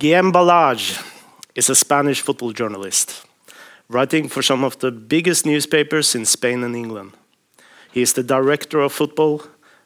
[0.00, 0.98] Guillem Balagué
[1.54, 3.26] is a Spanish football journalist,
[3.90, 7.12] writing for some of the biggest newspapers in Spain and England.
[7.92, 9.42] He is the director of football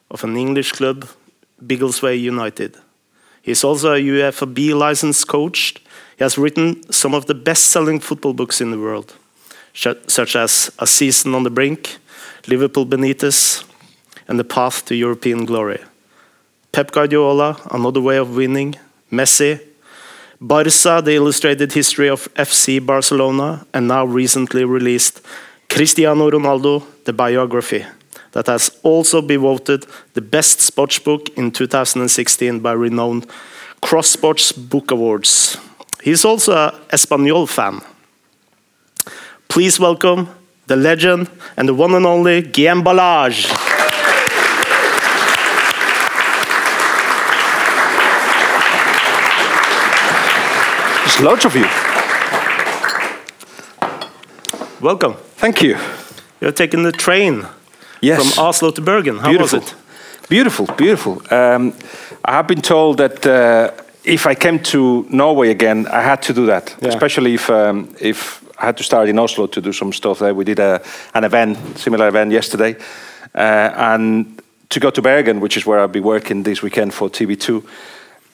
[0.09, 1.05] of an English club,
[1.59, 2.77] Biggleswade United.
[3.41, 5.75] He is also a UEFA B licensed coach.
[6.17, 9.15] He has written some of the best selling football books in the world,
[9.73, 11.97] such as A Season on the Brink,
[12.47, 13.65] Liverpool Benitez,
[14.29, 15.83] and The Path to European Glory.
[16.71, 18.75] Pep Guardiola, Another Way of Winning,
[19.11, 19.59] Messi,
[20.41, 25.21] Barca, The Illustrated History of FC Barcelona, and now recently released
[25.69, 27.85] Cristiano Ronaldo, The Biography,
[28.33, 33.27] that has also been voted the best sports book in 2016 by renowned
[33.81, 35.57] Cross Sports Book Awards.
[36.03, 37.81] He's also an Espanyol fan.
[39.47, 40.27] Please welcome
[40.67, 43.74] the legend and the one and only Guillem Balagué.
[51.15, 51.65] There's loads of you.
[54.81, 55.13] Welcome.
[55.37, 55.77] Thank you.
[56.41, 57.45] You're taking the train
[58.01, 58.19] Yes.
[58.33, 59.19] from Oslo to Bergen.
[59.19, 59.59] How beautiful.
[59.59, 59.75] was it?
[60.27, 61.21] Beautiful, beautiful.
[61.31, 61.73] Um,
[62.25, 63.71] I have been told that uh,
[64.03, 66.75] if I came to Norway again, I had to do that.
[66.81, 66.89] Yeah.
[66.89, 70.33] Especially if um, if I had to start in Oslo to do some stuff there.
[70.33, 70.81] We did a,
[71.13, 72.75] an event, similar event yesterday,
[73.33, 77.09] uh, and to go to Bergen, which is where I'll be working this weekend for
[77.09, 77.63] TV2.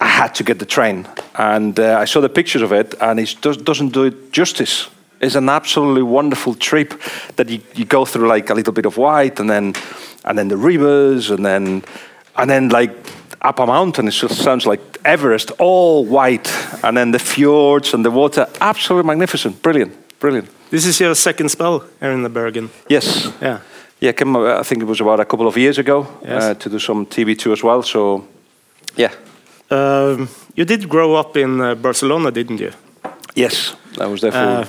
[0.02, 3.20] I had to get the train, and uh, I saw the pictures of it, and
[3.20, 4.90] it does, doesn't do it justice.
[5.20, 6.94] It's an absolutely wonderful trip
[7.36, 9.74] that you, you go through like a little bit of white, and then
[10.26, 11.84] and then the rivers, and then
[12.36, 12.92] and then like
[13.42, 14.08] up a mountain.
[14.08, 16.50] It just sounds like Everest, all white,
[16.84, 20.50] and then the fjords and the water, absolutely magnificent, brilliant, brilliant.
[20.72, 22.70] This is your second spell here in the Bergen.
[22.90, 23.60] Yes, Yeah.
[24.00, 24.10] yeah.
[24.10, 26.44] I came, I think it was about a couple of years ago Yes.
[26.44, 27.84] uh, to do some TV too as well.
[27.84, 28.26] So,
[28.96, 29.12] yeah,
[29.72, 32.72] Um, you did grow up in uh, Barcelona, didn't you?
[33.36, 34.38] yes, I was there for.
[34.38, 34.66] Uh,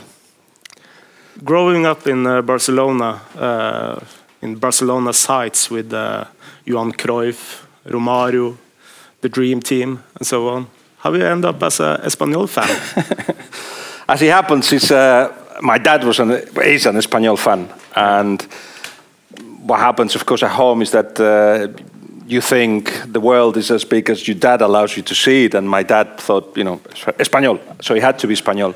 [1.44, 4.00] growing up in uh, Barcelona, uh,
[4.40, 6.24] in Barcelona sites with uh,
[6.64, 8.56] Johan Cruyff, Romario,
[9.20, 10.66] the Dream Team, and so on.
[10.98, 13.36] How you end up as a Espanyol fan?
[14.08, 18.42] As it happens, it's, uh, my dad was an, is an Espanyol fan, and
[19.64, 21.68] what happens, of course, at home is that uh,
[22.32, 25.54] you think the world is as big as your dad allows you to see it,
[25.54, 26.78] and my dad thought, you know,
[27.18, 28.74] Espanyol, so he had to be Espanyol.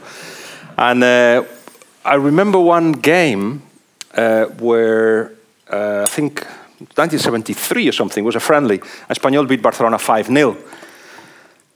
[0.76, 1.44] And uh,
[2.04, 3.62] I remember one game
[4.14, 5.32] uh, where
[5.72, 6.44] uh, I think
[6.78, 8.78] 1973 or something was a friendly.
[9.08, 10.56] Espanyol beat Barcelona 5 0.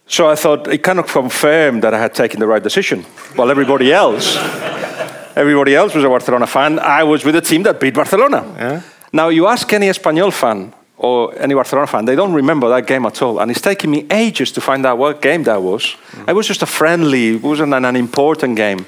[0.07, 3.03] So I thought it kind of confirmed that I had taken the right decision.
[3.37, 4.37] While everybody else,
[5.37, 8.45] everybody else was a Barcelona fan, I was with a team that beat Barcelona.
[8.59, 8.83] Yeah.
[9.13, 13.07] Now you ask any Espanyol fan or any Barcelona fan, they don't remember that game
[13.07, 15.97] at all, and it's taken me ages to find out what game that was.
[16.29, 18.85] It was just a friendly, it wasn't an, an important game,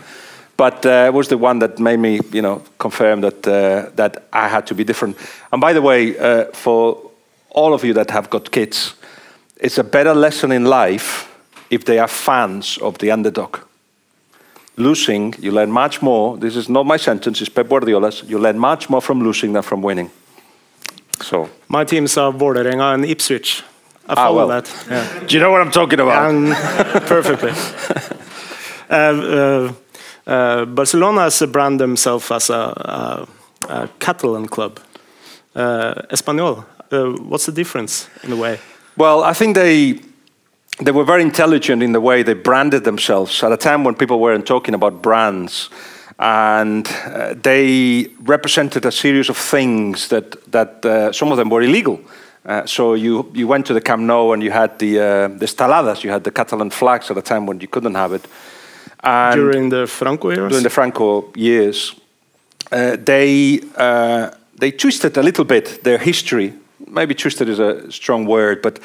[0.58, 4.24] but uh, it was the one that made me, you know, confirm that uh, that
[4.30, 5.16] I had to be different.
[5.50, 7.10] And by the way, uh, for
[7.48, 8.94] all of you that have got kids,
[9.56, 11.28] it's a better lesson in life
[11.70, 13.56] if they are fans of the underdog.
[14.76, 16.36] Losing, you learn much more.
[16.36, 18.22] This is not my sentence, it's Pep Guardiola's.
[18.28, 20.10] You learn much more from losing than from winning.
[21.22, 23.62] So, My teams are Vålerenga and Ipswich.
[24.08, 24.48] I Ah, follow well.
[24.48, 24.68] that.
[24.90, 25.26] Yeah.
[25.26, 26.30] do you know what I'm talking about?
[26.30, 26.52] And
[27.06, 27.52] perfectly.
[28.90, 29.72] Uh, uh,
[30.30, 33.26] uh, Barcelona has branded themselves as a, a,
[33.70, 34.80] a Catalan club.
[35.54, 38.58] Uh, Espanyol, uh, what's the difference in a way?
[38.98, 40.00] Well, I think they
[40.84, 44.18] they were very intelligent in the way they branded themselves at a time when people
[44.20, 45.70] weren't talking about brands,
[46.22, 51.62] and uh, they represented a series of things that that uh, some of them were
[51.62, 51.98] illegal.
[52.46, 55.46] Uh, so you you went to the Camp Nou and you had the uh, the
[55.46, 58.28] esteladas, you had the Catalan flags at a time when you couldn't have it.
[59.02, 60.48] And During the Franco years?
[60.48, 61.94] during the Franco years,
[62.70, 66.52] uh, they uh, they twisted a little bit their history.
[66.86, 68.78] Maybe twisted is a strong word, but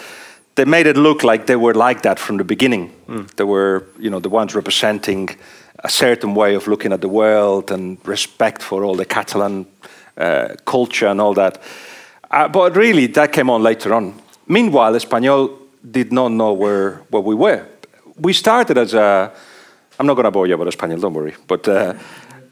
[0.56, 2.90] they made it look like they were like that from the beginning.
[3.36, 5.30] They were, you know, the ones representing
[5.84, 9.66] a certain way of looking at the world and respect for all the Catalan
[10.18, 11.62] uh, culture and all that.
[12.32, 14.14] Uh, but really, that came on later on.
[14.48, 15.52] Meanwhile, Espanyol
[15.90, 17.66] did not know where, where we were.
[18.18, 19.32] We started as a.
[20.00, 21.36] I'm not going to bore you about Espanyol, don't worry.
[21.48, 21.94] But, uh,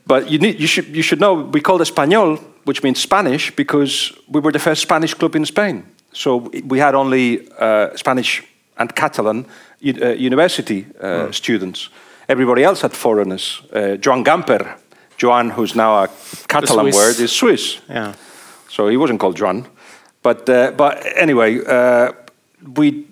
[0.07, 4.13] but you, need, you, should, you should know we called Espanyol, which means Spanish, because
[4.27, 5.85] we were the first Spanish club in Spain.
[6.13, 8.43] So we had only uh, Spanish
[8.77, 11.89] and Catalan uh, university uh, students.
[12.27, 13.61] Everybody else had foreigners.
[13.71, 14.77] Uh, Joan Gamper,
[15.17, 16.09] Joan, who's now a
[16.47, 17.79] Catalan word, is Swiss.
[17.89, 18.13] Yeah.
[18.69, 19.67] So he wasn't called Joan.
[20.21, 22.11] But, uh, but anyway, uh,
[22.75, 23.05] we,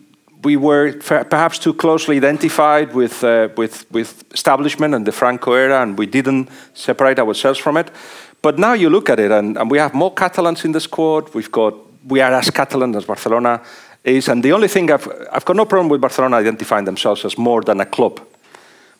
[0.43, 5.81] we were perhaps too closely identified with, uh, with, with establishment and the Franco era,
[5.81, 7.91] and we didn't separate ourselves from it.
[8.41, 11.33] But now you look at it, and, and we have more Catalans in the squad.
[11.33, 11.75] We've got,
[12.07, 13.61] we are as Catalan as Barcelona
[14.03, 17.37] is, and the only thing I've, I've got no problem with Barcelona identifying themselves as
[17.37, 18.19] more than a club,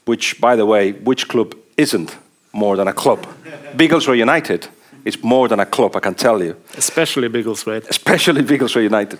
[0.05, 2.17] which, by the way, which club isn't
[2.51, 3.25] more than a club?
[3.77, 4.67] Biggleswade United
[5.05, 7.87] is more than a club, I can tell you Especially Biggleswade.
[7.89, 9.19] especially Biggleswade United.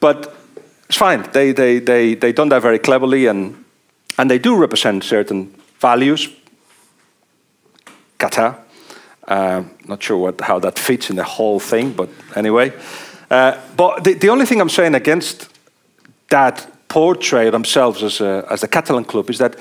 [0.00, 0.34] But
[0.88, 1.22] it's fine.
[1.32, 3.54] They they they they done that very cleverly, and
[4.18, 6.28] and they do represent certain values.
[8.18, 8.56] Qatar.
[9.26, 12.72] Uh, not sure what how that fits in the whole thing, but anyway.
[13.30, 15.48] Uh, but the, the only thing I'm saying against
[16.28, 19.56] that portray themselves as a, as a Catalan club is that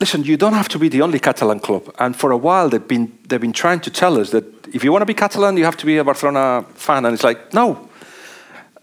[0.00, 1.94] listen, you don't have to be the only Catalan club.
[1.98, 4.90] And for a while, they've been, they've been trying to tell us that if you
[4.90, 7.04] want to be Catalan, you have to be a Barcelona fan.
[7.04, 7.88] And it's like, no.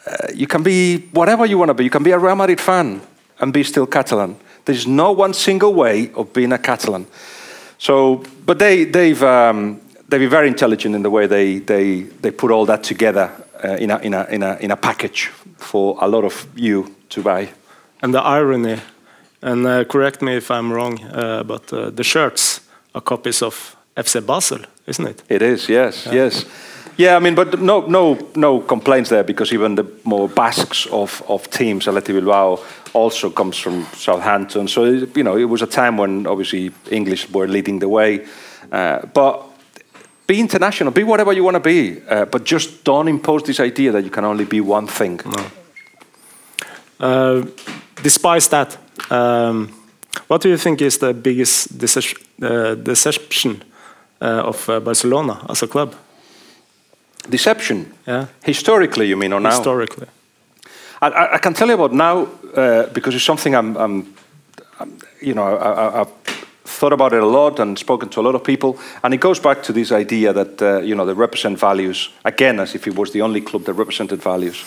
[0.06, 1.84] Uh, you can be whatever you want to be.
[1.84, 3.02] You can be a Real Madrid fan
[3.40, 4.38] and be still Catalan.
[4.66, 7.08] There's no one single way of being a Catalan.
[7.78, 12.32] So, but they, they've, um, they've been very intelligent in the way they, they, they
[12.32, 13.32] put all that together
[13.64, 15.28] uh, in, a, in, a, in, a, in a package
[15.58, 17.50] for a lot of you to buy.
[18.02, 18.80] And the irony,
[19.42, 22.62] and uh, correct me if I'm wrong, uh, but uh, the shirts
[22.94, 25.24] are copies of FC Basel, isn't it?
[25.30, 26.46] It is, yes, yes.
[26.98, 31.22] Yeah, I mean, but no, no, no complaints there because even the more Basques of,
[31.28, 32.60] of teams, Athletic Bilbao,
[32.94, 34.68] also comes from Southampton.
[34.68, 38.26] So you know, it was a time when obviously English were leading the way.
[38.72, 39.44] Uh, but
[40.26, 43.92] be international, be whatever you want to be, uh, but just don't impose this idea
[43.92, 45.20] that you can only be one thing.
[47.00, 47.46] Uh,
[48.02, 48.78] despite that,
[49.10, 49.70] um,
[50.28, 51.68] what do you think is the biggest
[52.42, 53.64] uh, deception
[54.22, 55.96] uh, of uh, Barcelona as a club?
[57.30, 59.50] Deception, Yeah, historically, you mean, or now?
[59.50, 60.08] historically.
[61.02, 64.06] I- I, I can tell you about now uh, because it's something I'm, I'm,
[65.22, 66.12] you know, I, I, I've
[66.66, 69.40] thought about it a lot and spoken to a lot of people, and it goes
[69.40, 72.96] back to this idea that uh, you know they represent values again, as if it
[72.96, 74.64] was the only club that represented values,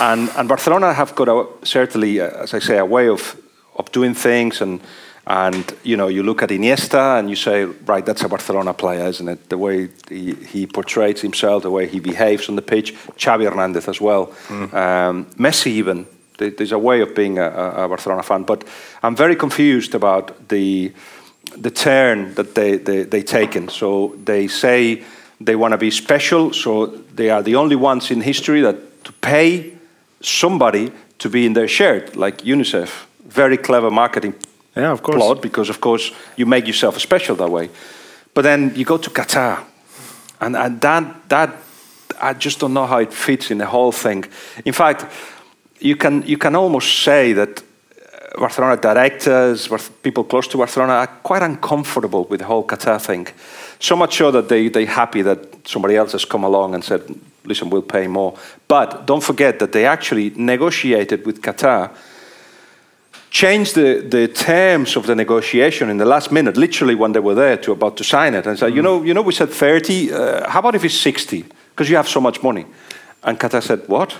[0.00, 3.36] and and Barcelona have got a, certainly, uh, as I say, a way of
[3.80, 4.80] of doing things and.
[5.26, 9.06] And you know, you look at Iniesta and you say, right, that's a Barcelona player,
[9.06, 9.48] isn't it?
[9.48, 12.94] The way he, he portrays himself, the way he behaves on the pitch.
[13.16, 14.32] Xavi Hernandez as well.
[14.72, 16.06] Um, Messi even.
[16.38, 18.64] There's a way of being a, a a Barcelona fan, but
[19.02, 20.92] I'm very confused about the
[21.62, 23.68] the turn that they they they taken.
[23.68, 25.02] So they say
[25.44, 29.12] they want to be special, so they are the only ones in history that to
[29.20, 29.74] pay
[30.20, 33.06] somebody to be in their shirt, like UNICEF.
[33.30, 34.34] Very clever marketing
[34.76, 35.16] Yeah, of course.
[35.16, 37.70] plot because, of course, you make yourself special that way.
[38.34, 39.64] But then you go to Qatar,
[40.40, 41.50] and, and that, that
[42.20, 44.24] I just don't know how it fits in the whole thing.
[44.64, 45.04] In fact,
[45.80, 49.68] you can, you can almost say that uh, Barcelona directors,
[50.02, 53.28] people close to Barcelona, are quite uncomfortable with the whole Qatar thing.
[53.78, 57.02] So much so that they, they're happy that somebody else has come along and said,
[57.44, 58.36] listen, we'll pay more.
[58.68, 61.90] But don't forget that they actually negotiated with Qatar
[63.30, 67.34] changed the, the terms of the negotiation in the last minute, literally when they were
[67.34, 70.12] there to about to sign it, and said, you know, you know, we said 30.
[70.12, 71.44] Uh, how about if it's 60?
[71.70, 72.66] Because you have so much money.
[73.22, 74.16] And Qatar said, what?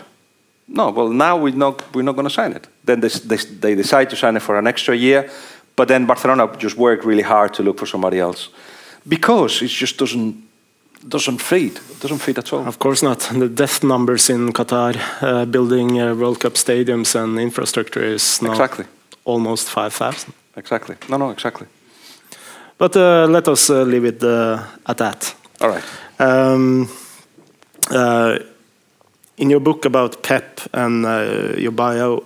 [0.68, 2.68] No, well, now we're not, we're not going to sign it.
[2.84, 5.28] Then they, they, they decide to sign it for an extra year,
[5.74, 8.50] but then Barcelona just worked really hard to look for somebody else
[9.08, 10.48] because it just doesn't
[11.08, 11.80] doesn't fit.
[12.00, 12.66] Doesn't fit at all.
[12.68, 13.20] Of course not.
[13.20, 18.50] The death numbers in Qatar uh, building uh, World Cup stadiums and infrastructure is now
[18.50, 18.84] Exactly.
[19.30, 20.32] Almost 5,000.
[20.56, 20.96] Exactly.
[21.08, 21.66] No, no, exactly.
[22.78, 25.34] But uh, let us uh, leave it uh, at that.
[25.60, 25.84] All right.
[26.18, 26.88] Um,
[27.90, 28.38] uh,
[29.36, 32.22] in your book about Pep and uh, your bio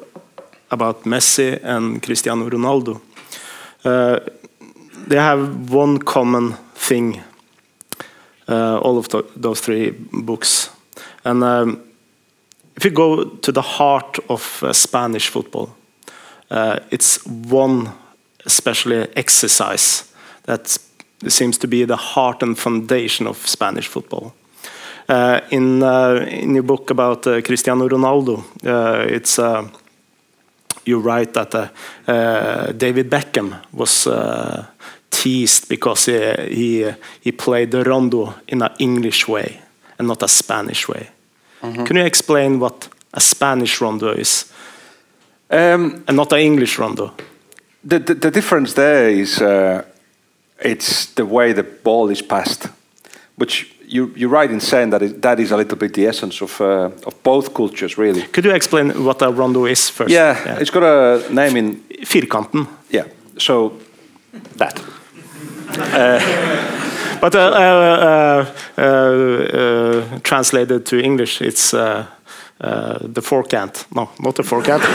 [0.71, 3.01] about Messi and Cristiano Ronaldo,
[3.85, 4.21] uh,
[5.09, 7.21] they have one common thing.
[8.47, 10.71] All of tho- those three books,
[11.25, 11.81] and um,
[12.77, 15.69] if you go to the heart of Spanish football,
[16.91, 17.93] it's one
[18.47, 20.05] especially exercise
[20.45, 20.79] that
[21.29, 24.33] seems to be the heart and foundation of Spanish football.
[25.09, 29.69] Uh, in uh, in your book about uh, Cristiano Ronaldo, uh, it's uh,
[30.87, 31.69] you write that uh,
[32.09, 34.67] uh, David Beckham was uh,
[35.11, 39.61] teased because he, he he played the rondo in an English way
[39.99, 41.11] and not a Spanish way.
[41.87, 44.53] Can you explain what a Spanish rondo is
[45.51, 47.13] Um, and not the English rondo?
[47.85, 49.85] The, the, the difference there is uh,
[50.59, 52.69] it's the way the ball is passed,
[53.37, 56.41] which you, you're right in saying that is, that is a little bit the essence
[56.41, 58.23] of, uh, of both cultures, really.
[58.23, 60.11] Could you explain what a rondo is first?
[60.11, 61.85] Yeah, it's got a name in.
[62.05, 62.67] Firkanten.
[62.91, 63.07] Yeah,
[63.39, 63.73] so
[64.57, 64.81] that.
[67.25, 68.47] But uh, uh,
[68.77, 71.75] uh, uh, translated to English, it's
[72.61, 73.85] uh, uh, the forkant.
[73.95, 74.83] No, not the forkant.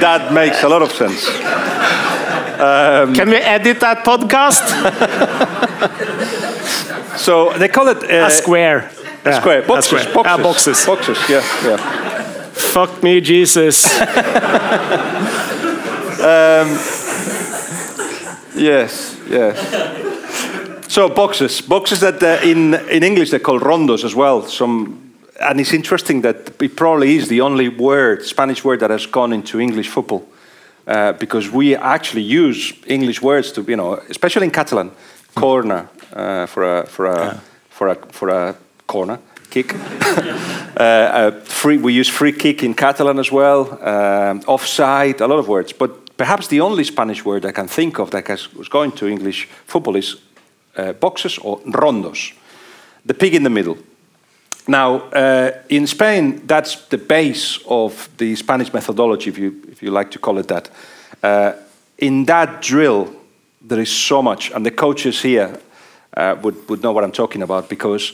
[0.00, 1.28] That makes a lot of sense.
[3.16, 4.64] Can we edit that podcast?
[7.16, 8.90] So they call it uh, a square.
[9.26, 9.62] Yeah, square.
[9.62, 10.14] a Boxes, square.
[10.14, 10.32] boxes.
[10.32, 10.86] Ah, boxes.
[10.86, 11.76] Boxes, yeah, yeah.
[12.72, 13.84] Fuck me, Jesus.
[18.54, 20.09] Yes, yes.
[20.90, 24.42] So boxes, boxes that uh, in in English they're called rondos as well.
[24.42, 29.06] Some, and it's interesting that it probably is the only word, Spanish word that has
[29.06, 30.22] gone into English football,
[30.88, 34.90] uh, because we actually use English words to, you know, especially in Catalan,
[35.36, 38.54] corner uh, for a for a for a for a
[38.86, 39.18] corner
[39.48, 39.74] kick.
[39.74, 43.78] uh, uh, free, we use free kick in Catalan as well.
[43.80, 48.00] Um, offside, a lot of words, but perhaps the only Spanish word I can think
[48.00, 50.16] of that has, was going to English football is
[50.76, 52.32] uh, boxes or rondos,
[53.04, 53.78] the pig in the middle.
[54.68, 59.90] Now, uh, in Spain, that's the base of the Spanish methodology, if you, if you
[59.90, 60.70] like to call it that.
[61.22, 61.52] Uh,
[61.98, 63.12] in that drill,
[63.60, 65.58] there is so much, and the coaches here
[66.16, 68.12] would, would know what I'm talking about because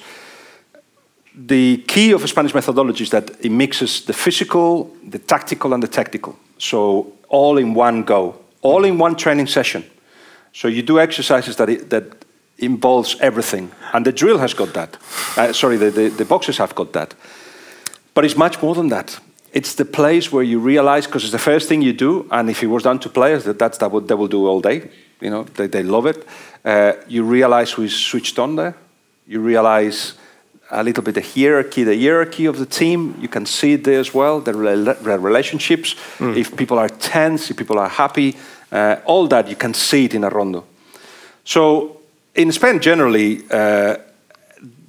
[1.36, 5.82] the key of a Spanish methodology is that it mixes the physical, the tactical, and
[5.82, 6.38] the technical.
[6.58, 9.84] So all in one go, all in one training session.
[10.52, 12.24] So you do exercises that it, that
[12.58, 14.96] involves everything, and the drill has got that.
[15.36, 17.14] Uh, sorry, the, the, the boxes have got that.
[18.14, 19.18] But it's much more than that.
[19.52, 22.62] It's the place where you realize, because it's the first thing you do, and if
[22.62, 24.90] it was done to players, that, that's that what they will do all day.
[25.20, 26.26] You know, they, they love it.
[26.64, 28.74] Uh, you realize who is switched on there.
[29.26, 30.14] You realize
[30.70, 33.16] a little bit the hierarchy, the hierarchy of the team.
[33.20, 35.94] You can see it there as well, the, rela- the relationships.
[36.36, 38.36] If people are tense, if people are happy,
[38.72, 40.64] uh, all that you can see it in a rondo.
[41.44, 41.95] So
[42.36, 43.96] in Spain, generally, uh,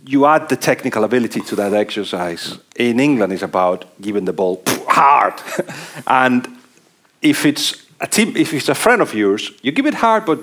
[0.05, 2.57] you add the technical ability to that exercise.
[2.75, 5.33] In England, it's about giving the ball hard,
[6.07, 6.47] and
[7.21, 10.39] if it's a team, if it's a friend of yours, you give it hard, but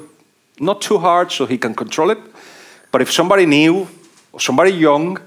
[0.58, 2.18] not too hard, so he can control it.
[2.90, 3.87] But if somebody new,
[4.32, 5.18] or somebody young,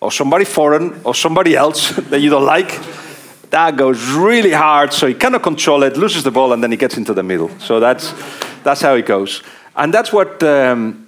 [0.00, 2.80] or somebody foreign, or somebody else that you don't like,
[3.50, 6.76] that goes really hard, so he cannot control it, loses the ball, and then he
[6.76, 7.50] gets into the middle.
[7.60, 8.12] So that's
[8.62, 9.42] that's how it goes,
[9.74, 10.42] and that's what.
[10.42, 11.05] Um,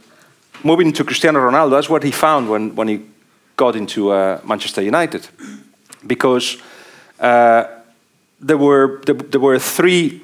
[0.64, 3.00] moving to Cristiano Ronaldo, that's what he found when, when he
[3.56, 5.28] got into uh, Manchester United.
[6.06, 6.58] Because
[7.20, 7.64] uh,
[8.40, 10.22] there, were, there, there were three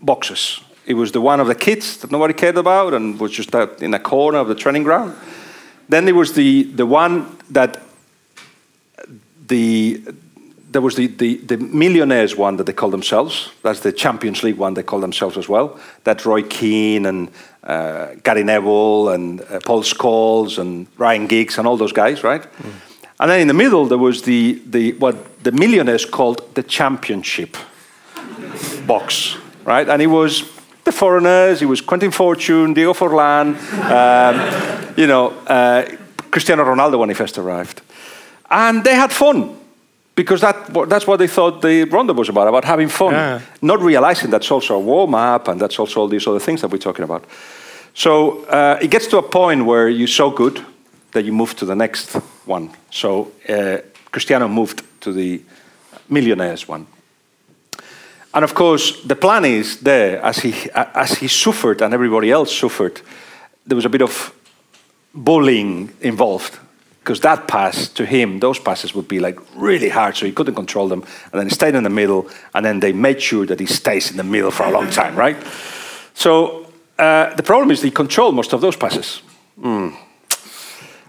[0.00, 0.60] boxes.
[0.86, 3.94] It was the one of the kids that nobody cared about and was just in
[3.94, 5.14] a corner of the training ground.
[5.88, 7.80] Then there was the, the one that
[9.46, 10.02] the
[10.74, 13.52] there was the, the, the millionaires one that they call themselves.
[13.62, 15.78] That's the Champions League one they call themselves as well.
[16.02, 17.30] That's Roy Keane and
[17.64, 22.46] uh, Gary Neville and uh, Paul Scholes and Ryan Giggs and all those guys, right?
[23.20, 27.56] And then in the middle there was the, the what the millionaires called the championship
[28.86, 29.88] box, right?
[29.88, 30.50] And it was
[30.84, 31.62] the foreigners.
[31.62, 33.56] It was Quinton Fortune, Diego Forlan,
[33.90, 35.84] um, you know, uh,
[36.30, 37.80] Cristiano Ronaldo when he first arrived,
[38.50, 39.56] and they had fun
[40.14, 43.40] because that, that's what they thought the rondo was about, about having fun, Yeah.
[43.60, 46.70] not realizing that's also a warm up and that's also all these other things that
[46.70, 47.24] we're talking about.
[47.94, 50.64] So uh, it gets to a point where you're so good
[51.12, 52.12] that you move to the next
[52.46, 52.70] one.
[52.90, 53.78] So uh,
[54.10, 55.40] Cristiano moved to the
[56.08, 56.86] millionaires one.
[58.32, 62.52] And of course, the plan is there as he, as he suffered and everybody else
[62.52, 63.00] suffered,
[63.66, 64.32] there was a bit of
[65.14, 66.58] bullying involved
[67.04, 70.54] because that pass to him, those passes would be like really hard, so he couldn't
[70.54, 73.60] control them, and then he stayed in the middle, and then they made sure that
[73.60, 75.36] he stays in the middle for a long time, right?
[76.14, 76.66] So
[76.98, 79.20] uh, the problem is he controlled most of those passes.
[79.60, 79.94] Mm.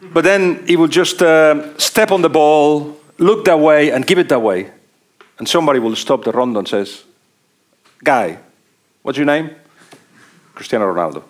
[0.01, 4.19] But then he would just uh, step on the ball, look that way, and give
[4.19, 4.71] it that way,
[5.39, 7.05] and somebody will stop the rondo and says,
[8.03, 8.37] "Guy,
[9.01, 9.49] what's your name?"
[10.53, 11.23] Cristiano Ronaldo.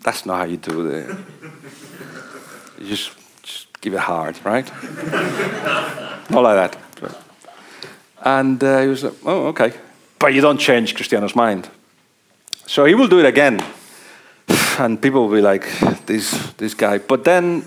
[0.00, 1.16] That's not how you do it.
[2.78, 3.10] You just,
[3.42, 4.66] just give it hard, right?
[6.30, 6.76] Not like that.
[8.26, 9.72] And uh, he was like, oh, okay.
[10.18, 11.68] But you don't change Cristiano's mind.
[12.66, 13.64] So he will do it again.
[14.78, 15.66] And people will be like,
[16.06, 16.98] this, this guy.
[16.98, 17.64] But then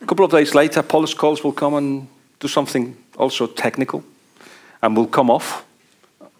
[0.00, 4.04] a couple of days later, Paul Scholes will come and do something also technical
[4.82, 5.64] and will come off.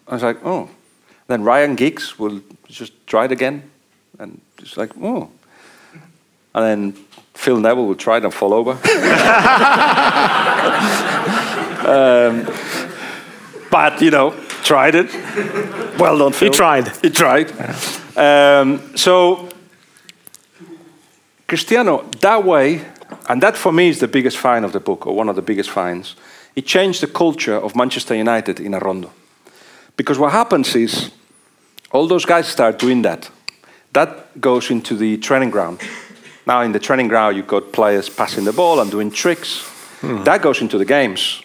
[0.07, 0.69] I was like, oh.
[1.27, 3.69] Then Ryan Giggs will just try it again.
[4.19, 5.29] And it's like, oh.
[6.53, 7.05] And then
[7.37, 8.71] Phil Neville would try it and fall over.
[11.87, 12.45] um,
[13.69, 15.13] but, you know, tried it.
[15.99, 16.49] Well done, Phil.
[16.49, 16.87] He tried.
[17.01, 17.51] He tried.
[18.17, 19.47] Um, so,
[21.47, 22.81] Cristiano, that way,
[23.29, 25.43] and that for me is the biggest find of the book, or one of the
[25.43, 26.15] biggest finds,
[26.55, 29.11] it changed the culture of Manchester United in a rondo.
[29.95, 31.11] Because what happens is,
[31.91, 33.29] all those guys start doing that.
[33.93, 35.79] That goes into the training ground.
[36.47, 39.59] Now, in the training ground, you've got players passing the ball and doing tricks.
[39.99, 40.23] Hmm.
[40.23, 41.43] That goes into the games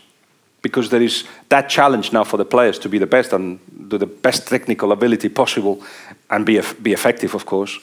[0.63, 3.99] because there is that challenge now for the players to be the best and do
[3.99, 5.83] the best technical ability possible
[6.31, 7.81] and be, be effective, of course.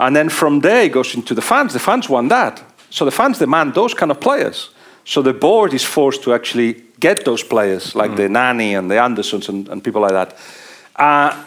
[0.00, 1.74] And then from there, it goes into the fans.
[1.74, 2.62] The fans want that.
[2.88, 4.70] So the fans demand those kind of players.
[5.04, 8.16] So the board is forced to actually get those players, like mm.
[8.16, 10.38] the Nani and the Andersons and, and people like that.
[10.96, 11.44] Uh,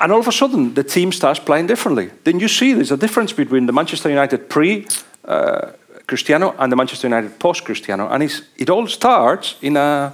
[0.00, 2.10] and all of a sudden, the team starts playing differently.
[2.24, 4.86] Then you see there's a difference between the Manchester United pre
[5.24, 5.72] uh,
[6.06, 8.08] Cristiano and the Manchester United post Cristiano.
[8.08, 8.22] And
[8.56, 10.12] it all starts in a,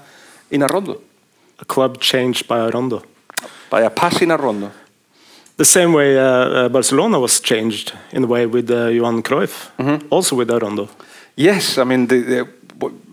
[0.50, 1.00] in a rondo.
[1.60, 3.02] A club changed by a rondo.
[3.70, 4.72] By a pass in a rondo.
[5.56, 9.70] The same way uh, uh, Barcelona was changed in a way with uh, Johan Cruyff,
[9.78, 10.00] mm -hmm.
[10.10, 10.88] also with a rondo.
[11.34, 12.46] Yes, I mean, the, the,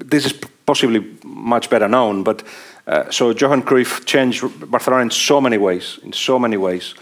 [0.10, 0.34] this is
[0.66, 2.44] possibly much better known, but
[2.88, 6.96] uh, so Johan Cruyff changed Barcelona in so many ways, in so many ways.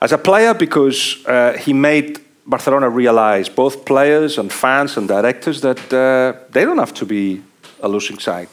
[0.00, 5.60] As a player, because uh, he made Barcelona realize, both players and fans and directors,
[5.62, 7.42] that uh, they don't have to be
[7.80, 8.48] a losing side.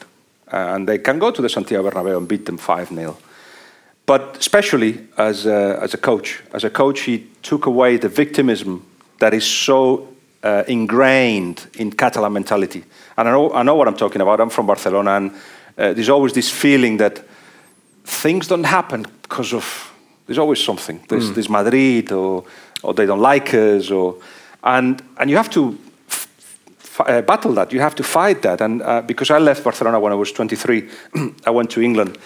[0.52, 3.16] Uh, and they can go to the Santiago Bernabeu and beat them 5 0.
[4.06, 8.84] But especially as a, as a coach, as a coach, he took away the victimism
[9.18, 10.08] that is so
[10.42, 12.84] uh, ingrained in Catalan mentality.
[13.16, 14.40] And I know, I know what I'm talking about.
[14.40, 15.32] I'm from Barcelona, and
[15.78, 17.22] uh, there's always this feeling that
[18.04, 19.92] things don't happen because of
[20.26, 21.04] there's always something.
[21.08, 21.34] There's, mm.
[21.34, 22.44] there's Madrid, or
[22.82, 24.16] or they don't like us, or
[24.62, 25.78] and and you have to
[27.00, 27.72] uh, battle that.
[27.72, 28.60] You have to fight that.
[28.60, 30.88] And uh, because I left Barcelona when I was 23,
[31.46, 32.18] I went to England.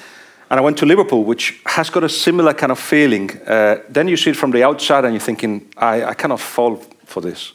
[0.51, 3.31] And I went to Liverpool, which has got a similar kind of feeling.
[3.47, 6.77] Uh, then you see it from the outside and you're thinking, I, I cannot fall
[7.05, 7.53] for this.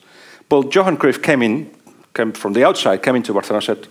[0.48, 1.72] But Johan Cruyff came in,
[2.13, 3.88] came from the outside, came into Barcelona and said,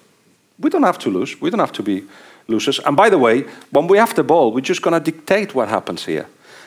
[0.62, 1.40] we don't have to lose.
[1.40, 2.04] We don't have to be
[2.48, 2.78] losers.
[2.80, 5.68] And by the way, when we have the ball, we're just going to dictate what
[5.68, 6.26] happens here.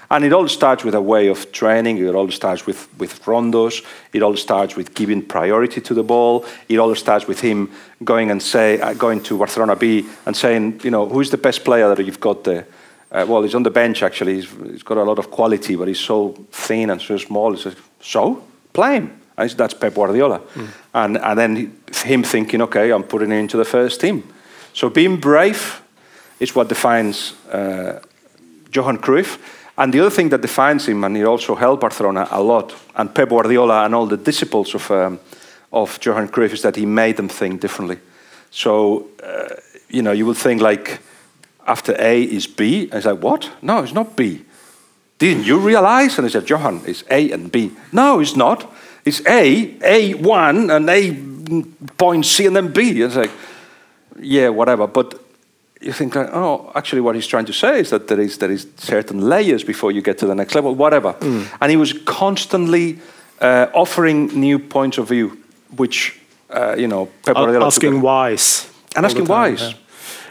[0.10, 1.97] And it all starts with a way of training.
[1.97, 3.84] It all starts with, with rondos.
[4.13, 6.45] It all starts with giving priority to the ball.
[6.69, 7.71] It all starts with him
[8.03, 11.63] going and say, uh, going to Barcelona B and saying, you know, who's the best
[11.63, 12.67] player that you've got there?
[13.12, 14.36] Uh, well, he's on the bench actually.
[14.36, 17.58] He's, he's got a lot of quality, but he's so thin and so small.
[17.99, 19.21] So play him.
[19.38, 20.39] And that's Pep Guardiola.
[20.39, 20.67] Mm.
[20.95, 24.23] And, and then him thinking, okay, I'm putting him into the first team.
[24.71, 25.81] So being brave
[26.39, 27.99] is what defines uh,
[28.71, 29.38] Johan Cruyff.
[29.77, 33.13] And the other thing that defines him, and he also helped Barcelona a lot, and
[33.13, 35.19] Pep Guardiola and all the disciples of, um,
[35.73, 37.99] of Johan Cruyff, is that he made them think differently.
[38.49, 39.55] So, uh,
[39.89, 41.01] you know, you would think like
[41.67, 42.84] after A is B.
[42.84, 43.51] And he's like, what?
[43.62, 44.45] No, it's not B.
[45.17, 46.17] Didn't you realize?
[46.17, 47.71] And he said, Johan, it's A and B.
[47.91, 48.71] No, it's not.
[49.05, 51.13] It's A, A1, and A
[51.97, 53.01] point C, and then B.
[53.01, 53.31] It's like,
[54.19, 54.87] yeah, whatever.
[54.87, 55.21] But
[55.79, 58.51] you think like, oh, actually, what he's trying to say is that there is there
[58.51, 61.13] is certain layers before you get to the next level, whatever.
[61.13, 61.47] Mm.
[61.61, 62.99] And he was constantly
[63.39, 65.37] uh, offering new points of view,
[65.75, 69.73] which uh, you know, asking whys and asking whys, yeah.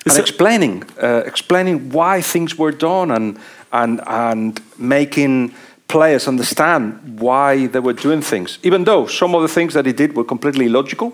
[0.07, 3.39] and explaining uh, explaining why things were done and
[3.73, 5.55] and and making
[5.95, 9.93] players understand why they were doing things, even though some of the things that he
[9.93, 11.13] did were completely illogical.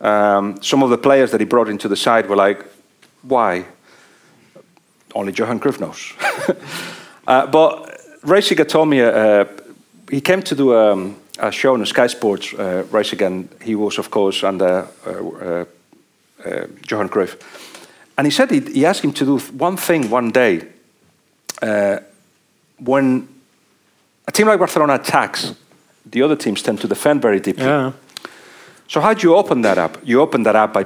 [0.00, 2.64] Um, some of the players that he brought into the side were like,
[3.20, 3.66] why?
[5.14, 6.14] Only Johan Cruyff knows.
[7.26, 9.44] uh, but Reiziger told me, uh,
[10.10, 14.10] he came to do um, a show on Sky Sports, uh, Reiziger, he was, of
[14.10, 15.64] course, under uh, uh,
[16.46, 17.36] uh, Johan Cruyff.
[18.16, 20.62] And he said he, he, asked him to do one thing one day.
[21.60, 21.98] Uh,
[22.78, 23.28] when
[24.30, 25.54] a team like Barcelona attacks,
[26.06, 27.64] the other teams tend to defend very deeply.
[27.64, 27.92] Yeah.
[28.86, 29.98] So how do you open that up?
[30.04, 30.84] You open that up by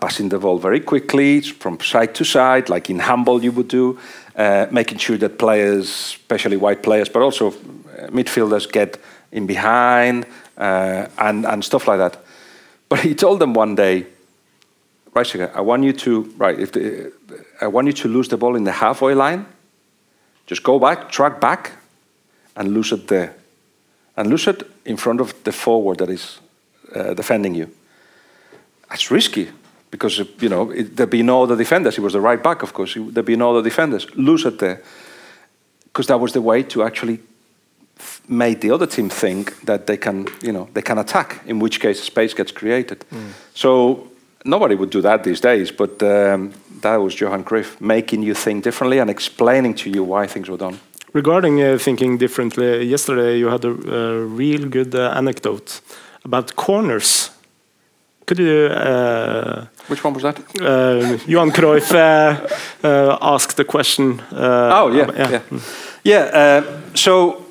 [0.00, 3.98] passing the ball very quickly from side to side, like in handball you would do,
[4.36, 8.98] uh, making sure that players, especially white players, but also uh, midfielders, get
[9.32, 10.24] in behind
[10.56, 12.24] uh, and and stuff like that.
[12.88, 14.06] But he told them one day,
[15.14, 17.12] right, I want you to right if the,
[17.60, 19.46] I want you to lose the ball in the halfway line.
[20.46, 21.70] Just go back, track back,
[22.56, 23.34] and lose it there,
[24.16, 26.40] and lose it in front of the forward that is
[26.94, 27.70] uh, defending you.
[28.88, 29.48] That's risky
[29.90, 31.96] because you know it, there'd be no other defenders.
[31.96, 32.94] He was the right back, of course.
[32.96, 34.06] There'd be no other defenders.
[34.16, 34.82] Lose it there
[35.84, 37.20] because that was the way to actually
[38.28, 41.40] made the other team think that they can, you know, they can attack.
[41.46, 43.04] In which case, space gets created.
[43.54, 44.08] So
[44.44, 45.70] nobody would do that these days.
[45.70, 50.26] But um, that was Johan Cruyff making you think differently and explaining to you why
[50.26, 50.78] things were done.
[51.14, 55.80] Regarding uh, thinking differently, yesterday you had a, a real good uh, anecdote
[56.24, 57.30] about corners.
[58.26, 60.38] Could you, uh, Which one was that?
[60.60, 62.36] uh, Johan Cruyff uh,
[62.82, 64.20] uh, asked the question?
[64.32, 65.40] Uh, Oh yeah, yeah,
[66.02, 66.20] yeah.
[66.34, 66.62] uh,
[66.94, 67.44] so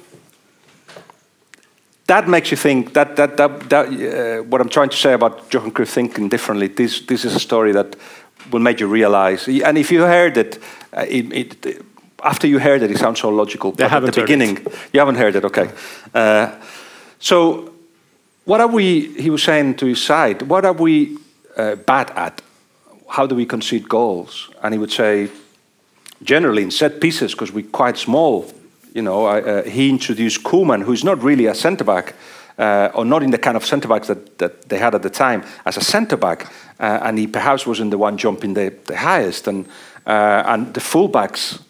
[2.07, 2.93] that makes you think.
[2.93, 6.67] That that that, that uh, what I'm trying to say about Johan Cruyff thinking differently.
[6.67, 7.95] This this is a story that
[8.51, 9.47] will make you realize.
[9.47, 10.59] And if you heard it,
[10.97, 11.85] uh, it, it
[12.23, 13.71] after you heard it, it sounds so logical.
[13.71, 14.15] but at the heard it.
[14.15, 15.45] beginning, you haven't heard it.
[15.45, 15.69] Okay.
[16.13, 16.51] Uh,
[17.19, 17.73] so
[18.45, 19.13] what are we?
[19.21, 20.41] He was saying to his side.
[20.43, 21.17] What are we
[21.55, 22.41] uh, bad at?
[23.09, 24.49] How do we concede goals?
[24.61, 25.29] And he would say,
[26.23, 28.51] generally in set pieces because we're quite small.
[28.93, 32.15] You know, I, uh, he introduced Koeman, who's not really a centre back,
[32.57, 35.09] uh, or not in the kind of centre backs that, that they had at the
[35.09, 38.95] time, as a centre back, uh, and he perhaps wasn't the one jumping the, the
[38.95, 39.47] highest.
[39.47, 39.65] And
[40.05, 41.61] uh, and the fullbacks,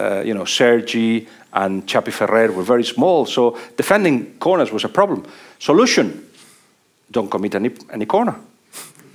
[0.00, 4.88] uh, you know, Sergi and Chapi Ferrer were very small, so defending corners was a
[4.88, 5.24] problem.
[5.58, 6.26] Solution:
[7.10, 8.34] don't commit any any corner.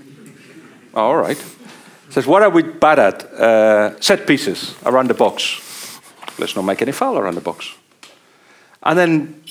[0.93, 1.43] All right.
[2.10, 3.24] Says, what are we bad at?
[3.34, 6.00] Uh, set pieces around the box.
[6.39, 7.76] Let's not make any foul around the box.
[8.84, 9.43] And then,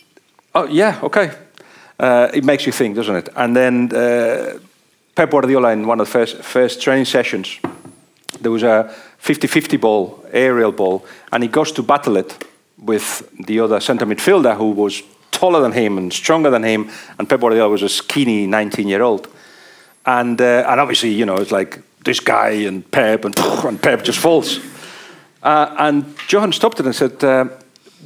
[0.54, 1.30] oh yeah, okay.
[1.98, 3.28] Uh, it makes you think, doesn't it?
[3.36, 4.58] And then uh,
[5.14, 7.58] Pep Guardiola in one of the first, first training sessions,
[8.40, 8.94] there was a
[9.24, 12.44] 50-50 ball, aerial ball, and he goes to battle it
[12.78, 17.28] with the other centre midfielder who was taller than him and stronger than him, and
[17.28, 19.28] Pep Guardiola was a skinny 19-year-old.
[20.04, 23.34] And, uh, and obviously, you know, it's like this guy and Pep, and,
[23.64, 24.60] and Pep just falls.
[25.42, 27.46] Uh, and Johan stopped it and said, uh,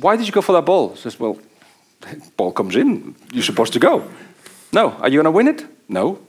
[0.01, 0.91] Why did you go for that ball?
[0.91, 1.39] He says, Well,
[2.37, 4.09] ball comes in, you're supposed to go.
[4.73, 4.91] No.
[4.93, 5.67] Are you going to win it?
[5.89, 6.21] No.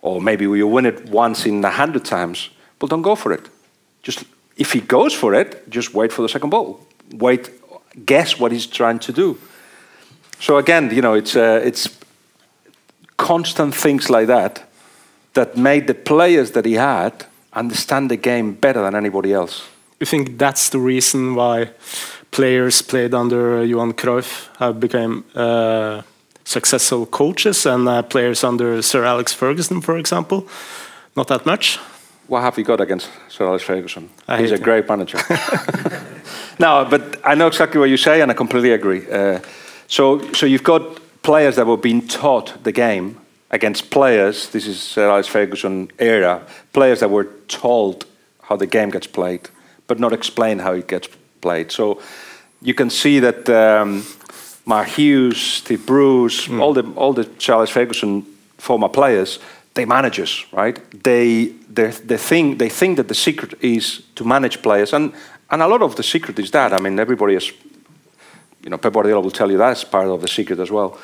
[0.00, 2.50] Or maybe you win it once in a hundred times.
[2.80, 3.48] Well, don't go for it.
[4.02, 4.24] Just
[4.56, 6.80] if he goes for it, just wait for the second ball.
[7.12, 7.50] Wait,
[8.06, 9.38] guess what he's trying to do.
[10.40, 11.88] So again, you know, it's uh, it's
[13.16, 14.64] constant things like that
[15.34, 19.68] that made the players that he had understand the game better than anybody else.
[20.00, 21.70] You think that's the reason why
[22.30, 26.02] players played under Johan Cruyff have become uh,
[26.44, 30.48] successful coaches and uh, players under Sir Alex Ferguson, for example,
[31.14, 31.78] not that much?
[32.32, 34.08] What have you got against Sir Alex Ferguson?
[34.38, 34.62] He's a him.
[34.62, 35.18] great manager.
[36.58, 39.06] no, but I know exactly what you say, and I completely agree.
[39.06, 39.40] Uh,
[39.86, 43.18] so, so you've got players that were being taught the game
[43.50, 44.48] against players.
[44.48, 46.40] This is Sir Alex Ferguson era.
[46.72, 48.06] Players that were told
[48.44, 49.50] how the game gets played,
[49.86, 51.10] but not explained how it gets
[51.42, 51.70] played.
[51.70, 52.00] So
[52.62, 54.06] you can see that um,
[54.64, 58.24] Mark Hughes, Steve Bruce, all the all the Sir Alex Ferguson
[58.56, 59.38] former players,
[59.74, 60.78] they managers, right?
[61.02, 65.12] They they they think they think that the secret is to manage players, and
[65.50, 66.72] and a lot of the secret is that.
[66.72, 67.52] I mean, everybody is,
[68.62, 70.98] you know, Pep Guardiola will tell you that's part of the secret as well.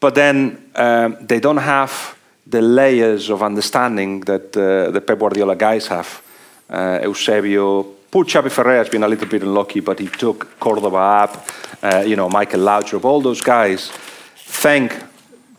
[0.00, 5.56] But then um, they don't have the layers of understanding that uh, the Pep Guardiola
[5.56, 6.22] guys have.
[6.68, 10.96] Uh, Eusebio, poor Xavi Ferrer has been a little bit unlucky, but he took Cordoba
[10.96, 11.46] up.
[11.82, 13.90] Uh, you know, Michael Laudrup, all those guys.
[14.36, 14.92] Thank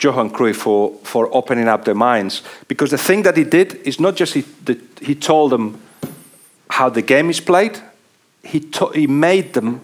[0.04, 2.44] Johan Cruyff for, for opening up their minds.
[2.68, 5.80] Because the thing that he did is not just he, that he told them
[6.70, 7.80] how the game is played,
[8.44, 9.82] he, to, he made them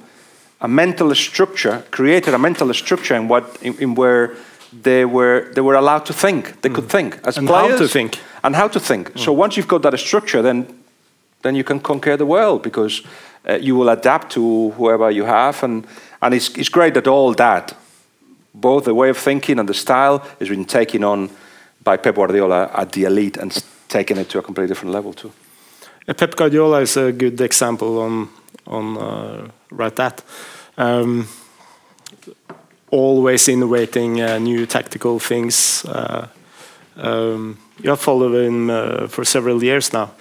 [0.61, 4.35] a mental structure, created a mental structure in, what, in, in where
[4.73, 6.61] they were, they were allowed to think.
[6.61, 8.19] They could think as And how to think.
[8.43, 9.11] And how to think.
[9.15, 10.67] So once you've got that structure, then,
[11.41, 13.01] then you can conquer the world because
[13.47, 15.63] uh, you will adapt to whoever you have.
[15.63, 15.87] And,
[16.21, 17.73] and it's, it's great that all that,
[18.53, 21.29] both the way of thinking and the style, has been taken on
[21.83, 25.31] by Pep Guardiola at the elite and taken it to a completely different level too.
[26.07, 28.29] Uh, Pep Guardiola is a good example on
[28.65, 30.23] on uh, right that.
[30.77, 31.27] Um,
[32.91, 35.85] always innovating uh, new tactical things.
[35.85, 36.27] Uh,
[36.97, 40.11] um, you have followed him uh, for several years now.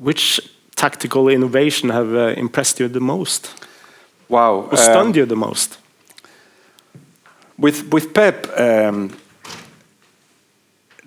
[0.00, 0.40] Which
[0.76, 3.50] tactical innovation have uh, impressed you the most,
[4.28, 4.68] Wow.
[4.70, 5.79] or stunned you the most?
[7.60, 9.10] With with Pep, um,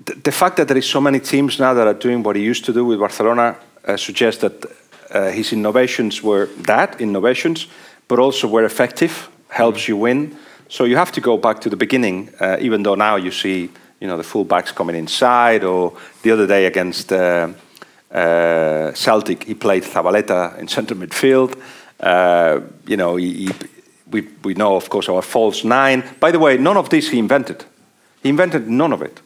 [0.06, 2.44] the, the fact that there is so many teams now that are doing what he
[2.44, 3.56] used to do with Barcelona
[3.88, 4.66] uh, suggests that
[5.10, 7.68] uh, his innovations were that innovations,
[8.08, 10.38] but also were effective, helps you win.
[10.70, 13.72] So you have to go back to the beginning, uh, even though now you see
[14.00, 17.12] you know the full backs coming inside, or the other day against.
[17.12, 17.48] Uh,
[18.12, 21.60] uh, Celtic, he played Zabaleta in centre midfield.
[22.00, 23.54] Uh, you know, he, he,
[24.14, 26.04] we, we know, of course, our false nine.
[26.20, 27.66] By the way, none of this he invented.
[28.22, 29.20] He invented none of it.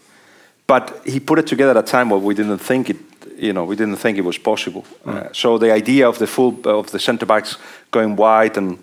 [0.65, 2.97] But he put it together at a time where we didn't think it,
[3.37, 4.85] you know, we didn't think it was possible.
[5.05, 7.57] Uh, so the idea of the full of the centre backs
[7.91, 8.79] going wide and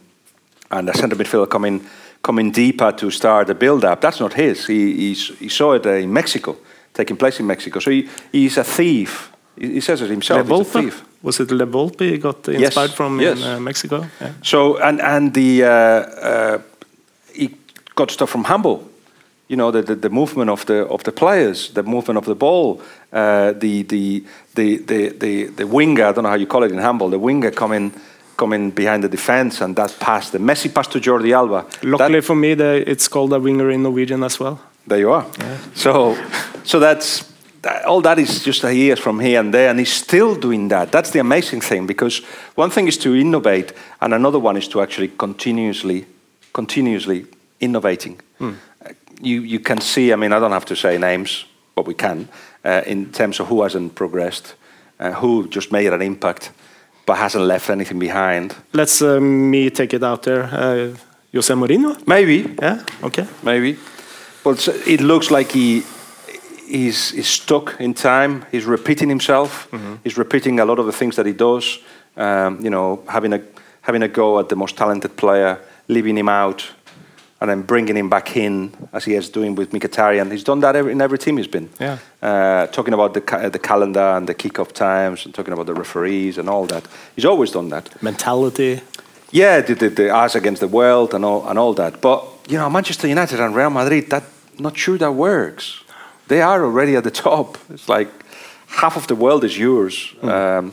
[0.71, 1.87] and the centre midfielder coming
[2.23, 4.67] coming deeper to start the build up, that's not his.
[4.67, 6.57] He he's, he saw it uh, in Mexico,
[6.95, 7.81] taking place in Mexico.
[7.81, 9.31] So he, he's a thief.
[9.59, 10.49] He, he says it himself.
[10.49, 11.05] Le He's a thief.
[11.25, 13.39] Was it La Volpe he got inspired from yes.
[13.39, 13.97] in uh, Mexico?
[14.21, 14.33] Yeah.
[14.43, 16.59] So and and the uh, uh,
[17.35, 17.49] he
[17.95, 18.81] got stuff from handball.
[19.49, 22.35] You know the, the, the movement of the of the players, the movement of the
[22.35, 22.81] ball,
[23.13, 26.05] uh, the, the the the the the winger.
[26.07, 27.11] I don't know how you call it in handball.
[27.11, 27.93] The winger coming
[28.37, 30.31] coming behind the defense and that pass.
[30.31, 31.65] The Messi pass to Jordi Alba.
[31.83, 34.59] Luckily That- for me, the, it's called a winger in Norwegian as well.
[34.89, 35.25] there you are.
[35.75, 36.17] So,
[36.65, 37.25] so that's
[37.65, 38.01] that, all.
[38.03, 40.91] That is just years from here and there, and he's still doing that.
[40.93, 42.23] That's the amazing thing because
[42.57, 46.05] one thing is to innovate, and another one is to actually continuously,
[46.53, 47.27] continuously
[47.59, 48.21] innovating.
[48.41, 48.53] Uh,
[49.23, 50.13] You you can see.
[50.13, 52.29] I mean, I don't have to say names, but we can
[52.65, 54.55] uh, in terms of who hasn't progressed,
[55.01, 56.53] uh, who just made an impact,
[57.07, 58.55] but hasn't left anything behind.
[58.73, 60.43] Let's uh, me take it out there.
[60.53, 60.97] Uh,
[61.35, 61.97] Jose Mourinho?
[62.07, 63.27] Maybe Yeah, okay.
[63.43, 63.77] maybe.
[64.43, 65.83] But it looks like he
[66.75, 68.45] he's, he's stuck in time.
[68.51, 69.69] He's repeating himself.
[70.03, 71.79] He's repeating a lot of the things that he does.
[72.17, 73.41] Um, you know, having a
[73.83, 75.59] having a go at the most talented player,
[75.89, 76.73] leaving him out,
[77.41, 80.31] and then bringing him back in, as he is doing with Mkhitaryan.
[80.31, 81.69] He's done that every, in every team he's been.
[81.81, 81.99] Yeah.
[82.23, 85.75] Uh, talking about the ca- the calendar and the kickoff times, and talking about the
[85.75, 86.85] referees and all that.
[87.17, 88.03] He's always done that.
[88.03, 88.81] Mentality.
[89.31, 92.01] Yeah, the, the, the us against the world and all, and all that.
[92.01, 94.23] But, you know, Manchester United and Real Madrid, that
[94.59, 95.84] not sure that works.
[96.29, 97.59] They are already at the top.
[97.71, 98.09] It's like
[98.67, 100.15] half of the world is yours.
[100.23, 100.73] Um,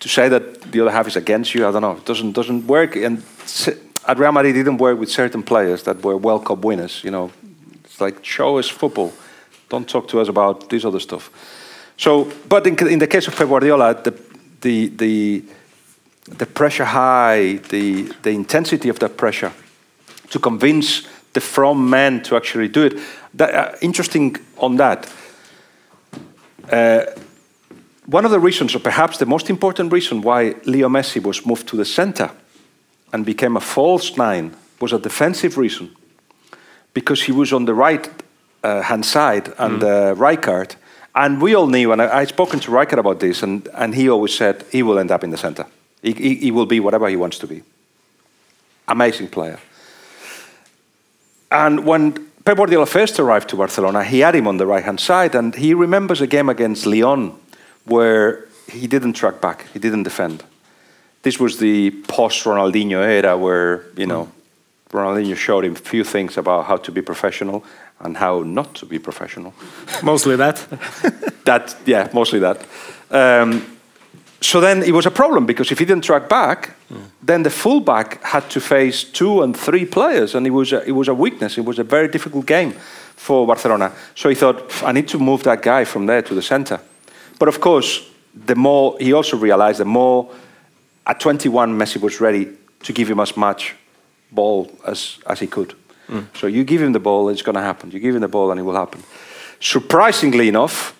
[0.00, 1.96] to say that the other half is against you, I don't know.
[1.96, 2.96] It doesn't, doesn't work.
[2.96, 3.22] And
[4.06, 7.02] at Real Madrid, it didn't work with certain players that were World Cup winners.
[7.02, 7.30] You know,
[7.84, 9.12] it's like, show us football.
[9.68, 11.30] Don't talk to us about this other stuff.
[11.96, 14.14] So, but in, in the case of Pep Guardiola, the,
[14.60, 15.44] the, the,
[16.26, 19.52] the pressure high, the, the intensity of that pressure
[20.30, 22.98] to convince the front men to actually do it.
[23.34, 25.12] That, uh, interesting on that.
[26.70, 27.04] Uh,
[28.06, 31.68] one of the reasons, or perhaps the most important reason why Leo Messi was moved
[31.68, 32.30] to the center
[33.12, 35.94] and became a false nine was a defensive reason.
[36.94, 38.08] Because he was on the right
[38.62, 40.76] uh, hand side and uh, Rijkaard.
[41.14, 44.08] And we all knew, and I, I'd spoken to Rijkaard about this, and, and he
[44.08, 45.66] always said he will end up in the center.
[46.02, 47.62] He, he, he will be whatever he wants to be.
[48.86, 49.58] Amazing player.
[51.50, 55.00] And when Pep Guardiola first arrived to Barcelona, he had him on the right hand
[55.00, 57.38] side, and he remembers a game against Lyon
[57.84, 60.42] where he didn't track back, he didn't defend.
[61.20, 64.32] This was the post Ronaldinho era where, you know,
[64.88, 67.64] Ronaldinho showed him a few things about how to be professional
[68.00, 69.52] and how not to be professional.
[70.02, 70.66] Mostly that.
[71.44, 72.66] That, yeah, mostly that.
[73.10, 73.77] Um,
[74.40, 76.76] so then it was a problem because if he didn't track back,
[77.22, 80.92] then the fullback had to face two and three players, and it was a, it
[80.92, 81.58] was a weakness.
[81.58, 82.72] It was a very difficult game
[83.16, 83.92] for Barcelona.
[84.14, 86.80] So he thought, I need to move that guy from there to the center.
[87.38, 88.08] But of course,
[88.46, 90.30] the more he also realized, the more
[91.04, 92.48] at 21 Messi was ready
[92.84, 93.74] to give him as much
[94.30, 95.74] ball as as he could.
[96.08, 96.26] Mm.
[96.34, 97.90] So you give him the ball, it's going to happen.
[97.90, 99.02] You give him the ball, and it will happen.
[99.60, 100.94] Surprisingly enough,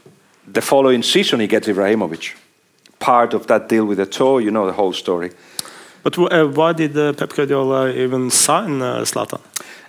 [0.52, 2.34] the following season he gets Ibrahimovic.
[2.98, 5.30] Part of that deal with Eto'o, you know the whole story.
[6.02, 9.40] But uh, why did uh, Pep Guardiola even sign uh, Zlatan?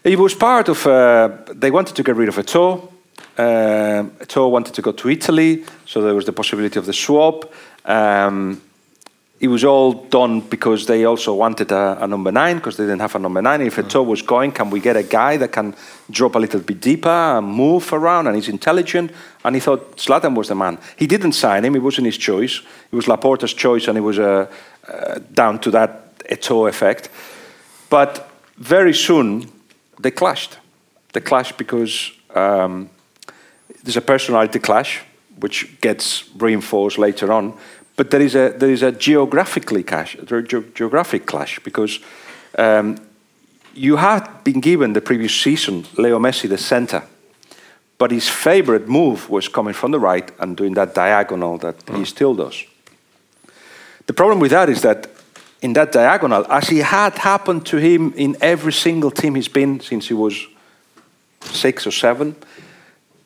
[0.03, 0.85] It was part of.
[0.85, 2.91] Uh, they wanted to get rid of Eto'o.
[3.37, 7.51] Um, Eto'o wanted to go to Italy, so there was the possibility of the swap.
[7.85, 8.61] Um,
[9.39, 12.99] it was all done because they also wanted a, a number nine because they didn't
[12.99, 13.61] have a number nine.
[13.61, 15.75] If Eto'o was going, can we get a guy that can
[16.11, 19.11] drop a little bit deeper and move around and he's intelligent?
[19.45, 20.77] And he thought Zlatan was the man.
[20.97, 22.61] He didn't sign him; it wasn't his choice.
[22.91, 24.51] It was Laporta's choice, and it was uh,
[24.87, 27.09] uh, down to that Eto'o effect.
[27.89, 29.49] But very soon
[30.01, 30.57] they clashed.
[31.13, 32.89] They clashed because um,
[33.83, 35.01] there's a personality clash,
[35.39, 37.53] which gets reinforced later on.
[37.99, 41.99] But there is a there is a geographically clash, a ge- geographic clash because
[42.57, 42.95] um,
[43.73, 47.03] you had been given the previous season Leo Messi the center,
[47.97, 52.05] but his favorite move was coming from the right and doing that diagonal that he
[52.05, 52.63] still does.
[54.05, 55.09] The problem with that is that
[55.61, 59.81] in that diagonal, as he had happened to him in every single team he's been
[59.81, 60.47] since he was
[61.41, 62.33] six or seven,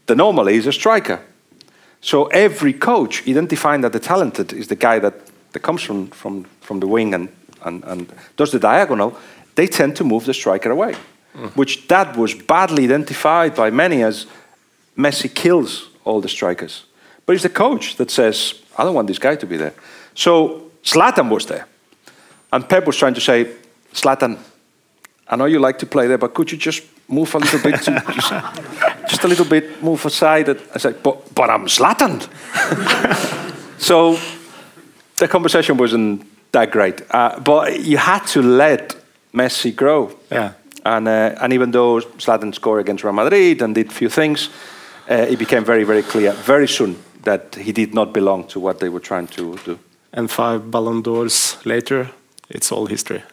[0.07, 1.19] the normal is a striker.
[2.03, 5.13] So every coach identifying that the talented is the guy that,
[5.53, 7.29] that comes from, from, from the wing and,
[7.63, 9.17] and, and does the diagonal,
[9.55, 10.95] they tend to move the striker away,
[11.33, 11.49] mm.
[11.55, 14.25] which that was badly identified by many as
[14.97, 16.83] Messi kills all the strikers.
[17.25, 19.73] But it's the coach that says, I don't want this guy to be there.
[20.13, 21.67] So Zlatan was there.
[22.51, 23.49] And Pep was trying to say,
[23.93, 24.39] Zlatan,
[25.25, 27.81] I know you like to play there, but could you just move a little bit,
[27.83, 27.93] to,
[29.07, 30.49] just, a little bit, move aside?
[30.49, 32.21] And I said, but, but I'm Zlatan.
[33.79, 34.17] so
[35.17, 37.01] the conversation wasn't that great.
[37.09, 38.95] Uh, but you had to let
[39.33, 40.15] Messi grow.
[40.31, 40.53] Yeah.
[40.85, 44.49] And, uh, and even though Zlatan scored against Real Madrid and did a few things,
[45.09, 48.79] uh, it became very, very clear very soon that he did not belong to what
[48.79, 49.79] they were trying to do.
[50.11, 52.09] And five Ballon d'Ors later,
[52.49, 53.23] it's all history.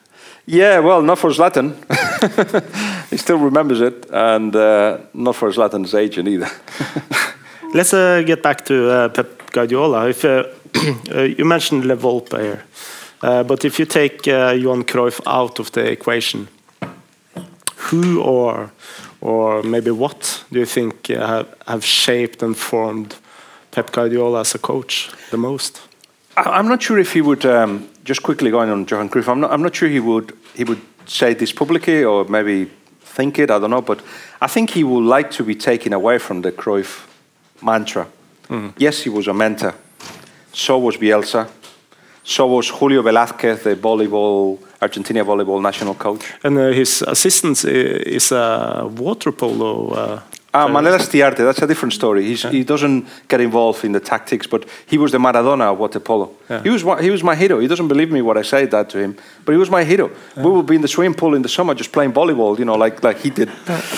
[0.46, 1.76] Yeah, well, not for Zlatan.
[3.10, 6.48] he still remembers it, and uh, not for Zlatan's agent either.
[7.74, 10.08] Let's uh, get back to uh, Pep Guardiola.
[10.08, 10.44] If uh,
[11.14, 12.64] uh, you mentioned La Volpe here,
[13.22, 16.48] uh, but if you take Johan Cruyff out of the equation,
[17.76, 18.70] who or
[19.20, 23.16] or maybe what do you think have, have shaped and formed
[23.70, 25.82] Pep Guardiola as a coach the most?
[26.36, 27.44] I'm not sure if he would.
[27.44, 30.64] Um, just quickly going on Johan Cruyff, I'm not, I'm not sure he would he
[30.64, 32.70] would say this publicly or maybe
[33.14, 33.50] think it.
[33.50, 34.02] I don't know, but
[34.40, 37.06] I think he would like to be taken away from the Cruyff
[37.62, 38.06] mantra.
[38.48, 38.72] Mm.
[38.76, 39.74] Yes, he was a mentor.
[40.52, 41.48] So was Bielsa.
[42.24, 46.24] So was Julio Velasco, the volleyball Argentina volleyball national coach.
[46.42, 50.20] And uh, his assistant is a water polo uh,
[50.52, 52.26] Ah, Manel Estiarte, that's a different story.
[52.26, 52.50] Yeah.
[52.50, 56.32] He doesn't get involved in the tactics, but he was the Maradona of water polo.
[56.48, 56.62] Yeah.
[56.64, 57.60] He, was, he was my hero.
[57.60, 60.10] He doesn't believe me what I say that to him, but he was my hero.
[60.36, 60.42] Yeah.
[60.42, 62.74] We would be in the swimming pool in the summer just playing volleyball, you know,
[62.74, 63.48] like, like he did,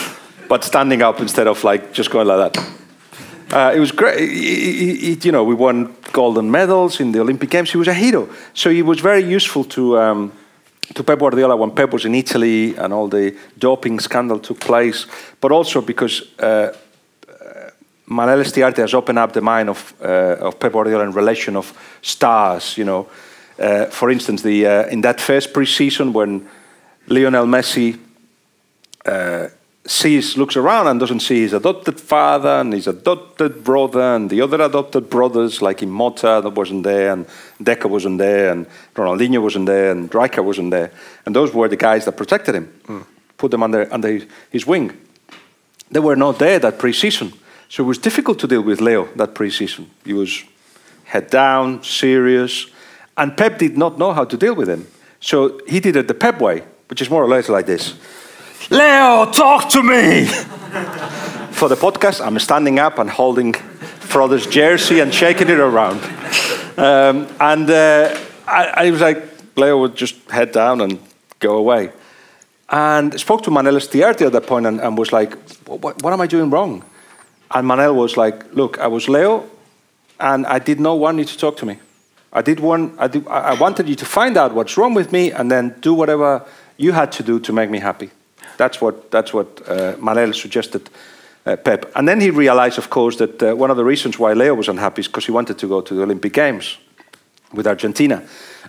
[0.48, 2.68] but standing up instead of like just going like that.
[3.50, 4.18] Uh, it was great.
[4.20, 7.70] He, he, you know, we won golden medals in the Olympic Games.
[7.70, 8.28] He was a hero.
[8.54, 9.98] So he was very useful to.
[9.98, 10.32] Um,
[10.94, 15.06] to Pep Guardiola when Pep was in Italy and all the doping scandal took place,
[15.40, 16.72] but also because uh, uh
[18.08, 21.72] Manel Estiarte has opened up the mind of, uh, of Pep Guardiola in relation of
[22.02, 22.76] stars.
[22.76, 23.08] You know,
[23.58, 26.48] uh, for instance, the uh, in that first preseason when
[27.06, 27.98] Lionel Messi
[29.06, 29.48] uh,
[29.86, 34.40] sees, looks around and doesn't see his adopted father and his adopted brother and the
[34.40, 37.26] other adopted brothers, like Imota that wasn't there, and
[37.60, 40.92] Deco wasn't there, and Ronaldinho wasn't there, and Rijkaard wasn't there.
[41.26, 43.04] And those were the guys that protected him, mm.
[43.36, 44.96] put them under, under his wing.
[45.90, 47.36] They were not there that preseason.
[47.68, 49.86] So it was difficult to deal with Leo that preseason.
[50.04, 50.44] He was
[51.04, 52.66] head down, serious,
[53.16, 54.86] and Pep did not know how to deal with him.
[55.20, 57.94] So he did it the Pep way, which is more or less like this.
[58.70, 60.24] Leo, talk to me.
[61.52, 66.00] For the podcast, I'm standing up and holding Frodo's jersey and shaking it around.
[66.78, 69.22] Um, and uh, I, I, was like,
[69.56, 70.98] Leo would just head down and
[71.38, 71.92] go away.
[72.70, 75.34] And I spoke to Manel Estiarte at that point and, and was like,
[75.66, 76.84] what, what am I doing wrong?
[77.50, 79.48] And Manel was like, look, I was Leo
[80.18, 81.78] and I did not want you to talk to me.
[82.32, 85.32] I did want, I, did, I wanted you to find out what's wrong with me
[85.32, 86.46] and then do whatever
[86.78, 88.10] you had to do to make me happy.
[88.56, 90.90] That's what, that's what uh, Manel suggested
[91.44, 91.90] uh, Pep.
[91.94, 94.68] And then he realized, of course, that uh, one of the reasons why Leo was
[94.68, 96.78] unhappy is because he wanted to go to the Olympic Games
[97.52, 98.22] with Argentina.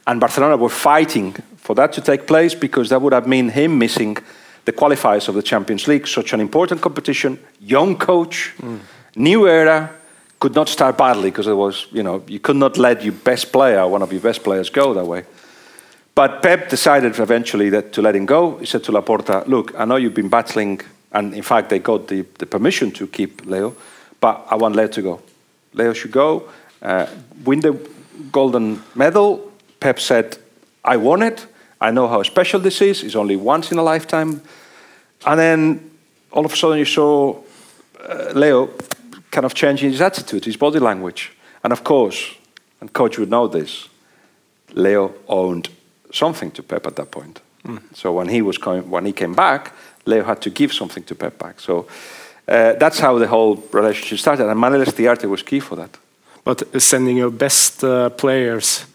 [0.05, 3.77] And Barcelona were fighting for that to take place because that would have meant him
[3.77, 4.17] missing
[4.65, 8.79] the qualifiers of the Champions League, such an important competition, young coach, mm.
[9.15, 9.89] new era,
[10.39, 13.51] could not start badly because it was, you know, you could not let your best
[13.51, 15.23] player, one of your best players, go that way.
[16.15, 18.57] But Pep decided eventually that to let him go.
[18.57, 22.07] He said to Laporta, "Look, I know you've been battling, and in fact they got
[22.07, 23.75] the, the permission to keep Leo,
[24.19, 25.21] but I want Leo to go.
[25.73, 26.43] Leo should go,
[26.81, 27.07] uh,
[27.43, 27.73] win the
[28.31, 30.37] golden medal." Pep said,
[30.85, 31.47] "I want it.
[31.81, 33.03] I know how special this is.
[33.03, 34.41] It's only once in a lifetime."
[35.25, 35.91] And then
[36.31, 37.35] all of a sudden you saw
[37.99, 38.69] uh, Leo
[39.31, 41.31] kind of changing his attitude, his body language,
[41.63, 42.35] and of course,
[42.81, 43.89] and coach would know this.
[44.75, 45.69] Leo owned
[46.13, 47.41] something to Pep at that point.
[47.65, 47.81] Mm.
[47.93, 49.73] So when he was coming, when he came back,
[50.05, 51.59] Leo had to give something to Pep back.
[51.59, 51.87] So
[52.47, 55.97] uh, that's how the whole relationship started, and Manel Estiarte was key for that.
[56.43, 58.85] But sending your best uh, players,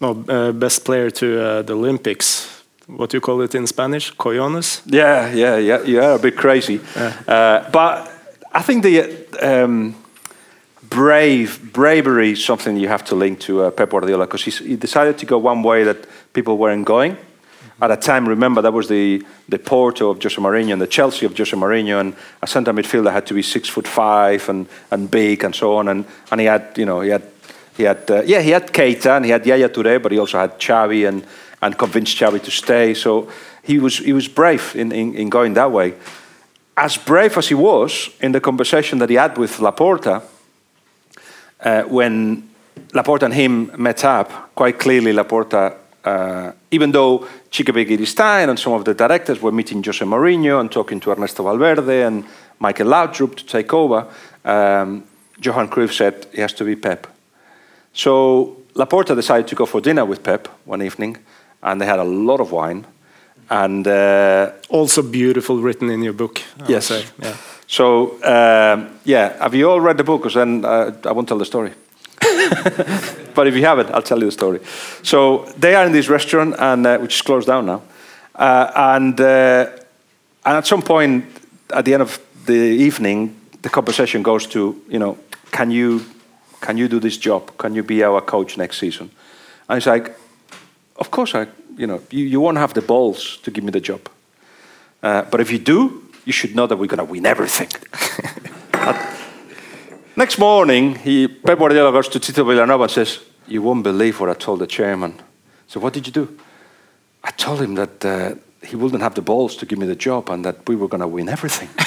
[0.00, 4.12] no, uh, best player to uh, the Olympics, what do you call it in Spanish?
[4.14, 4.82] Cojones?
[4.84, 6.80] Yeah, yeah, yeah, yeah, a bit crazy.
[6.96, 7.14] Yeah.
[7.26, 8.10] Uh, but
[8.52, 9.94] I think the um,
[10.82, 15.18] brave bravery is something you have to link to uh, Pep Guardiola because he decided
[15.18, 15.96] to go one way that
[16.32, 17.16] people weren't going.
[17.82, 21.24] At a time, remember that was the, the Porto of Jose Mourinho and the Chelsea
[21.24, 25.10] of Jose Mourinho, and a centre midfielder had to be six foot five and, and
[25.10, 25.88] big and so on.
[25.88, 27.22] And, and he had, you know, he had,
[27.76, 30.38] he had, uh, yeah, he had Keita and he had Yaya Touré, but he also
[30.38, 31.24] had Xavi and,
[31.62, 32.92] and convinced Xavi to stay.
[32.92, 33.30] So
[33.62, 35.94] he was, he was brave in, in, in going that way.
[36.76, 40.22] As brave as he was in the conversation that he had with Laporta,
[41.60, 42.50] uh, when
[42.92, 45.76] Laporta and him met up, quite clearly Laporta,
[46.10, 47.18] uh, even though
[47.50, 51.42] Txiki Begiristain and some of the directors were meeting Jose Mourinho and talking to Ernesto
[51.42, 52.24] Valverde and
[52.58, 54.06] Michael Laudrup to take over,
[54.44, 55.04] um,
[55.44, 57.06] Johan Cruyff said he has to be Pep.
[57.92, 61.16] So Laporta decided to go for dinner with Pep one evening,
[61.62, 62.86] and they had a lot of wine.
[63.48, 66.40] And uh, also beautiful, written in your book.
[66.60, 66.90] I yes.
[66.90, 67.36] Yeah.
[67.66, 70.22] So um, yeah, have you all read the book?
[70.22, 71.72] Because then uh, I won't tell the story.
[73.34, 74.60] but if you haven't, I'll tell you the story.
[75.02, 77.82] So they are in this restaurant, and uh, which is closed down now.
[78.34, 79.66] Uh, and uh,
[80.44, 81.24] and at some point,
[81.70, 85.18] at the end of the evening, the conversation goes to, you know,
[85.50, 86.04] can you
[86.60, 87.56] can you do this job?
[87.56, 89.10] Can you be our coach next season?
[89.68, 90.14] And he's like,
[90.96, 91.46] of course I,
[91.76, 94.00] you know, you, you won't have the balls to give me the job.
[95.02, 97.68] Uh, but if you do, you should know that we're going to win everything.
[100.20, 104.28] Next morning, he, Pep Guardiola goes to Tito Vilanova and says, you won't believe what
[104.28, 105.14] I told the chairman.
[105.66, 106.38] So what did you do?
[107.24, 110.28] I told him that uh, he wouldn't have the balls to give me the job
[110.28, 111.70] and that we were going to win everything.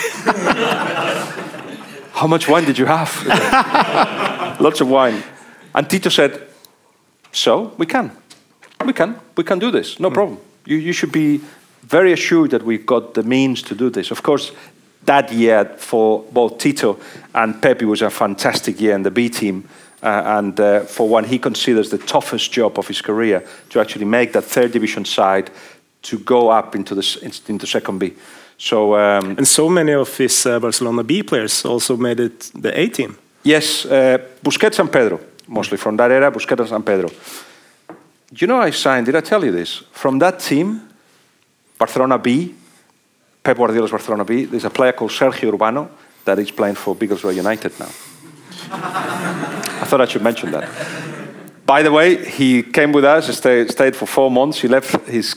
[2.13, 3.23] How much wine did you have?
[4.59, 5.21] Lots of wine.
[5.75, 6.41] And Tito said,
[7.31, 8.11] So, we can.
[8.83, 9.15] We can.
[9.37, 9.99] We can do this.
[9.99, 10.13] No mm.
[10.15, 10.39] problem.
[10.65, 11.39] You, you should be
[11.83, 14.09] very assured that we've got the means to do this.
[14.09, 14.53] Of course,
[15.05, 16.99] that year for both Tito
[17.33, 19.67] and Pepe was a fantastic year in the B team.
[20.01, 24.05] Uh, and uh, for one, he considers the toughest job of his career to actually
[24.05, 25.49] make that third division side
[26.01, 28.13] to go up into the into second B.
[28.57, 32.77] So um, and so many of his uh, Barcelona B players also made it the
[32.77, 33.17] A team.
[33.43, 36.31] Yes, uh, Busquets and Pedro, mostly from that era.
[36.31, 37.09] Busquets and Pedro.
[38.35, 39.05] You know, I signed.
[39.05, 39.83] Did I tell you this?
[39.91, 40.81] From that team,
[41.77, 42.55] Barcelona B,
[43.43, 44.45] Pep Guardiola's Barcelona B.
[44.45, 45.89] There's a player called Sergio Urbano
[46.23, 47.89] that is playing for Biggleswade United now.
[48.71, 50.69] I thought I should mention that.
[51.65, 54.61] By the way, he came with us, stayed, stayed for four months.
[54.61, 55.35] He left his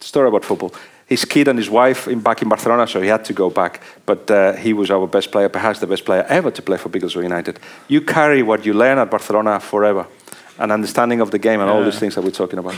[0.00, 0.74] story about football.
[1.06, 3.80] His kid and his wife in, back in Barcelona, so he had to go back.
[4.06, 6.88] But uh, he was our best player, perhaps the best player ever to play for
[6.88, 7.60] Biggleswade United.
[7.86, 10.06] You carry what you learn at Barcelona forever,
[10.58, 11.76] an understanding of the game and yeah.
[11.76, 12.76] all these things that we're talking about.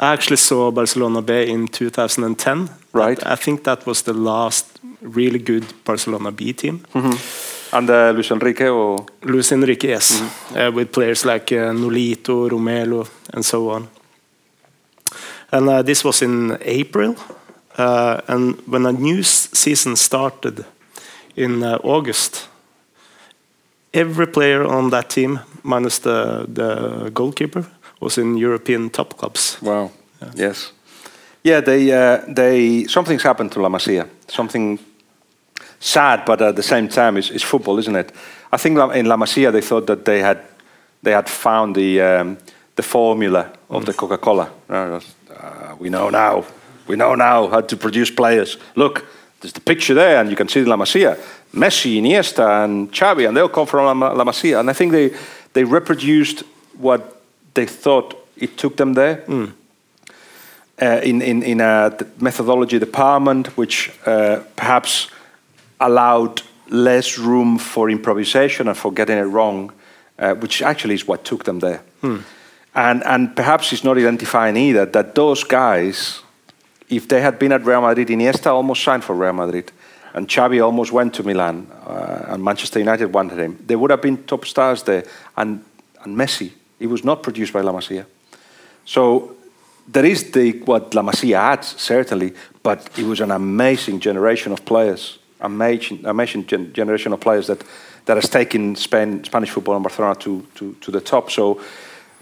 [0.00, 2.70] I actually saw Barcelona B in 2010.
[2.94, 3.18] Right.
[3.26, 6.80] I think that was the last really good Barcelona B team.
[6.94, 7.18] Mm -hmm.
[7.72, 10.68] And uh, Luis Enrique or Luis Enrique, yes, mm -hmm.
[10.68, 13.88] uh, with players like uh, Nolito, Romeu, and so on.
[15.50, 17.14] And uh, this was in April,
[17.78, 19.22] uh, and when a new
[19.52, 20.64] season started
[21.34, 22.48] in uh, August,
[23.92, 27.64] every player on that team, minus the the goalkeeper,
[28.00, 29.58] was in European top clubs.
[29.62, 29.90] Wow.
[30.20, 30.32] Yeah.
[30.34, 30.72] Yes.
[31.42, 34.06] Yeah, they uh, they something's happened to La Masia.
[34.28, 34.78] Something
[35.78, 38.12] sad, but at the same time, it's, is football, isn't it?
[38.52, 40.38] I think in La Masia they thought that they had
[41.02, 42.38] they had found the um,
[42.76, 43.86] the formula of mm.
[43.86, 44.50] the Coca-Cola.
[44.68, 45.00] Uh,
[45.78, 46.44] we know now.
[46.86, 48.58] We know now how to produce players.
[48.74, 49.06] Look,
[49.40, 51.16] there's the picture there, and you can see La Masia,
[51.54, 54.60] Messi, Iniesta, and Xavi, and they all come from La Masia.
[54.60, 55.14] And I think they
[55.54, 56.42] they reproduced
[56.78, 57.19] what
[57.54, 59.24] they thought it took them there.
[59.26, 59.52] Mm.
[60.82, 65.10] Uh, in, in, in a methodology department, which uh, perhaps
[65.78, 66.40] allowed
[66.70, 69.70] less room for improvisation and for getting it wrong,
[70.18, 71.82] uh, which actually is what took them there.
[72.00, 72.20] Hmm.
[72.74, 76.22] And, and perhaps it's not identifying either that those guys,
[76.88, 79.72] if they had been at Real Madrid, Iniesta almost signed for Real Madrid,
[80.14, 83.58] and Xavi almost went to Milan, uh, and Manchester United wanted him.
[83.66, 85.04] They would have been top stars there,
[85.36, 85.62] and,
[86.04, 88.06] and Messi it was not produced by La Masia.
[88.84, 89.36] So
[89.86, 94.64] there is the, what La Masia had, certainly, but it was an amazing generation of
[94.64, 97.62] players, amazing, amazing gen generation of players that,
[98.06, 101.30] that has taken Spain, Spanish football and Barcelona to, to, to the top.
[101.30, 101.60] So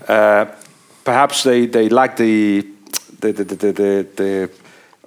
[0.09, 0.47] uh,
[1.05, 2.67] perhaps they, they lack the,
[3.21, 4.51] the, the, the, the, the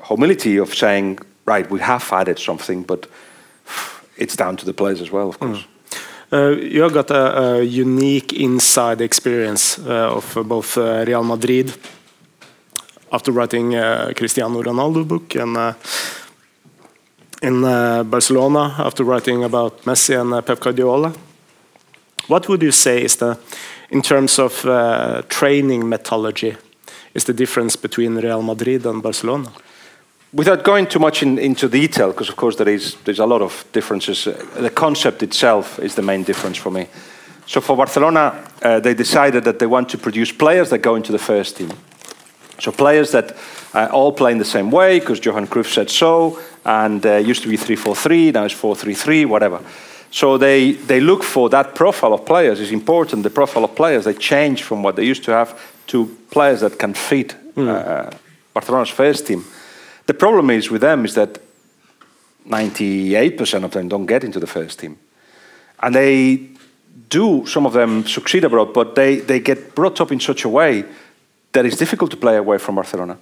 [0.08, 3.08] humility of saying, right, we have added something, but
[4.18, 5.60] it's down to the players as well, of course.
[5.60, 5.66] Mm.
[6.34, 11.74] Uh, you have got a, a unique inside experience uh, of both uh, Real Madrid
[13.12, 13.72] after writing
[14.16, 15.76] Cristiano Ronaldo book and
[17.42, 17.62] in
[18.10, 21.14] Barcelona after writing about Messi and Pep Guardiola.
[22.28, 23.38] What would you say is the,
[23.90, 24.62] in terms of
[25.28, 26.56] training methodology,
[27.14, 29.52] is the difference between Real Madrid and Barcelona?
[30.34, 33.42] Without going too much in, into detail, because of course there is there's a lot
[33.42, 34.28] of differences.
[34.28, 36.88] Uh, the concept itself is the main difference for me.
[37.48, 41.12] So for Barcelona, uh, they decided that they want to produce players that go into
[41.12, 41.72] the first team.
[42.60, 43.36] So players that
[43.74, 47.42] uh, all play in the same way because Johan Cruyff said so, and uh, used
[47.44, 49.60] to be 3-4-3, now it's 4-3-3, whatever.
[50.12, 53.24] So they, they look for that profile of players is important.
[53.24, 56.78] The profile of players they change from what they used to have to players that
[56.78, 57.68] can fit mm.
[57.68, 58.12] uh,
[58.54, 59.46] Barcelona's first team.
[60.12, 61.40] The problem is with them is that
[62.46, 64.98] 98% of them don't get into the first team,
[65.80, 66.50] and they
[67.10, 67.46] do.
[67.46, 70.84] Some of them succeed abroad, but they, they get brought up in such a way
[71.54, 73.18] that it's difficult to play away from Barcelona.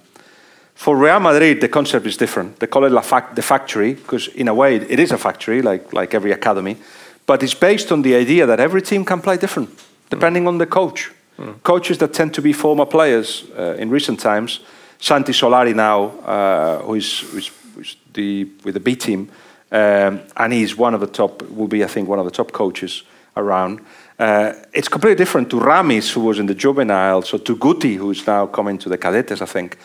[0.74, 2.58] For Real Madrid, the concept is different.
[2.58, 5.62] They call it La fac the factory because, in a way, it is a factory,
[5.62, 6.76] like, like every academy.
[7.24, 9.70] But it's based on the idea that every team can play different,
[10.08, 10.48] depending mm.
[10.48, 11.12] on the coach.
[11.38, 11.62] Mm.
[11.62, 14.58] Coaches that tend to be former players uh, in recent times.
[15.00, 19.30] Santi Solari now, uh, who is, who is, who is the, with the B team,
[19.72, 22.52] um, and he's one of the top, will be, I think, one of the top
[22.52, 23.02] coaches
[23.36, 23.80] around.
[24.18, 28.26] Uh, it's completely different to Ramis, who was in the juvenile, so to Guti, who's
[28.26, 29.78] now coming to the cadetes, I think.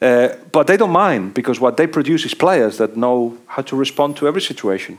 [0.00, 3.76] Uh, but they don't mind because what they produce is players that know how to
[3.76, 4.98] respond to every situation.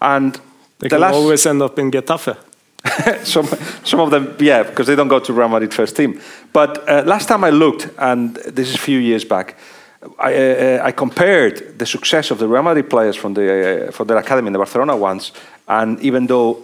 [0.00, 0.40] And
[0.78, 2.36] they the can always end up in Getafe.
[3.24, 3.46] some,
[3.84, 6.20] some of them, yeah, because they don't go to Real Madrid first team.
[6.52, 9.56] But uh, last time I looked, and this is a few years back,
[10.18, 14.06] I, uh, I compared the success of the Real Madrid players from the uh, from
[14.06, 15.32] their academy in the Barcelona ones,
[15.66, 16.62] and even though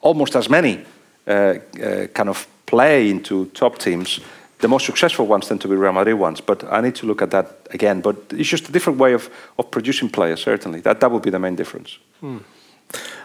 [0.00, 0.84] almost as many
[1.26, 4.20] uh, uh, kind of play into top teams,
[4.58, 7.22] the most successful ones tend to be Real Madrid ones, but I need to look
[7.22, 8.02] at that again.
[8.02, 10.80] But it's just a different way of, of producing players, certainly.
[10.80, 11.98] That, that would be the main difference.
[12.20, 12.38] Hmm.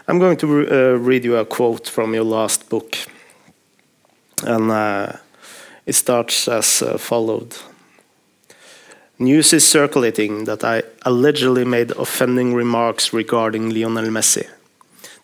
[0.08, 2.96] I'm going to re uh, read you a quote from your last book.
[4.42, 5.12] And uh,
[5.86, 7.54] it starts as uh, followed
[9.22, 14.48] News is circulating that I allegedly made offending remarks regarding Lionel Messi.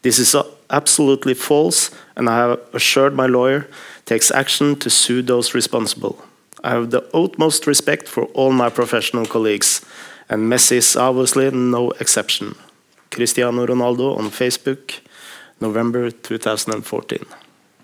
[0.02, 0.36] This is
[0.68, 3.66] absolutely false, and I have assured my lawyer
[4.04, 6.22] takes action to sue those responsible.
[6.62, 9.80] I have the utmost respect for all my professional colleagues,
[10.28, 12.54] and Messi is obviously no exception.
[13.16, 15.00] Cristiano Ronaldo on Facebook,
[15.58, 17.18] November 2014.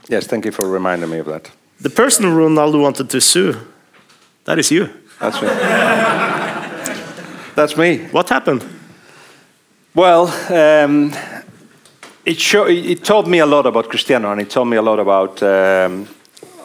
[0.08, 1.50] Yes, thank you for reminding me of that.
[1.80, 3.56] The person Ronaldo wanted to sue,
[4.44, 4.90] that is you.
[5.18, 5.48] That's me.
[7.54, 7.98] That's me.
[8.12, 8.62] What happened?
[9.94, 11.14] Well, um,
[12.26, 14.98] it, show, it taught me a lot about Cristiano, and it told me a lot
[14.98, 16.08] about um,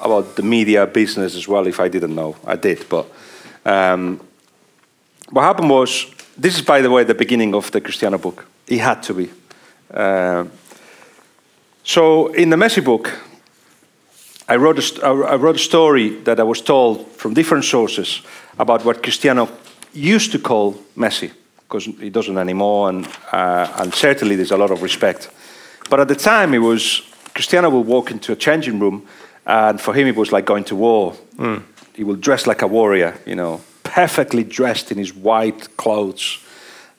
[0.02, 1.68] about the media business as well.
[1.68, 2.86] If I didn't know, I did.
[2.90, 3.06] But
[3.66, 4.20] um,
[5.30, 6.06] what happened was,
[6.38, 8.46] this is by the way the beginning of the Cristiano book.
[8.68, 9.30] It had to be.
[9.94, 10.46] Uh,
[11.84, 13.12] so in the Messi book,
[14.50, 18.22] I wrote, a, I wrote a story that I was told from different sources
[18.58, 19.50] about what Cristiano
[19.94, 21.32] used to call Messi,
[21.68, 25.30] because he doesn't anymore, and, uh, and certainly there's a lot of respect.
[25.90, 27.02] But at the time, it was
[27.34, 29.06] Cristiano would walk into a changing room,
[29.46, 31.14] and for him, it was like going to war.
[31.38, 31.64] Mm.
[31.94, 36.40] He will dress like a warrior, you know, perfectly dressed in his white clothes,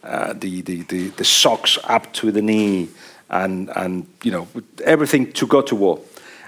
[0.08, 2.88] uh, the, the, the, the socks up to the knee,
[3.30, 4.48] and, and you know,
[4.84, 6.00] everything to go to war.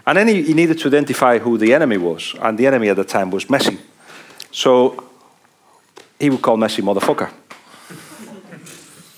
[0.07, 2.97] And then he, he needed to identify who the enemy was, and the enemy at
[2.97, 3.79] the time was Messi.
[4.51, 5.05] So
[6.19, 7.31] he would call Messi motherfucker.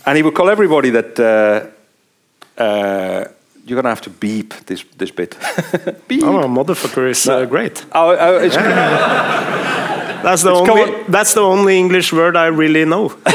[0.07, 1.18] and he would call everybody that.
[1.18, 3.24] Uh, uh,
[3.64, 5.36] you're gonna have to beep this this bit.
[6.09, 6.22] beep.
[6.22, 7.84] Oh, motherfucker is uh, great.
[7.93, 8.57] Oh, oh it's
[10.22, 13.06] that's the it's only that's the only English word I really know.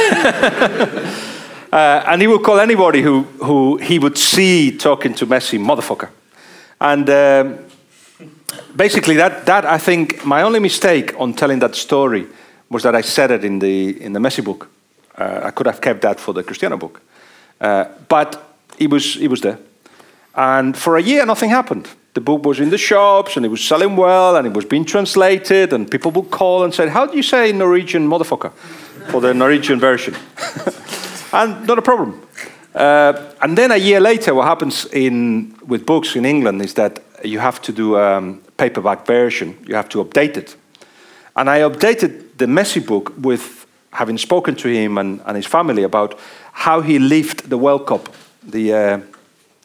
[1.71, 6.09] uh, and he would call anybody who who he would see talking to Messi motherfucker,
[6.79, 7.09] and.
[7.09, 7.59] Um,
[8.75, 12.27] basically, that, that I think my only mistake on telling that story
[12.69, 14.69] was that I said it in the in the Messi book.
[15.17, 17.01] Uh, I could have kept that for the Cristiano book,
[17.59, 19.57] uh, but he was, he was there.
[20.35, 21.87] And for a year, nothing happened.
[22.17, 24.85] The book was in the shops and it was selling well and it was being
[24.85, 28.51] translated, and people would call and say, How do you say Norwegian motherfucker
[29.11, 30.15] for the Norwegian version?
[31.31, 32.19] and not a problem.
[32.73, 37.03] Uh, and then a year later, what happens in, with books in England is that
[37.23, 40.55] you have to do a um, paperback version, you have to update it.
[41.35, 45.83] And I updated the Messi book with having spoken to him and, and his family
[45.83, 46.19] about
[46.51, 48.09] how he lived the World Cup
[48.41, 48.97] the uh,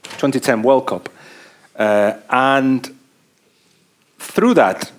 [0.03, 1.09] 2010 World Cup.
[1.77, 2.95] Uh, and
[4.19, 4.91] through that,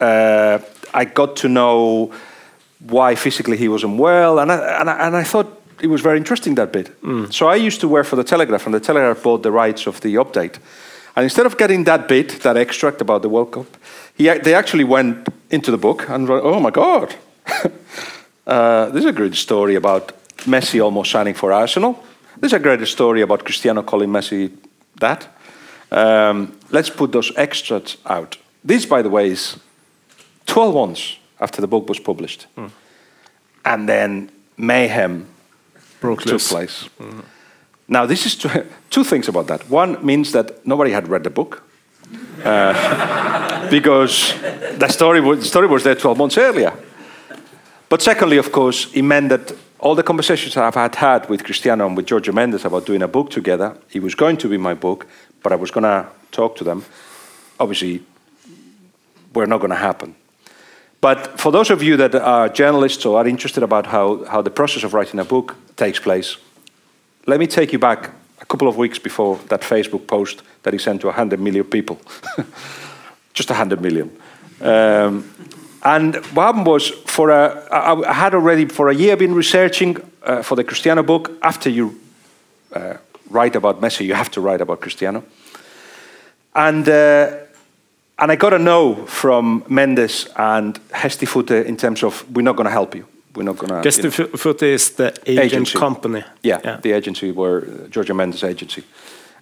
[0.00, 0.58] uh,
[0.92, 2.12] I got to know
[2.80, 6.16] why physically he was unwell, and I, and I, and I thought it was very
[6.16, 7.00] interesting that bit.
[7.02, 7.32] Mm.
[7.32, 10.00] So I used to work for the Telegraph, and the Telegraph bought the rights of
[10.00, 10.58] the update.
[11.16, 13.66] And instead of getting that bit, that extract about the World Cup,
[14.14, 17.14] he, they actually went into the book and wrote, oh my God,
[18.46, 20.12] uh, this is a great story about
[20.46, 22.02] Messi almost signing for Arsenal.
[22.38, 24.50] There's a great story about Cristiano calling Messi
[25.00, 25.28] that.
[25.90, 28.36] Um, let's put those extracts out.
[28.64, 29.58] This, by the way, is
[30.46, 32.46] 12 months after the book was published.
[33.64, 35.26] And then mayhem
[36.00, 36.48] Broke took loose.
[36.48, 36.88] place.
[37.88, 38.48] Now, this is two,
[38.90, 39.68] two things about that.
[39.68, 41.62] One means that nobody had read the book.
[42.44, 44.34] Uh, because
[44.78, 46.72] the story, was, the story was there 12 months earlier.
[47.88, 51.86] But secondly, of course, it meant that all the conversations I've had, had with Cristiano
[51.86, 54.74] and with Jorge Mendes about doing a book together, it was going to be my
[54.74, 55.06] book,
[55.42, 56.84] but I was going to talk to them.
[57.58, 58.02] Obviously,
[59.34, 60.14] we're not going to happen.
[61.00, 64.50] But for those of you that are journalists or are interested about how, how the
[64.50, 66.36] process of writing a book takes place,
[67.26, 68.10] let me take you back
[68.40, 71.98] a couple of weeks before that Facebook post that he sent to 100 million people.
[73.34, 74.10] Just 100 million.
[74.60, 75.24] Um,
[75.82, 80.42] and what happened was, for a, I, had already for a year been researching uh,
[80.42, 81.32] for the Cristiano book.
[81.40, 81.98] After you
[82.74, 82.98] uh,
[83.30, 85.24] write about Messi, you have to write about Cristiano.
[86.54, 87.36] And, uh,
[88.18, 92.66] and I got a no from Mendes and Gestifute in terms of, we're not going
[92.66, 93.06] to help you.
[93.34, 94.10] We're not going to.
[94.10, 95.78] Foot is the agent Agency.
[95.78, 96.24] company.
[96.42, 98.82] Yeah, the agency were uh, Jorge Mendes' agency.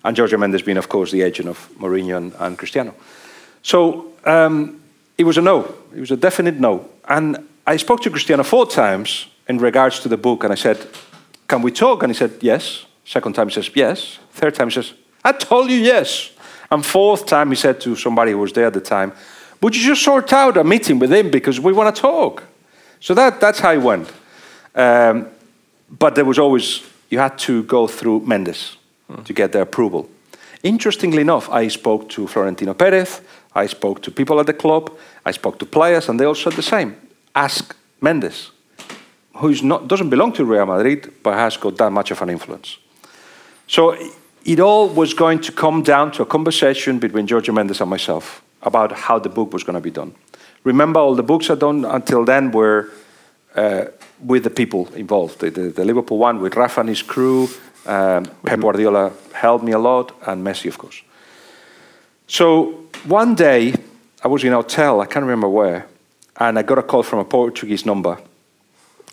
[0.05, 2.95] And Jorge Mendes being, of course, the agent of Mourinho and, and Cristiano.
[3.62, 4.80] So um,
[5.16, 5.74] it was a no.
[5.95, 6.89] It was a definite no.
[7.09, 10.86] And I spoke to Cristiano four times in regards to the book, and I said,
[11.47, 12.03] Can we talk?
[12.03, 12.84] And he said, Yes.
[13.09, 14.18] Second time he says, Yes.
[14.32, 14.92] Third time he says,
[15.24, 16.30] I told you yes.
[16.70, 19.14] And fourth time he said to somebody who was there at the time,
[19.62, 22.44] Would you just sort out a meeting with him because we want to talk?
[23.00, 24.12] So that, that's how it went.
[24.74, 25.28] Um,
[25.88, 28.76] but there was always, you had to go through Mendes
[29.24, 30.11] to get the approval.
[30.62, 33.22] Interestingly enough, I spoke to Florentino Perez,
[33.54, 34.92] I spoke to people at the club,
[35.24, 36.94] I spoke to players, and they all said the same.
[37.34, 38.50] Ask Mendes,
[39.36, 42.76] who not, doesn't belong to Real Madrid, but has got that much of an influence.
[43.68, 43.96] So
[44.44, 48.42] it all was going to come down to a conversation between Jorge Mendes and myself
[48.62, 50.14] about how the book was going to be done.
[50.64, 52.90] Remember, all the books I'd done until then were
[53.54, 53.84] uh,
[54.24, 55.40] with the people involved.
[55.40, 57.48] The, the, the Liverpool one with Rafa and his crew,
[57.86, 61.02] um, Pep Guardiola helped me a lot, and Messi, of course.
[62.26, 63.74] So one day,
[64.24, 65.86] I was in a hotel, I can't remember where,
[66.38, 68.18] and I got a call from a Portuguese number,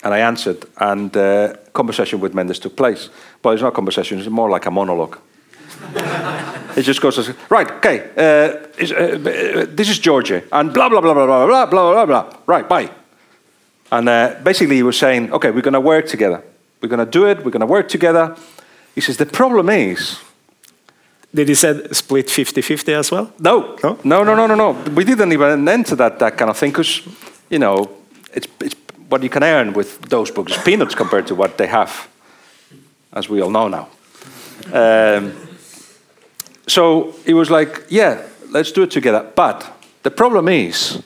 [0.05, 3.09] and I answered, and uh, conversation with Mendes took place.
[3.41, 5.17] But it's not a conversation; it's more like a monologue.
[6.77, 10.87] it just goes, as, right, okay, uh, is, uh, uh, this is Georgia, and blah
[10.89, 12.37] blah blah blah blah blah blah blah blah.
[12.45, 12.89] Right, bye.
[13.91, 16.41] And uh, basically, he was saying, okay, we're going to work together.
[16.81, 17.37] We're going to do it.
[17.43, 18.35] We're going to work together.
[18.95, 20.19] He says the problem is
[21.33, 23.31] Did he say split 50-50 as well?
[23.39, 23.97] no, No?
[24.03, 24.71] no, no, no, no, no.
[24.95, 27.01] We didn't even enter that, that kind of thing because,
[27.49, 27.89] you know,
[28.33, 28.75] it's, it's
[29.15, 32.09] what you can earn with those books is peanuts compared to what they have,
[33.13, 33.87] as we all know now.
[34.73, 35.31] Um,
[36.67, 39.23] so it was like, yeah, let's do it together.
[39.33, 39.71] But
[40.03, 41.01] the problem is,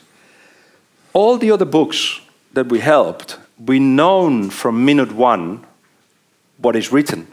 [1.12, 2.20] all the other books
[2.52, 5.64] that we helped, we known from minute one
[6.58, 7.28] what is written.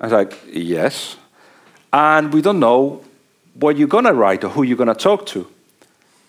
[0.00, 1.16] I was like, yes.
[1.94, 3.02] And we don't know
[3.54, 5.46] what you're going to write or who you're going to talk to.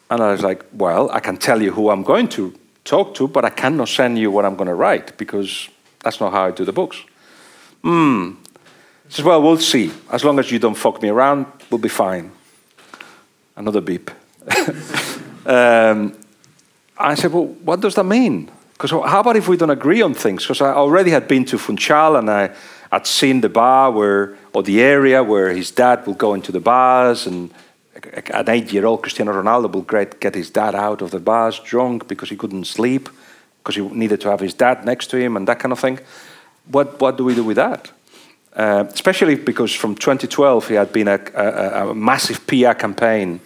[0.09, 2.53] And I was like, well, I can tell you who I'm going to
[2.87, 5.69] talk to, but I cannot send you what I'm going to write because
[5.99, 6.97] that's not how I do the books.
[7.83, 8.31] Hmm.
[9.09, 9.91] Says, well, we'll see.
[10.11, 12.31] As long as you don't fuck me around, we'll be fine.
[13.55, 14.11] Another beep.
[15.45, 16.13] um,
[16.97, 18.51] I said, well, what does that mean?
[18.73, 20.43] Because how about if we don't agree on things?
[20.43, 22.51] Because I already had been to Funchal and I
[22.91, 26.59] had seen the bar where, or the area where his dad will go into the
[26.59, 27.51] bars and
[28.33, 32.35] an eight-year-old Cristiano Ronaldo will get his dad out of the bars drunk because he
[32.35, 33.09] couldn't sleep
[33.59, 35.99] because he needed to have his dad next to him and that kind of thing.
[36.71, 37.91] What, what do we do with that?
[38.53, 43.39] Uh, especially because from 2012 he had been a, a, a massive PR campaign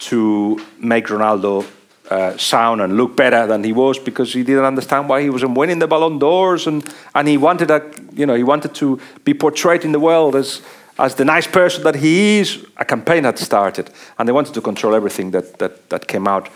[0.00, 1.66] to make Ronaldo
[2.10, 5.56] uh, sound and look better than he was because he didn't understand why he wasn't
[5.56, 7.80] winning the Ballon d'Ors and, and he wanted a,
[8.12, 10.60] you know he wanted to be portrayed in the world as
[10.98, 12.66] as the nice person that he is.
[12.76, 16.48] A campaign had started and they wanted to control everything that that, that came out,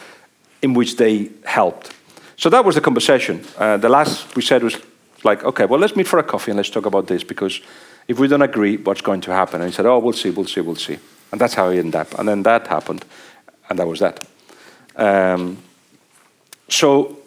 [0.62, 1.92] in which they helped.
[2.36, 3.44] So that was the conversation.
[3.56, 4.76] Uh, the last we said was
[5.24, 7.60] like, okay, well let's meet for a coffee and let's talk about this because
[8.08, 9.60] if we don't agree, what's going to happen?
[9.60, 10.98] And he said, oh, we'll see, we'll see, we'll see.
[11.30, 12.18] And that's how he ended up.
[12.18, 13.04] And then that happened,
[13.68, 14.26] and that was that.
[14.96, 15.58] Um,
[16.68, 17.18] so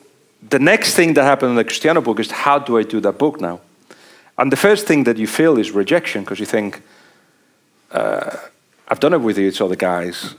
[0.50, 3.20] the next thing that happened in the Cristiano book is how do I do that
[3.20, 3.62] book now?
[4.38, 6.82] And the first thing that you feel is rejection because you think,
[7.92, 8.38] uh,
[8.88, 10.36] I've done it with these other guys.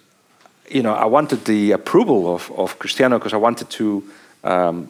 [0.68, 4.04] You know, I wanted the approval of, of Cristiano because I wanted to
[4.44, 4.88] um,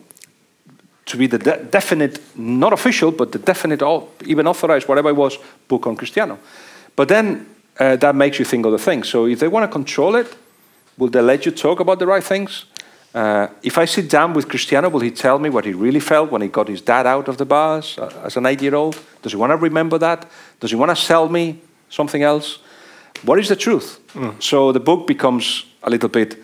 [1.06, 3.82] to be the de- definite, not official, but the definite,
[4.24, 5.38] even authorized, whatever it was,
[5.68, 6.38] book on Cristiano.
[6.96, 7.46] But then
[7.78, 9.08] uh, that makes you think other things.
[9.08, 10.34] So if they want to control it,
[10.96, 12.66] will they let you talk about the right things?
[13.14, 16.30] Uh, if I sit down with Cristiano, will he tell me what he really felt
[16.30, 18.98] when he got his dad out of the bars uh, as an eight-year-old?
[19.20, 20.30] Does he want to remember that?
[20.60, 21.60] Does he want to sell me
[21.92, 22.58] something else?
[23.24, 24.00] What is the truth?
[24.40, 26.36] So the book becomes a little bit.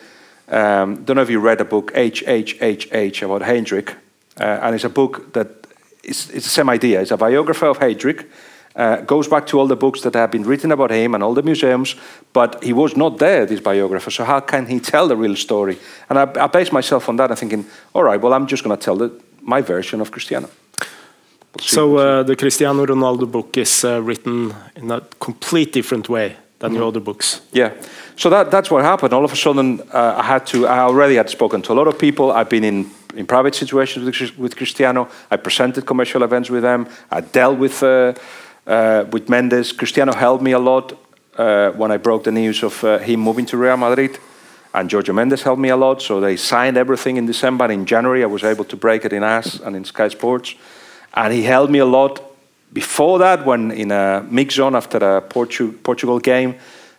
[0.48, 3.90] Um, don't know if you read a book H H H H about Heydrich,
[4.40, 5.48] uh, and it's a book that
[6.02, 7.00] is it's the same idea.
[7.00, 8.24] It's a biography of Heydrich.
[8.76, 11.34] Uh, goes back to all the books that have been written about him and all
[11.34, 11.96] the museums,
[12.32, 14.10] but he was not there, this biographer.
[14.10, 15.78] So how can he tell the real story?
[16.08, 17.30] And I, I based myself on that.
[17.30, 19.10] I'm thinking, all right, well, I'm just going to tell the,
[19.42, 20.48] my version of Cristiano.
[21.60, 26.74] So uh, the Cristiano Ronaldo book is uh, written in a complete different way than
[26.74, 27.40] your other books.
[27.52, 27.72] Yeah.
[28.16, 29.12] So that, that's what happened.
[29.12, 30.66] All of a sudden, uh, I had to.
[30.66, 32.32] I already had spoken to a lot of people.
[32.32, 35.08] I've been in, in private situations with, with Cristiano.
[35.30, 36.88] I presented commercial events with them.
[37.10, 38.14] I dealt with uh,
[38.66, 39.72] uh, with Mendes.
[39.72, 40.92] Cristiano helped me a lot
[41.36, 44.18] uh, when I broke the news of uh, him moving to Real Madrid.
[44.74, 46.02] And Jorge Mendes helped me a lot.
[46.02, 47.64] So they signed everything in December.
[47.64, 50.54] And in January, I was able to break it in AS and in Sky Sports.
[51.14, 52.22] And he helped me a lot
[52.72, 56.56] before that, when in a mix zone after a Portu- Portugal game,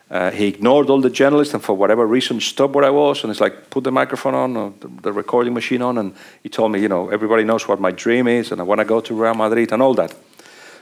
[0.09, 3.23] uh, he ignored all the journalists and for whatever reason stopped where I was.
[3.23, 5.99] And it's like, put the microphone on or the, the recording machine on.
[5.99, 8.79] And he told me, you know, everybody knows what my dream is and I want
[8.79, 10.15] to go to Real Madrid and all that.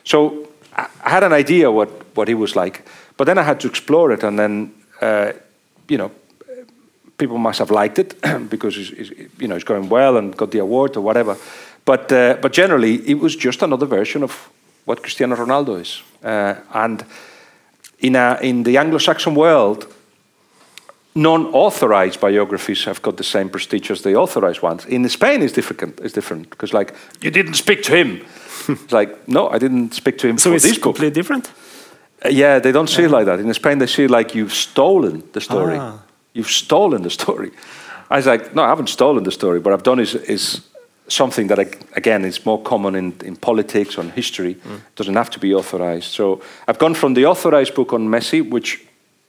[0.05, 2.87] So I had an idea what, what he was like.
[3.17, 4.23] But then I had to explore it.
[4.23, 5.33] And then, uh,
[5.89, 6.11] you know,
[7.17, 8.15] people must have liked it
[8.49, 11.35] because he's, he's, you know, he's going well and got the award or whatever.
[11.87, 14.49] But, uh, but generally, it was just another version of
[14.83, 16.03] what Cristiano Ronaldo is.
[16.21, 17.05] Uh, and
[17.99, 19.87] in, a, in the Anglo-Saxon world,
[21.15, 24.85] non-authorized biographies have got the same prestige as the authorized ones.
[24.85, 26.01] In Spain, it's different.
[26.01, 28.21] It's different because, like, you didn't speak to him.
[28.67, 30.83] it's like, no, I didn't speak to him So for it's this book.
[30.83, 31.49] completely different.
[32.25, 33.39] Uh, yeah, they don't see it like that.
[33.39, 35.77] In Spain, they see it like you've stolen the story.
[35.77, 35.99] Ah.
[36.33, 37.51] You've stolen the story.
[38.09, 39.59] I was like, no, I haven't stolen the story.
[39.59, 40.61] What I've done is, is
[41.07, 41.59] something that,
[41.95, 44.57] again, is more common in, in politics or in history.
[44.95, 46.11] doesn't have to be authorized.
[46.11, 48.85] So I've gone from the authorized book on Messi, which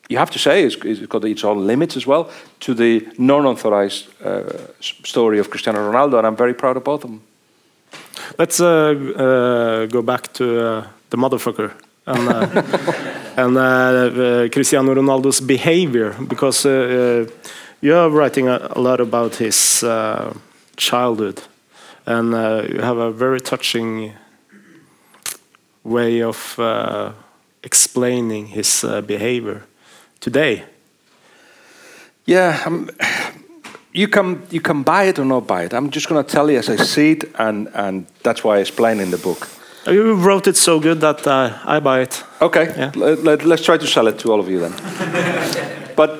[0.09, 4.09] you have to say is, is got its own limits as well, to the non-authorized
[4.25, 4.43] uh,
[4.81, 7.23] story of Cristiano Ronaldo, and I'm very proud of both of them.
[8.39, 11.73] Let's uh, uh, go back to uh, the motherfucker
[12.07, 12.63] and, uh,
[13.37, 17.51] and uh, uh, Cristiano Ronaldo's behavior because uh, uh,
[17.81, 20.33] you're writing a, a lot about his uh,
[20.77, 21.43] childhood
[22.09, 24.13] and uh, you have a very touching
[25.85, 27.13] way of uh,
[27.63, 29.63] explaining his uh, behavior
[30.19, 30.65] today.
[32.25, 32.89] Yeah, um,
[33.93, 35.73] you can you can buy it or not buy it.
[35.73, 38.61] I'm just going to tell you as I see it, and and that's why I
[38.61, 39.49] explain in the book.
[39.87, 42.25] You wrote it so good that uh, I buy it.
[42.41, 42.93] Okay, Yeah.
[42.97, 44.73] let, us try to sell it to all of you then.
[45.97, 46.11] but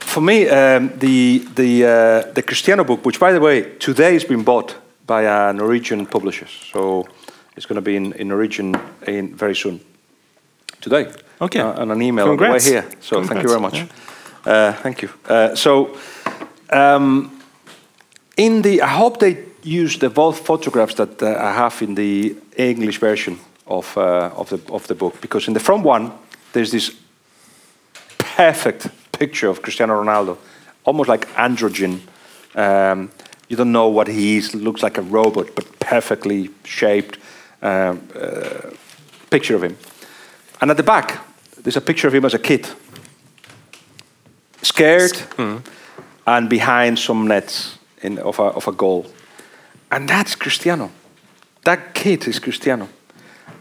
[0.00, 4.24] for me, um, the the uh, the Cristiano book, which by the way today has
[4.24, 4.76] been bought
[5.08, 7.08] by a Norwegian publisher, so
[7.56, 9.80] it's going to be in, in Norwegian in very soon.
[10.80, 11.06] Today,
[11.40, 11.60] Okay.
[11.60, 12.84] uh, and an email on the way here.
[13.00, 13.74] So thank you very much.
[13.74, 15.08] Congrats, Uh, thank you.
[15.28, 15.96] Uh, so,
[16.70, 17.30] um,
[18.36, 22.36] in the, I hope they use the both photographs that uh, I have in the
[22.56, 26.10] English version of uh, of the of the book because in the front one
[26.52, 26.92] there's this
[28.36, 28.88] perfect
[29.18, 30.36] picture of Cristiano Ronaldo,
[30.84, 32.00] almost like androgen.
[32.54, 33.10] Um,
[33.48, 34.54] you don't know what he is.
[34.54, 37.18] Looks like a robot, but perfectly shaped
[37.62, 38.70] um, uh,
[39.30, 39.76] picture of him.
[40.60, 41.24] And at the back,
[41.62, 42.68] there's a picture of him as a kid,
[44.62, 45.20] scared,
[46.26, 49.06] and behind some nets in, of, a, of a goal.
[49.90, 50.90] And that's Cristiano.
[51.64, 52.88] That kid is Cristiano.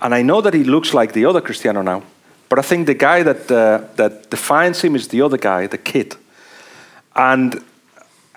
[0.01, 2.03] And I know that he looks like the other Cristiano now,
[2.49, 5.77] but I think the guy that, uh, that defines him is the other guy, the
[5.77, 6.15] kid.
[7.15, 7.63] And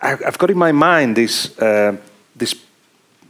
[0.02, 1.96] I've got in my mind this, uh,
[2.34, 2.54] this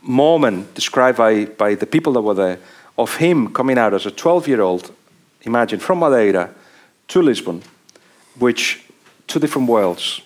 [0.03, 2.59] moment described by, by the people that were there
[2.97, 4.93] of him coming out as a 12 year old,
[5.43, 6.55] imagine, from Madeira
[7.09, 7.63] to Lisbon,
[8.39, 8.85] which
[9.27, 10.21] two different worlds.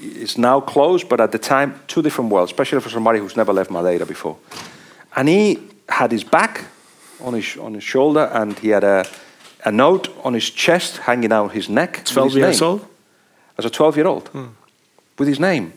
[0.00, 3.52] It's now closed, but at the time, two different worlds, especially for somebody who's never
[3.52, 4.38] left Madeira before.
[5.14, 6.64] And he had his back
[7.20, 9.04] on his, on his shoulder, and he had a,
[9.64, 12.04] a note on his chest hanging down his neck.
[12.06, 12.86] 12 his years name old?
[13.58, 14.30] as a 12 year old
[15.20, 15.74] with his name.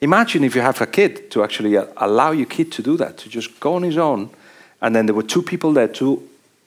[0.00, 3.18] Imagine if you have a kid to actually uh, allow your kid to do that,
[3.18, 4.30] to just go on his own.
[4.80, 6.22] And then there were two people there, two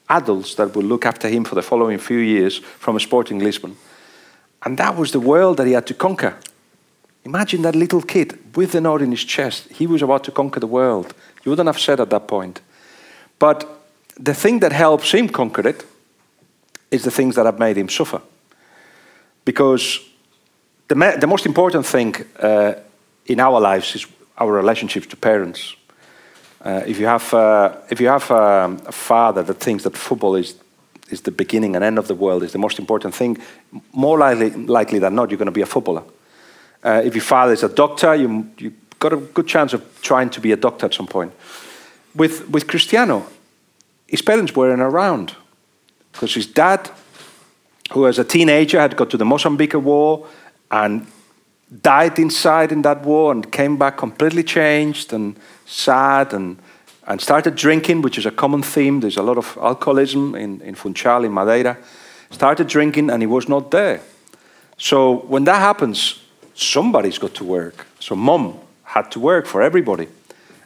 [0.09, 3.77] adults that would look after him for the following few years from a Sporting Lisbon.
[4.63, 6.37] And that was the world that he had to conquer.
[7.23, 9.71] Imagine that little kid with the note in his chest.
[9.71, 11.13] He was about to conquer the world.
[11.45, 12.59] You wouldn't have said at that point.
[13.39, 13.65] But
[14.19, 15.85] the thing that helps him conquer it
[16.89, 18.21] is the things that have made him suffer.
[19.45, 20.10] Because
[20.91, 22.73] the, the most important thing uh,
[23.25, 24.05] in our lives is
[24.37, 25.75] our relationships to parents.
[26.61, 30.35] Uh, if you have, uh, if you have um, a father that thinks that football
[30.35, 30.55] is,
[31.09, 33.37] is the beginning and end of the world, is the most important thing,
[33.93, 36.03] more likely, likely than not, you're going to be a footballer.
[36.83, 40.29] Uh, if your father is a doctor, you, you've got a good chance of trying
[40.29, 41.31] to be a doctor at some point.
[42.15, 43.25] With, with Cristiano,
[44.07, 45.35] his parents weren't around
[46.11, 46.89] because his dad,
[47.93, 50.27] who as a teenager had got to the Mozambique War
[50.71, 51.05] and
[51.83, 56.57] died inside in that war and came back completely changed and sad and,
[57.07, 58.99] and started drinking, which is a common theme.
[58.99, 61.77] There's a lot of alcoholism in, in Funchal, in Madeira.
[62.29, 64.01] Started drinking and he was not there.
[64.77, 66.21] So when that happens,
[66.55, 67.85] somebody's got to work.
[67.99, 70.07] So mom had to work for everybody.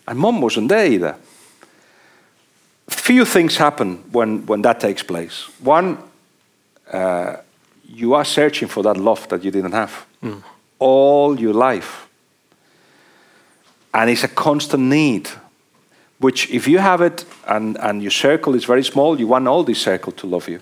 [0.08, 1.16] And mom wasn't there either.
[2.90, 5.50] Few things happen when, when that takes place.
[5.60, 5.98] One,
[6.92, 7.38] uh,
[7.88, 10.42] you are searching for that love that you didn't have mm.
[10.80, 12.08] all your life.
[13.94, 15.30] And it's a constant need,
[16.20, 19.64] which, if you have it and, and your circle is very small, you want all
[19.64, 20.60] this circle to love you.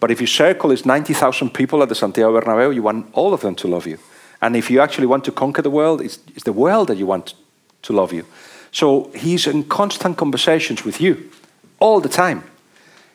[0.00, 3.40] But if your circle is 90,000 people at the Santiago Bernabeu, you want all of
[3.40, 3.98] them to love you.
[4.40, 7.06] And if you actually want to conquer the world, it's, it's the world that you
[7.06, 7.34] want
[7.82, 8.26] to love you.
[8.72, 11.30] So he's in constant conversations with you
[11.78, 12.42] all the time.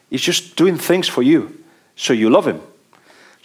[0.09, 1.63] He's just doing things for you,
[1.95, 2.61] so you love him.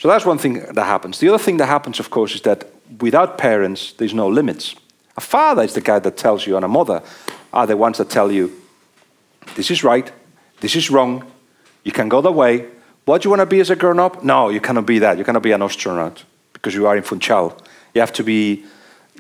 [0.03, 1.21] So that's one thing that happens.
[1.21, 2.67] The other thing that happens, of course, is that
[3.01, 4.75] without parents, there's no limits.
[5.17, 7.05] A father is the guy that tells you, and a mother
[7.53, 8.51] are the ones that tell you,
[9.55, 10.11] this is right,
[10.59, 11.31] this is wrong,
[11.85, 12.67] you can go the way.
[13.05, 14.25] What do you want to be as a grown up?
[14.25, 15.19] No, you cannot be that.
[15.19, 17.57] You cannot be an astronaut because you are in Funchal.
[17.95, 18.65] You have to be,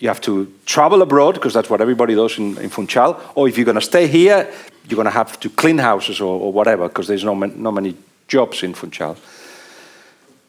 [0.01, 3.21] you have to travel abroad because that's what everybody does in, in Funchal.
[3.37, 4.53] Or if you're going to stay here,
[4.89, 7.97] you're going to have to clean houses or, or whatever because there's no, not many
[8.27, 9.17] jobs in Funchal.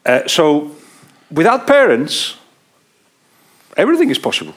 [0.04, 0.70] Uh, so
[1.30, 2.36] without parents,
[3.76, 4.54] everything is possible.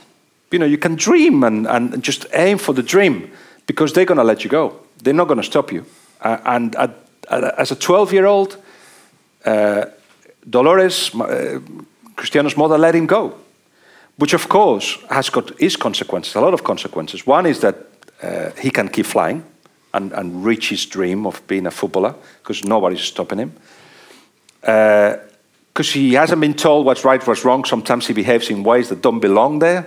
[0.51, 3.31] You know, you can dream and, and just aim for the dream
[3.65, 4.79] because they're going to let you go.
[5.03, 5.85] They're not going to stop you.
[6.21, 6.91] Uh, and at,
[7.29, 8.57] at, as a 12 year old,
[9.45, 9.85] uh,
[10.49, 11.59] Dolores, uh,
[12.15, 13.37] Cristiano's mother, let him go,
[14.17, 17.27] which of course has got its consequences, a lot of consequences.
[17.27, 17.75] One is that
[18.23, 19.43] uh, he can keep flying
[19.93, 23.53] and, and, reach his dream of being a footballer because nobody's stopping him.
[25.77, 27.63] Because he hasn't been told what's right, what's wrong.
[27.63, 29.85] Sometimes he behaves in ways that don't belong there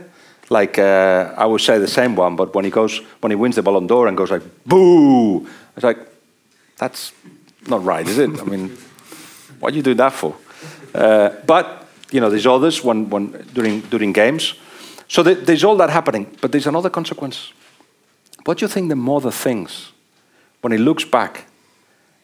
[0.50, 3.56] like uh, I would say the same one, but when he goes, when he wins
[3.56, 5.98] the Ballon d'Or and goes like boo, it's like
[6.76, 7.12] that's
[7.68, 8.30] not right, is it?
[8.40, 8.76] I mean,
[9.60, 10.36] what are you doing that for?
[10.94, 14.54] Uh, but you know, there's others when, when during during games.
[15.08, 17.52] So there's all that happening, but there's another consequence.
[18.44, 19.92] What do you think the mother thinks
[20.60, 21.46] when he looks back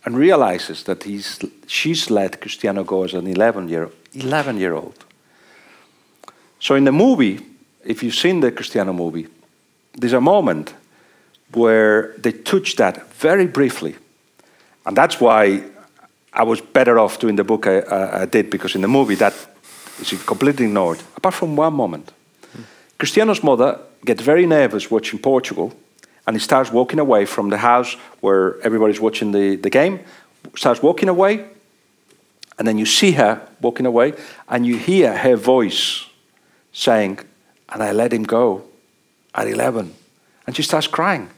[0.06, 5.04] and realizes that he's she's let Cristiano go as an 11 year 11 year old?
[6.60, 7.40] So in the movie,
[7.84, 9.26] if you've seen the Cristiano movie,
[9.92, 10.74] there's a moment
[11.52, 13.96] where they touch that very briefly.
[14.84, 15.62] And that's why
[16.32, 19.16] I was better off doing the book I, I, I did, because in the movie
[19.16, 19.34] that
[20.00, 22.12] is completely ignored, apart from one moment.
[22.56, 22.64] Mm.
[22.98, 25.72] Cristiano's mother gets very nervous watching Portugal,
[26.26, 30.00] and he starts walking away from the house where everybody's watching the, the game,
[30.56, 31.46] starts walking away,
[32.58, 34.14] and then you see her walking away,
[34.48, 36.06] and you hear her voice
[36.72, 37.20] saying,
[37.68, 38.64] and I let him go
[39.34, 39.94] at 11.
[40.46, 41.28] And she starts crying.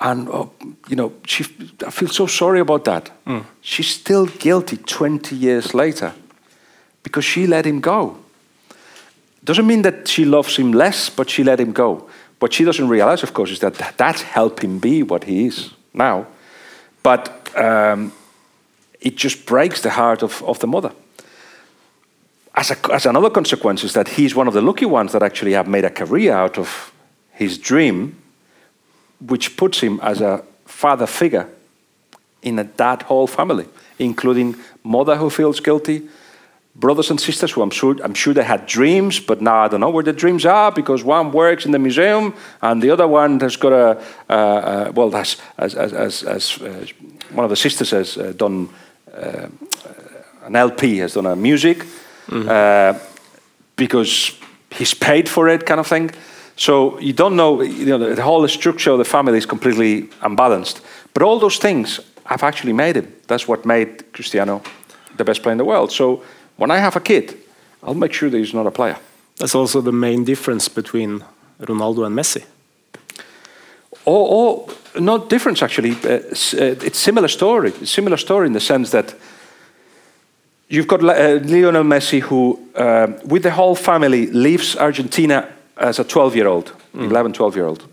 [0.00, 0.52] And, oh,
[0.88, 1.44] you know, she,
[1.86, 3.10] I feel so sorry about that.
[3.26, 3.44] Mm.
[3.60, 6.12] She's still guilty 20 years later
[7.02, 8.18] because she let him go.
[9.44, 12.08] Doesn't mean that she loves him less, but she let him go.
[12.42, 16.26] What she doesn't realize, of course, is that that's him be what he is now.
[17.02, 18.12] But um,
[19.00, 20.92] it just breaks the heart of, of the mother
[22.54, 25.52] as, a, as another consequence is that he's one of the lucky ones that actually
[25.52, 26.92] have made a career out of
[27.32, 28.16] his dream,
[29.26, 31.48] which puts him as a father figure
[32.42, 33.66] in a, that whole family,
[33.98, 36.08] including mother who feels guilty,
[36.74, 39.80] brothers and sisters who I'm sure, I'm sure they had dreams, but now I don't
[39.80, 43.40] know where the dreams are because one works in the museum and the other one
[43.40, 46.86] has got a, uh, uh, well, as, as, as, as uh,
[47.32, 48.68] one of the sisters has uh, done
[49.14, 49.48] uh,
[50.44, 51.78] an LP, has done a music
[52.26, 52.48] mm-hmm.
[52.48, 52.98] uh,
[53.76, 54.38] because
[54.70, 56.10] he's paid for it, kind of thing.
[56.56, 60.80] So you don't know, you know, the whole structure of the family is completely unbalanced.
[61.12, 63.12] But all those things have actually made him.
[63.26, 64.62] That's what made Cristiano
[65.16, 65.92] the best player in the world.
[65.92, 66.22] So
[66.56, 67.38] when I have a kid,
[67.82, 68.98] I'll make sure that he's not a player.
[69.36, 71.24] That's also the main difference between
[71.60, 72.44] Ronaldo and Messi.
[74.04, 75.92] Or, or not difference actually.
[75.92, 77.72] Uh, uh it's similar story.
[77.84, 79.14] Similar story in the sense that
[80.72, 85.46] You've got uh, Lionel Messi, who, uh, with the whole family, leaves Argentina
[85.76, 87.86] as a 12 year old, 11, 12 year old.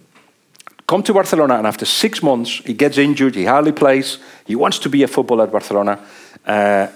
[0.87, 4.79] Come to Barcelona, and after six months, he gets injured, he hardly plays, he wants
[4.79, 5.99] to be a footballer at Barcelona.
[6.45, 6.87] Uh,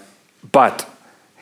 [0.54, 0.90] but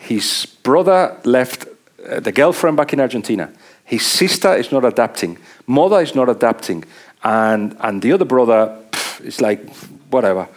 [0.02, 1.68] his brother left
[2.10, 3.52] uh, the girlfriend back in Argentina.
[3.86, 5.38] His sister is not adapting.
[5.68, 6.84] Mother is not adapting.
[7.24, 8.78] And, and the other brother
[9.24, 9.70] is like,
[10.10, 10.47] whatever.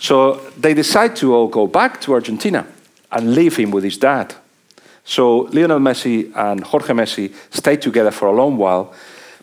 [0.00, 2.66] So they decide to all go back to Argentina
[3.12, 4.34] and leave him with his dad.
[5.04, 8.92] So Lionel Messi and Jorge Messi stayed together for a long while.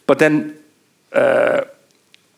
[0.06, 0.58] But then,
[1.14, 1.62] uh,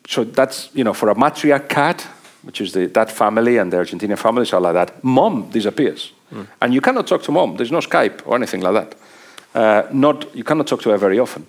[0.08, 2.02] so that's, you know, for a matriarch cat,
[2.44, 6.14] which is the, that family and the Argentinian families are like that, mom disappears.
[6.60, 7.56] And you cannot talk to mom.
[7.56, 8.96] There's no Skype or anything like that.
[9.56, 11.48] Uh, not, you cannot talk to her very often.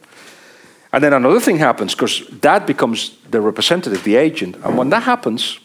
[0.92, 4.56] And then another thing happens because dad becomes the representative, the agent.
[4.64, 5.60] And when that happens,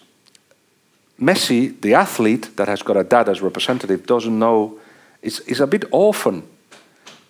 [1.20, 4.80] Messi, the athlete that has got a dad as representative, doesn't know,
[5.22, 6.44] It's, is a bit orphan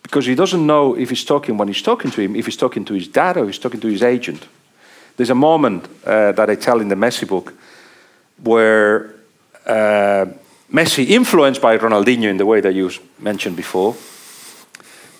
[0.01, 2.85] because he doesn't know if he's talking, when he's talking to him, if he's talking
[2.85, 4.47] to his dad or he's talking to his agent.
[5.15, 7.53] There's a moment uh, that I tell in the Messi book
[8.43, 9.13] where
[9.67, 10.25] uh,
[10.71, 12.89] Messi, influenced by Ronaldinho in the way that you
[13.19, 13.95] mentioned before,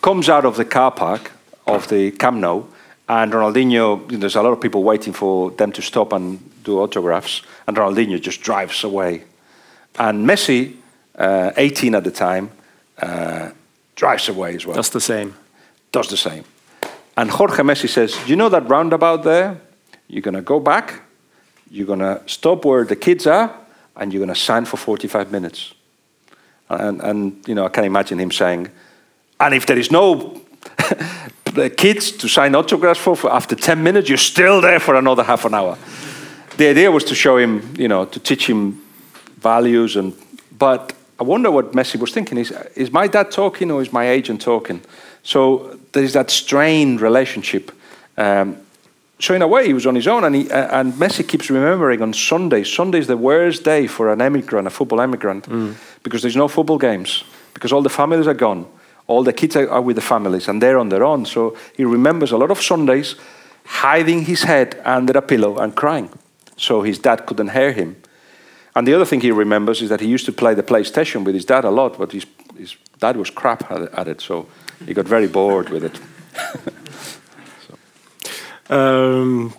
[0.01, 1.31] comes out of the car park
[1.67, 2.65] of the Camp Nou,
[3.07, 7.41] and Ronaldinho, there's a lot of people waiting for them to stop and do autographs,
[7.67, 9.23] and Ronaldinho just drives away.
[9.99, 10.75] And Messi,
[11.17, 12.51] uh, 18 at the time,
[13.01, 13.51] uh,
[13.95, 14.75] drives away as well.
[14.75, 15.35] That's the same.
[15.91, 16.43] Does the same.
[17.15, 19.59] And Jorge Messi says, You know that roundabout there?
[20.07, 21.01] You're going to go back,
[21.69, 23.53] you're going to stop where the kids are,
[23.95, 25.73] and you're going to sign for 45 minutes.
[26.69, 28.69] And, and, you know, I can imagine him saying,
[29.39, 30.41] And if there is no
[31.77, 35.45] kids to sign autographs for, for after 10 minutes, you're still there for another half
[35.45, 35.77] an hour.
[36.57, 38.81] The idea was to show him, you know, to teach him
[39.37, 39.95] values.
[39.95, 40.13] And,
[40.57, 42.37] but I wonder what Messi was thinking.
[42.37, 44.81] Is, is my dad talking or is my agent talking?
[45.23, 47.71] So there's that strained relationship.
[48.17, 48.57] Um,
[49.19, 51.49] so in a way, he was on his own, and, he, uh, and Messi keeps
[51.49, 52.63] remembering on Sunday.
[52.63, 55.47] Sunday is the worst day for an emigrant, a football emigrant,
[56.03, 58.65] because there's no football games, because all the families are gone,
[59.07, 61.25] all the kids are, are with the families, and they're on their own.
[61.25, 63.15] So he remembers a lot of Sundays
[63.65, 66.09] hiding his head under a pillow and crying,
[66.57, 67.95] so his dad couldn't hear him.
[68.75, 71.35] And the other thing he remembers is that he used to play the PlayStation with
[71.35, 72.25] his dad a lot, but his,
[72.57, 74.47] his dad was crap at it, so
[74.85, 75.99] he got very bored with it.
[78.69, 79.53] Um,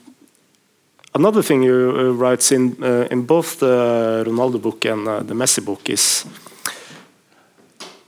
[1.15, 5.35] another thing you uh, writes in uh, in both the Ronaldo book and uh, the
[5.35, 6.25] Messi book is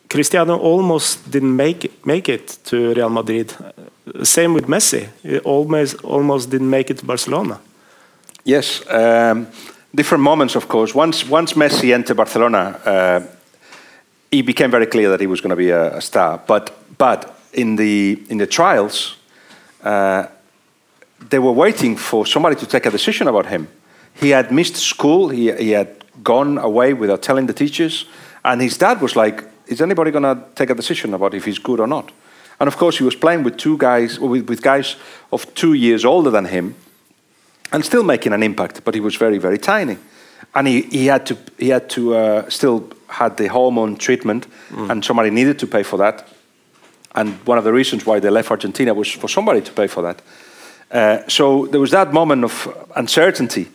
[0.09, 3.55] Cristiano almost didn't make it, make it to Real Madrid.
[4.23, 5.09] Same with Messi.
[5.23, 7.61] He almost almost didn't make it to Barcelona.
[8.45, 9.49] Yes, um,
[9.93, 10.95] different moments, of course.
[10.95, 13.21] Once, once Messi entered Barcelona, uh,
[14.31, 16.41] he became very clear that he was going to be a, a star.
[16.47, 19.17] But, but in, the, in the trials,
[19.83, 20.27] uh,
[21.31, 23.69] they were waiting for somebody to take a decision about him.
[24.15, 28.07] He had missed school, he, he had gone away without telling the teachers,
[28.45, 31.59] and his dad was like, Is anybody going to take a decision about if he's
[31.59, 32.13] good or not?
[32.59, 34.97] And of course, he was playing with two guys, with, with guys
[35.31, 36.75] of two years older than him,
[37.73, 39.99] and still making an impact, but he was very, very tiny.
[40.55, 44.47] And he, he had to, he had to uh, still had the hormone treatment,
[44.91, 46.29] and somebody needed to pay for that.
[47.15, 50.03] And one of the reasons why they left Argentina was for somebody to pay for
[50.03, 50.23] that.
[50.91, 53.69] Uh, so there was that moment of uncertainty.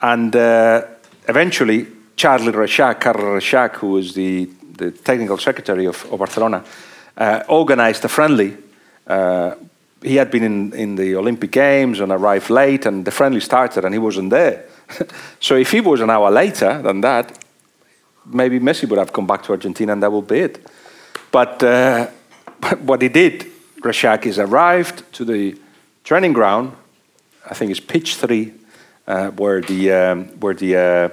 [0.00, 0.82] And uh,
[1.28, 1.86] eventually,
[2.16, 4.46] Charlie Rexach, Carlos Rexach, who was the,
[4.76, 6.64] the technical secretary of, of Barcelona,
[7.16, 8.56] uh, organized a friendly.
[9.06, 9.54] Uh,
[10.02, 13.84] he had been in, in the Olympic Games and arrived late, and the friendly started,
[13.84, 14.66] and he wasn't there.
[15.40, 17.38] so if he was an hour later than that,
[18.26, 20.66] maybe Messi would have come back to Argentina, and that would be it.
[21.30, 22.06] But uh,
[22.80, 23.46] what he did,
[23.80, 25.58] Rexach, is arrived to the
[26.06, 26.72] training ground.
[27.50, 28.52] I think it's pitch three,
[29.06, 31.08] uh, where the um, where the uh,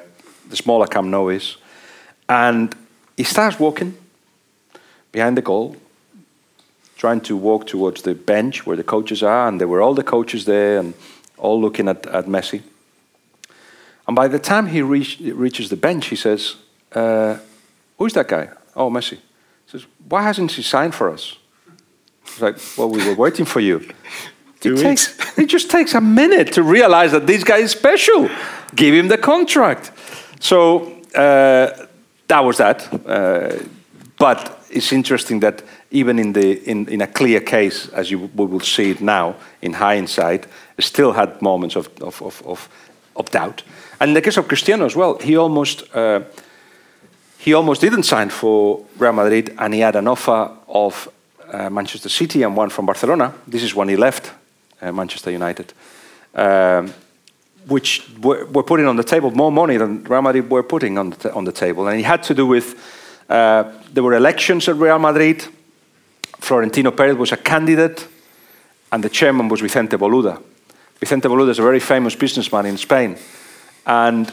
[0.50, 1.58] the smaller Camp Nou is,
[2.30, 2.76] and
[3.18, 3.96] he starts walking
[5.12, 5.76] behind the goal,
[6.96, 10.04] trying to walk towards the bench where the coaches are, and there were all the
[10.04, 10.94] coaches there, and
[11.38, 12.62] all looking at, at Messi.
[14.08, 16.56] And by the time he reach, reaches the bench, he says,
[16.96, 17.38] uh,
[17.98, 18.50] "Who's that guy?
[18.76, 19.18] Oh, Messi."
[19.66, 21.38] He says, "Why hasn't he signed for us?"
[22.26, 23.82] He's like, "Well, we were waiting for you."
[24.64, 28.30] Two it, takes, it just takes a minute to realize that this guy is special.
[28.74, 29.92] Give him the contract.
[30.40, 31.86] So uh,
[32.28, 32.88] that was that.
[33.06, 33.62] Uh,
[34.18, 38.46] but it's interesting that even in, the, in, in a clear case, as you, we
[38.46, 40.48] will see it now in hindsight,
[40.80, 42.70] still had moments of, of, of, of,
[43.18, 43.64] of doubt.
[44.00, 46.22] And in the case of Cristiano as well, he almost, uh,
[47.38, 51.10] he almost didn't sign for Real Madrid and he had an offer of
[51.52, 53.34] uh, Manchester City and one from Barcelona.
[53.46, 54.32] This is when he left
[54.92, 55.74] Manchester United,
[56.36, 56.94] um,
[57.68, 61.12] which were, were, putting on the table more money than Real Madrid were putting on
[61.12, 61.88] the, on the table.
[61.88, 62.76] And it had to do with
[63.30, 65.48] uh, there were elections at Real Madrid.
[66.40, 68.08] Florentino Perez was a candidate,
[68.92, 70.42] and the chairman was Vicente Boluda.
[71.00, 73.18] Vicente Boluda is a very famous businessman in Spain.
[73.86, 74.32] And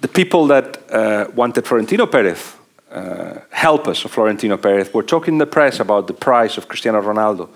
[0.00, 2.56] the people that uh, wanted Florentino Perez,
[2.90, 7.02] uh, helpers of Florentino Perez, were talking in the press about the price of Cristiano
[7.02, 7.48] Ronaldo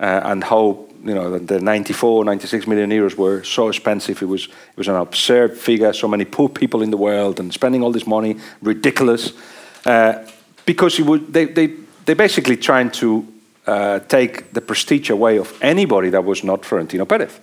[0.00, 4.22] uh, and how you know the 94, 96 million euros were so expensive.
[4.22, 5.92] It was it was an absurd figure.
[5.92, 9.32] So many poor people in the world and spending all this money, ridiculous.
[9.84, 10.24] Uh,
[10.64, 11.74] because would, they they
[12.04, 13.26] they basically trying to
[13.66, 17.38] uh, take the prestige away of anybody that was not Florentino Perez,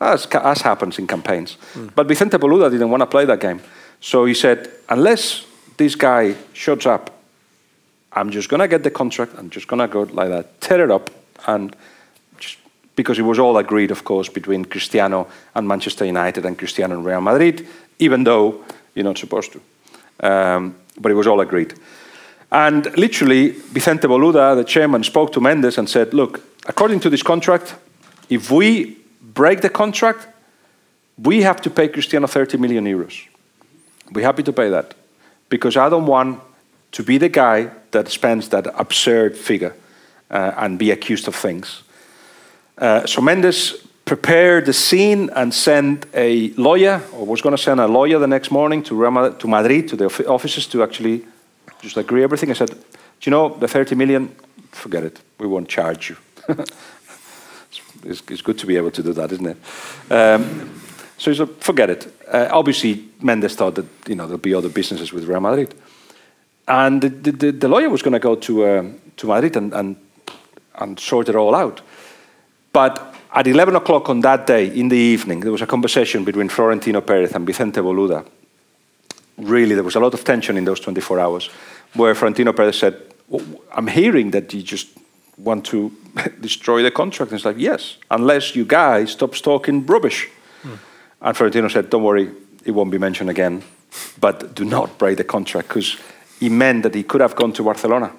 [0.00, 1.58] as, as happens in campaigns.
[1.74, 1.94] Mm.
[1.94, 3.60] But Vicente Boluda didn't want to play that game.
[4.00, 5.46] So he said, unless
[5.76, 7.10] this guy shows up,
[8.12, 9.32] I'm just going to get the contract.
[9.36, 11.10] I'm just going to go like that, tear it up.
[11.46, 11.76] And
[12.96, 17.04] because it was all agreed, of course, between Cristiano and Manchester United and Cristiano and
[17.04, 17.66] Real Madrid,
[17.98, 19.60] even though you're not supposed to.
[20.26, 21.74] Um, but it was all agreed.
[22.50, 27.22] And literally, Vicente Boluda, the chairman, spoke to Mendes and said, Look, according to this
[27.22, 27.74] contract,
[28.30, 30.26] if we break the contract,
[31.22, 33.28] we have to pay Cristiano 30 million euros.
[34.12, 34.94] We're happy to pay that
[35.48, 36.40] because I don't want
[36.92, 39.74] to be the guy that spends that absurd figure
[40.30, 41.82] uh, and be accused of things.
[42.78, 47.80] Uh, so Mendes prepared the scene and sent a lawyer, or was going to send
[47.80, 51.26] a lawyer the next morning to, Rama, to Madrid, to the offices to actually
[51.80, 52.50] just agree everything.
[52.50, 52.76] I said, Do
[53.22, 54.28] you know the 30 million?
[54.70, 55.20] Forget it.
[55.38, 56.16] We won't charge you.
[58.04, 60.12] it's, it's, good to be able to do that, isn't it?
[60.12, 60.80] Um,
[61.18, 62.06] so he said, forget it.
[62.28, 65.74] Uh, obviously, Mendes thought that you know there'll be other businesses with Real Madrid,
[66.68, 68.84] and the, the, the lawyer was going to go to uh,
[69.16, 69.96] to Madrid and, and
[70.74, 71.80] and sort it all out.
[72.76, 76.50] But at 11 o'clock on that day, in the evening, there was a conversation between
[76.50, 78.22] Florentino Perez and Vicente Boluda.
[79.38, 81.48] Really, there was a lot of tension in those 24 hours,
[81.94, 82.94] where Florentino Perez said,
[83.28, 83.42] well,
[83.74, 84.88] "I'm hearing that you just
[85.38, 85.90] want to
[86.42, 90.28] destroy the contract." And it's like, "Yes, unless you guys stop talking rubbish."
[90.62, 90.78] Mm.
[91.22, 92.30] And Florentino said, don't worry,
[92.66, 93.62] it won't be mentioned again,
[94.20, 95.96] but do not break the contract because
[96.42, 98.12] it meant that he could have gone to Barcelona.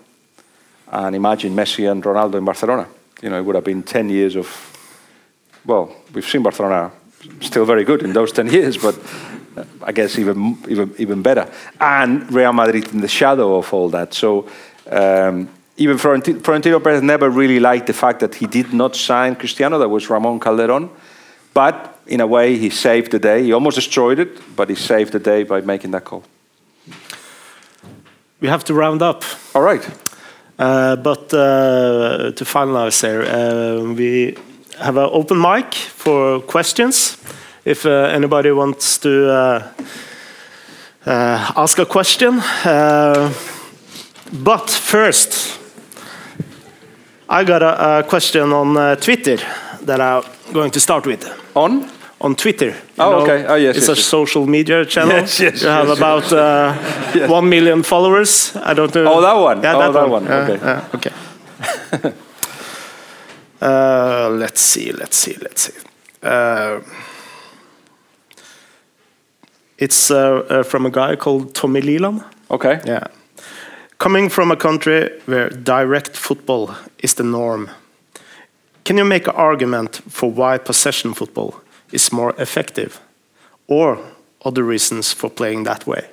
[0.87, 2.87] And imagine Messi and Ronaldo in Barcelona.
[3.21, 4.47] You know, it would have been 10 years of,
[5.65, 6.91] well, we've seen Barcelona
[7.41, 8.97] still very good in those 10 years, but
[9.81, 11.51] I guess even, even, even better.
[11.79, 14.13] And Real Madrid in the shadow of all that.
[14.13, 14.47] So
[14.89, 19.35] um, even Florentino, Florentino Perez never really liked the fact that he did not sign
[19.35, 20.89] Cristiano, that was Ramon Calderon.
[21.53, 23.43] But in a way, he saved the day.
[23.43, 26.23] He almost destroyed it, but he saved the day by making that call.
[28.39, 29.23] We have to round up.
[29.55, 29.83] All right.
[30.59, 34.35] Uh, but uh, to finalize here, uh, we
[34.79, 37.17] have an open mic for questions.
[37.63, 39.63] If uh, anybody wants to
[41.05, 42.41] ask a question.
[44.33, 45.59] but first,
[47.29, 49.37] I got a question on Twitter
[49.83, 51.23] that I'm going to start with.
[51.55, 51.96] On?
[52.19, 52.75] On Twitter.
[52.97, 53.45] Oh, know, okay.
[53.45, 53.77] Oh, yes.
[53.77, 54.05] It's yes, a yes.
[54.05, 55.17] social media channel.
[55.17, 55.61] Yes, yes.
[55.61, 58.55] You have yes, about uh, one million followers.
[58.55, 59.13] I don't know.
[59.13, 59.61] Oh, that one.
[59.61, 60.25] Yeah, oh, that, that one.
[60.25, 60.31] one.
[60.31, 60.59] Okay.
[60.65, 61.11] Uh, okay.
[63.61, 64.91] uh, let's see.
[64.91, 65.35] Let's see.
[65.41, 65.73] Let's see.
[66.23, 66.79] Uh,
[69.77, 72.23] it's uh, uh, from a guy called Tommy Leland.
[72.49, 72.81] Okay.
[72.85, 73.07] Yeah.
[73.99, 77.69] Coming from a country where direct football is the norm
[78.87, 81.59] can you make an argument for why possession football
[81.91, 82.99] is more effective?
[83.67, 83.99] Or
[84.45, 86.09] other reasons for playing that way?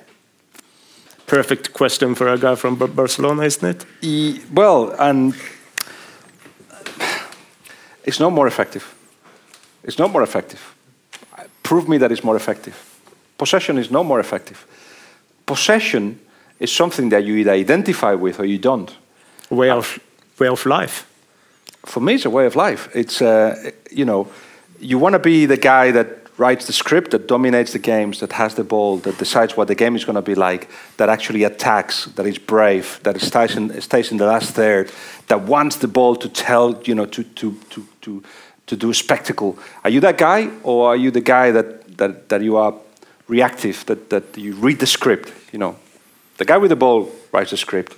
[1.27, 3.85] Perfect question for a guy from Barcelona, isn't it?
[4.01, 5.33] E well, and
[8.03, 8.93] it's not more effective.
[9.83, 10.59] It's not more effective.
[11.63, 12.75] Prove me that it's more effective.
[13.37, 14.65] Possession is no more effective.
[15.45, 16.19] Possession
[16.59, 18.95] is something that you either identify with or you don't.
[19.49, 19.99] Way of,
[20.39, 21.05] way of life
[21.85, 22.89] for me, it's a way of life.
[22.93, 24.27] It's, uh, you know,
[24.79, 28.33] you want to be the guy that writes the script, that dominates the games, that
[28.33, 31.43] has the ball, that decides what the game is going to be like, that actually
[31.43, 34.91] attacks, that is brave, that stays in, stays in the last third,
[35.27, 38.23] that wants the ball to tell, you know, to, to, to, to,
[38.67, 39.57] to do a spectacle.
[39.83, 42.73] Are you that guy, or are you the guy that, that, that you are
[43.27, 45.77] reactive, that, that you read the script, you know?
[46.37, 47.95] The guy with the ball writes the script.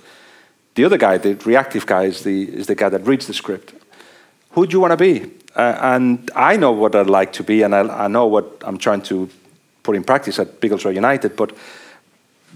[0.76, 3.74] The other guy, the reactive guy, is the, is the guy that reads the script
[4.50, 5.30] who do you want to be?
[5.54, 8.78] Uh, and I know what I'd like to be, and I, I, know what I'm
[8.78, 9.28] trying to
[9.82, 11.36] put in practice at Biggleswade United.
[11.36, 11.56] But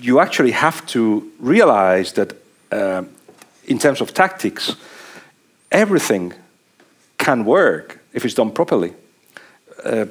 [0.01, 2.35] you actually have to realize that,
[2.71, 3.03] uh,
[3.67, 4.77] in terms of tactics,
[5.71, 6.35] everything
[7.19, 8.93] can work if it's done properly.
[9.85, 10.07] Uh,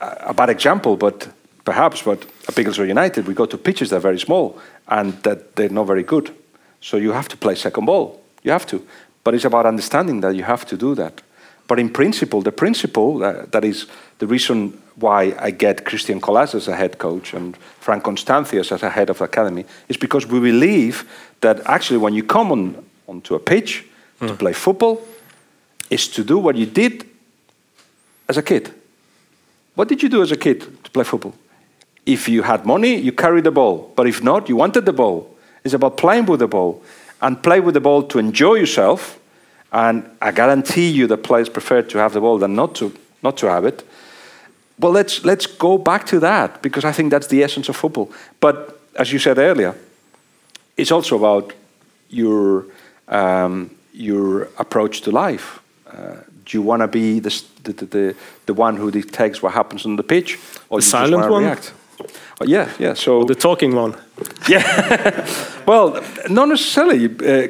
[0.00, 1.28] a bad example, but
[1.64, 4.58] perhaps, but at Biggleswade United, we go to pitches that are very small
[4.88, 6.34] and that they're not very good.
[6.80, 8.22] So you have to play second ball.
[8.42, 8.86] You have to.
[9.26, 11.20] But it's about understanding that you have to do that.
[11.66, 13.86] But in principle, the principle uh, that is
[14.18, 18.84] the reason why I get Christian Colas as a head coach and Frank Constancias as
[18.84, 21.04] a head of the academy is because we believe
[21.40, 23.84] that actually when you come on, onto a pitch
[24.20, 24.28] mm.
[24.28, 24.38] to hmm.
[24.38, 25.02] play football,
[25.90, 27.04] is to do what you did
[28.28, 28.72] as a kid.
[29.74, 31.34] What did you do as a kid to play football?
[32.04, 33.92] If you had money, you carried the ball.
[33.96, 35.36] But if not, you wanted the ball.
[35.64, 36.80] It's about playing with the ball
[37.20, 39.18] and play with the ball to enjoy yourself.
[39.72, 43.36] And I guarantee you that players prefer to have the ball than not to, not
[43.38, 43.86] to have it.
[44.78, 48.12] Well, let's, let's go back to that because I think that's the essence of football.
[48.40, 49.74] But as you said earlier,
[50.76, 51.52] it's also about
[52.10, 52.66] your,
[53.08, 55.60] um, your approach to life.
[55.86, 58.16] Uh, do you want to be the, the, the,
[58.46, 60.38] the, one who dictates what happens on the pitch?
[60.68, 61.42] Or the silent one?
[61.42, 61.72] React?
[62.44, 62.94] Yeah, yeah.
[62.94, 63.94] So the talking one.
[64.48, 65.26] Yeah.
[65.66, 67.06] well, not necessarily.
[67.06, 67.48] Uh,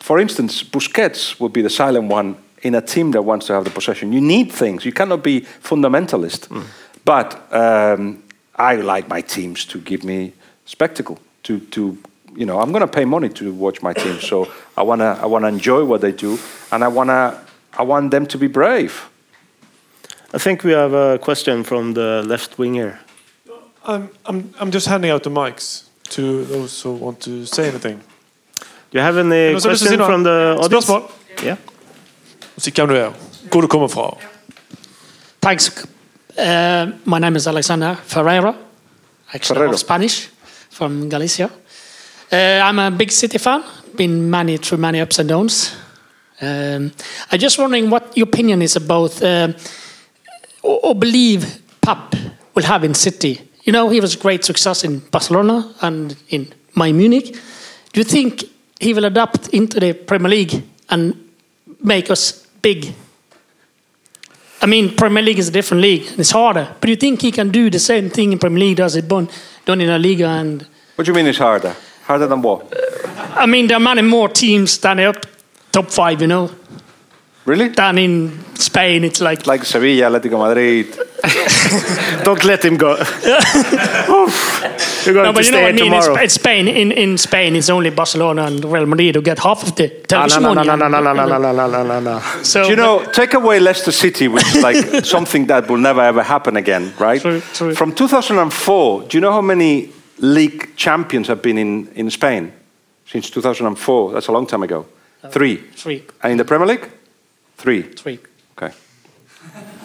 [0.00, 3.64] for instance, Busquets would be the silent one in a team that wants to have
[3.64, 4.12] the possession.
[4.12, 4.84] You need things.
[4.84, 6.48] You cannot be fundamentalist.
[6.48, 6.64] Mm.
[7.04, 8.22] But um,
[8.54, 10.32] I like my teams to give me
[10.64, 11.18] spectacle.
[11.42, 11.98] To to
[12.36, 14.20] you know, I'm going to pay money to watch my team.
[14.20, 14.46] So
[14.76, 16.38] I wanna I wanna enjoy what they do,
[16.70, 17.40] and I wanna
[17.78, 19.08] I want them to be brave.
[20.34, 22.98] I think we have a question from the left wing here.
[23.88, 27.98] I'm, I'm, I'm just handing out the mics to those who want to say anything.
[28.90, 30.86] Do you have any no, question from the audience?
[30.86, 31.10] Spørsmål?
[31.42, 31.56] Yeah.
[32.58, 33.12] Si hvem du er,
[33.50, 34.16] hvor du kommer fra.
[35.40, 35.86] Thanks.
[36.38, 38.54] Uh, my name is Alexander Ferreira,
[39.32, 39.76] actually Ferreira.
[39.78, 40.30] Spanish,
[40.70, 41.50] from Galicia.
[42.32, 43.62] Uh, I'm a big City fan,
[43.96, 45.74] been many through many ups and downs.
[46.42, 46.92] Um,
[47.32, 49.52] I'm just wondering what your opinion is about uh,
[50.62, 51.46] or, or believe
[51.80, 52.14] Pep
[52.54, 53.47] will have in City.
[53.68, 57.36] You know, he was a great success in Barcelona and in Bayern Munich.
[57.92, 58.44] Do you think
[58.80, 61.12] he will adapt into the Premier League and
[61.84, 62.94] make us big?
[64.62, 66.66] I mean, Premier League is a different league, and it's harder.
[66.80, 69.06] But do you think he can do the same thing in Premier League as it
[69.06, 69.28] done
[69.66, 70.28] in La Liga?
[70.28, 71.76] And what do you mean it's harder?
[72.04, 72.72] Harder than what?
[73.36, 75.26] I mean, there are many more teams than up
[75.72, 76.50] top five, you know.
[77.48, 77.68] Really?
[77.68, 80.86] Than in Spain, it's like like Sevilla, Atletico Madrid.
[82.24, 82.96] Don't let him go.
[85.06, 85.84] You're going no, but to you know what I mean?
[85.84, 86.22] Tomorrow.
[86.22, 89.74] In Spain, in, in Spain, it's only Barcelona and Real Madrid who get half of
[89.76, 92.64] the television ah, no, no, no, no, no, no, no, no, no, no, no, So,
[92.64, 96.22] Do you know, take away Leicester City, which is like something that will never ever
[96.22, 97.20] happen again, right?
[97.20, 97.74] True, true.
[97.74, 102.52] From 2004, do you know how many league champions have been in, in Spain?
[103.06, 104.84] Since 2004, that's a long time ago.
[105.22, 105.56] Uh, three.
[105.56, 106.04] Three.
[106.22, 106.97] And in the Premier League?
[107.58, 107.82] Three.
[107.82, 108.20] Three.
[108.56, 108.72] Okay.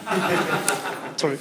[1.16, 1.38] Sorry.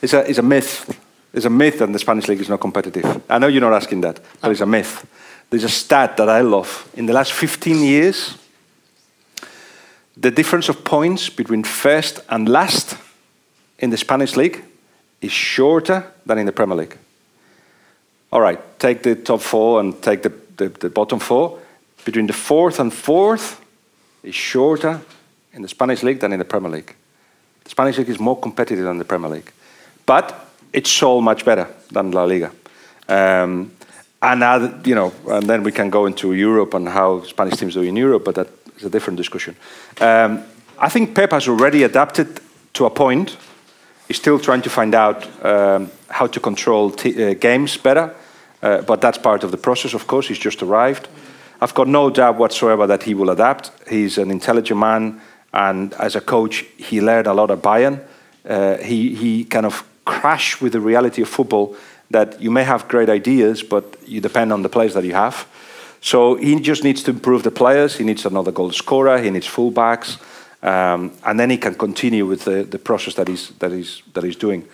[0.00, 1.00] It's a, it's a myth.
[1.32, 3.20] It's a myth that the Spanish league is not competitive.
[3.28, 5.04] I know you're not asking that, but it's a myth.
[5.50, 6.88] There's a stat that I love.
[6.94, 8.38] In the last 15 years,
[10.16, 12.96] the difference of points between first and last
[13.80, 14.64] in the Spanish league
[15.20, 16.96] is shorter than in the Premier League.
[18.30, 21.58] All right, take the top four and take the, the, the bottom four.
[22.04, 23.60] Between the fourth and fourth
[24.22, 25.00] is shorter
[25.54, 26.94] in the Spanish league than in the Premier League.
[27.64, 29.52] The Spanish league is more competitive than the Premier League,
[30.04, 32.50] but it's so much better than La Liga.
[33.08, 33.72] Um,
[34.20, 37.82] and you know, and then we can go into Europe and how Spanish teams do
[37.82, 39.54] in Europe, but that is a different discussion.
[40.00, 40.42] Um,
[40.78, 42.40] I think Pep has already adapted
[42.72, 43.36] to a point.
[44.08, 48.14] He's still trying to find out um, how to control uh, games better,
[48.62, 49.94] uh, but that's part of the process.
[49.94, 51.08] Of course, he's just arrived.
[51.60, 53.70] I've got no doubt whatsoever that he will adapt.
[53.88, 55.20] He's an intelligent man.
[55.54, 58.00] And as a coach, he learned a lot at Bayern.
[58.44, 61.76] Uh, he, he kind of crashed with the reality of football
[62.10, 65.46] that you may have great ideas, but you depend on the players that you have.
[66.00, 67.96] So he just needs to improve the players.
[67.96, 69.18] He needs another goal scorer.
[69.22, 70.18] He needs fullbacks.
[70.62, 74.24] Um, and then he can continue with the, the process that he's, that he's, that
[74.24, 74.66] he's doing.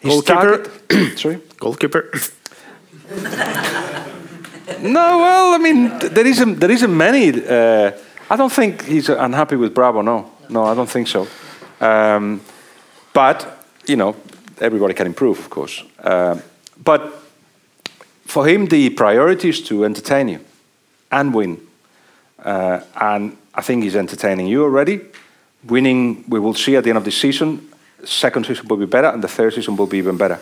[0.00, 0.64] His Goalkeeper.
[0.88, 1.40] Target, sorry?
[1.58, 2.10] Goalkeeper.
[4.80, 7.30] no, well, I mean, there isn't, there isn't many.
[7.46, 7.92] Uh,
[8.32, 10.00] I don't think he's unhappy with Bravo.
[10.00, 11.28] No, no, I don't think so.
[11.82, 12.40] Um,
[13.12, 14.16] but you know,
[14.58, 15.84] everybody can improve, of course.
[16.02, 16.40] Uh,
[16.82, 17.12] but
[18.24, 20.40] for him, the priority is to entertain you
[21.10, 21.60] and win.
[22.42, 25.02] Uh, and I think he's entertaining you already.
[25.64, 27.68] Winning, we will see at the end of the season.
[28.02, 30.38] Second season will be better, and the third season will be even better.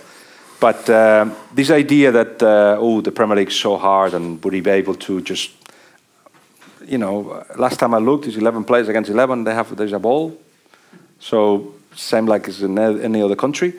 [0.61, 4.55] But uh, this idea that uh, oh, the Premier League is so hard, and would
[4.55, 5.60] he be able to just
[6.87, 9.45] you know, last time I looked, it's 11 players against 11.
[9.45, 10.37] They have there's a ball,
[11.19, 13.75] so same like as in any other country.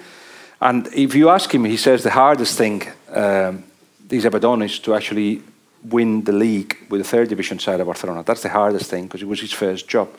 [0.60, 3.64] And if you ask him, he says the hardest thing um,
[4.08, 5.42] these ever done is to actually
[5.84, 8.24] win the league with the third division side of Barcelona.
[8.24, 10.10] That's the hardest thing because it was his first job.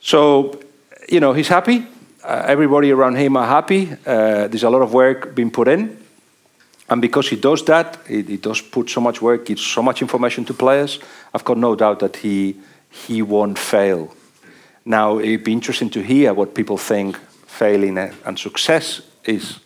[0.00, 0.60] So,
[1.08, 1.86] you know, he's happy.
[2.24, 3.92] Uh, everybody around him are happy.
[3.92, 5.96] Uh, there's a lot of work being put in.
[6.90, 10.02] And because he does that, he, he, does put so much work, gives so much
[10.02, 10.98] information to players,
[11.32, 12.56] I've got no doubt that he,
[12.90, 14.12] he won't fail.
[14.84, 19.60] Now, it'd be interesting to hear what people think failing and success is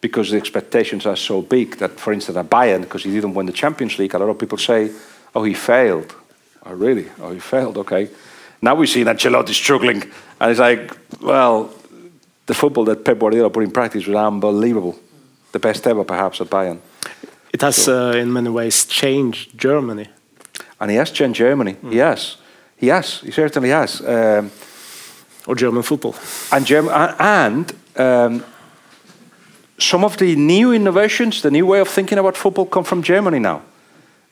[0.00, 3.46] because the expectations are so big that, for instance, at Bayern, because he didn't win
[3.46, 4.90] the Champions League, a lot of people say,
[5.34, 6.14] oh, he failed.
[6.64, 7.10] Oh, really?
[7.20, 8.08] Oh, he failed, okay.
[8.62, 10.02] Now we see that Ancelotti struggling,
[10.40, 11.70] and it's like, well,
[12.46, 14.98] the football that Pep Guardiola put in practice was unbelievable.
[15.54, 16.80] The best ever, perhaps, at Bayern.
[17.52, 20.08] It has, uh, in many ways, changed Germany.
[20.80, 21.74] And he has changed Germany.
[21.74, 21.92] Mm.
[21.92, 22.36] He has.
[22.76, 23.20] He has.
[23.20, 24.00] He certainly has.
[24.00, 24.50] Um,
[25.46, 26.16] or German football.
[26.50, 28.44] And, German, and um,
[29.78, 33.38] some of the new innovations, the new way of thinking about football, come from Germany
[33.38, 33.62] now.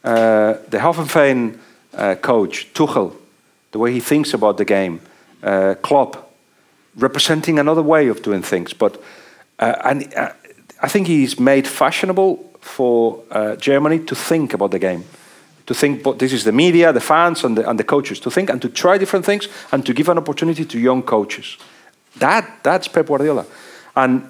[0.02, 1.56] Uh, the Hoffenheim
[1.94, 3.14] uh, coach, Tuchel,
[3.70, 5.00] the way he thinks about the game,
[5.44, 6.32] uh, Klopp,
[6.96, 8.72] representing another way of doing things.
[8.74, 9.00] But
[9.62, 10.32] uh, and uh,
[10.82, 15.04] I think he's made fashionable for uh, Germany to think about the game,
[15.66, 16.02] to think.
[16.02, 18.60] But this is the media, the fans, and the, and the coaches to think and
[18.60, 21.56] to try different things and to give an opportunity to young coaches.
[22.18, 23.46] That that's Pep Guardiola,
[23.94, 24.28] and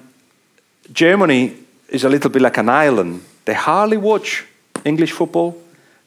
[0.91, 1.57] Germany
[1.89, 3.21] is a little bit like an island.
[3.45, 4.45] They hardly watch
[4.85, 5.57] English football.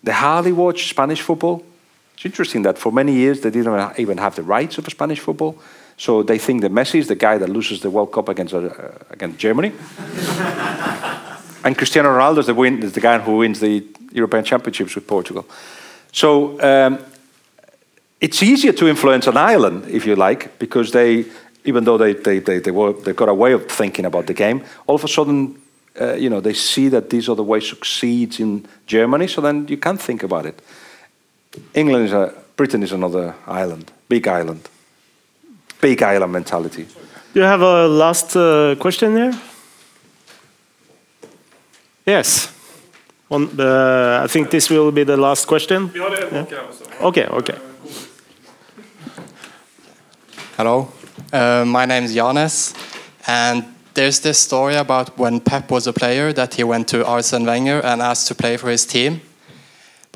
[0.03, 1.65] They hardly watch Spanish football.
[2.15, 5.59] It's interesting that for many years they didn't even have the rights of Spanish football.
[5.97, 8.71] So they think that Messi is the guy that loses the World Cup against, uh,
[9.11, 9.69] against Germany.
[11.65, 15.07] and Cristiano Ronaldo is the, win, is the guy who wins the European Championships with
[15.07, 15.47] Portugal.
[16.13, 16.99] So um,
[18.21, 21.25] it's easier to influence an island, if you like, because they,
[21.65, 24.35] even though they, they, they, they were, they've got a way of thinking about the
[24.35, 25.61] game, all of a sudden,
[26.01, 29.79] uh, you know, they see that these other way succeeds in Germany, so then you
[29.79, 30.61] can't think about it.
[31.75, 34.69] England is a, Britain is another island, big island,
[35.81, 36.87] big island mentality.
[37.33, 39.33] Do you have a last uh, question there?
[42.07, 42.53] Yes.
[43.29, 45.91] One, uh, I think this will be the last question.
[45.95, 46.47] Yeah.
[47.01, 47.59] Okay, okay.
[50.57, 50.89] Hello,
[51.33, 52.73] uh, my name is Janes,
[53.27, 57.45] and there's this story about when Pep was a player that he went to Arsene
[57.45, 59.21] Wenger and asked to play for his team.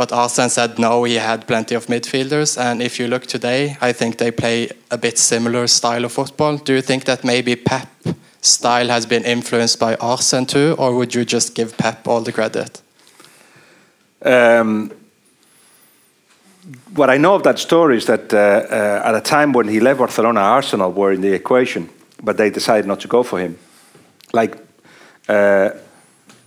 [0.00, 2.56] But Arsene said no, he had plenty of midfielders.
[2.56, 6.56] And if you look today, I think they play a bit similar style of football.
[6.56, 7.86] Do you think that maybe Pep
[8.40, 12.32] style has been influenced by Arsene too, or would you just give Pep all the
[12.32, 12.80] credit?
[14.22, 14.90] Um,
[16.94, 19.80] what I know of that story is that uh, uh, at a time when he
[19.80, 21.90] left Barcelona, Arsenal were in the equation,
[22.22, 23.58] but they decided not to go for him.
[24.32, 24.56] Like
[25.28, 25.72] uh,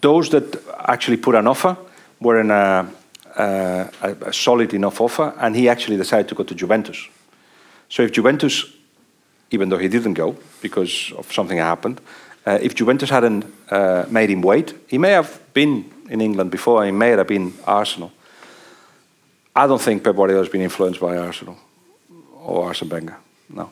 [0.01, 1.77] those that actually put an offer
[2.19, 2.89] were in a,
[3.35, 7.07] a, a, solid enough offer, and he actually decided to go to Juventus.
[7.89, 8.65] So if Juventus,
[9.51, 12.01] even though he didn't go because of something happened,
[12.45, 16.85] uh, if Juventus hadn't uh, made him wait, he may have been in England before,
[16.85, 18.11] he may have been Arsenal.
[19.55, 21.57] I don't think Pep Guardiola has been influenced by Arsenal
[22.41, 23.17] or Arsene Wenger.
[23.49, 23.69] No.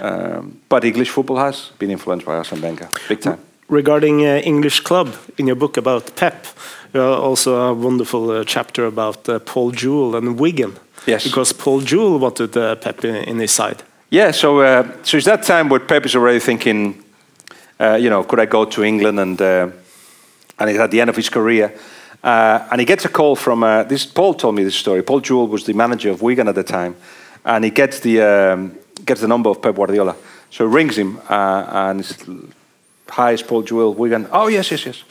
[0.00, 3.40] Um, but English football has been influenced by Arsene Wenger, big time.
[3.72, 5.08] Regarding uh, English club,
[5.38, 6.46] in your book about Pep,
[6.94, 10.76] also a wonderful uh, chapter about uh, Paul Jewell and Wigan.
[11.06, 11.24] Yes.
[11.24, 13.82] Because Paul Jewell wanted uh, Pep in, in, his side.
[14.10, 17.02] Yeah, so, uh, so it's that time where Pep is already thinking,
[17.80, 19.18] uh, you know, could I go to England?
[19.18, 21.72] And, and he's at the end of his career.
[22.22, 24.04] Uh, and he gets a call from uh, this.
[24.04, 25.02] Paul told me this story.
[25.02, 26.94] Paul Jewell was the manager of Wigan at the time,
[27.42, 28.76] and he gets the um,
[29.06, 30.14] gets the number of Pep Guardiola.
[30.50, 32.04] So he rings him uh, and
[33.12, 35.04] says, "Hi, it's Paul Jewell, Wigan." Oh yes, yes, yes.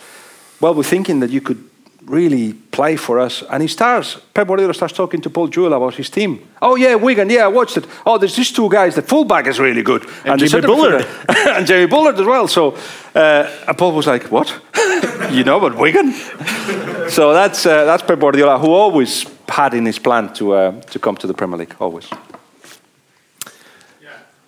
[0.59, 1.69] Well, we're thinking that you could
[2.05, 3.43] really play for us.
[3.49, 6.39] And he starts, Pep Guardiola starts talking to Paul Jewell about his team.
[6.61, 7.85] Oh, yeah, Wigan, yeah, I watched it.
[8.05, 8.95] Oh, there's these two guys.
[8.95, 10.03] The fullback is really good.
[10.25, 11.05] And, and Jimmy Bullard.
[11.29, 12.47] and Jamie Bullard as well.
[12.47, 12.75] So,
[13.15, 14.49] uh, and Paul was like, what?
[15.31, 16.11] you know about Wigan?
[17.09, 20.99] so that's, uh, that's Pep Guardiola, who always had in his plan to, uh, to
[20.99, 22.09] come to the Premier League, always.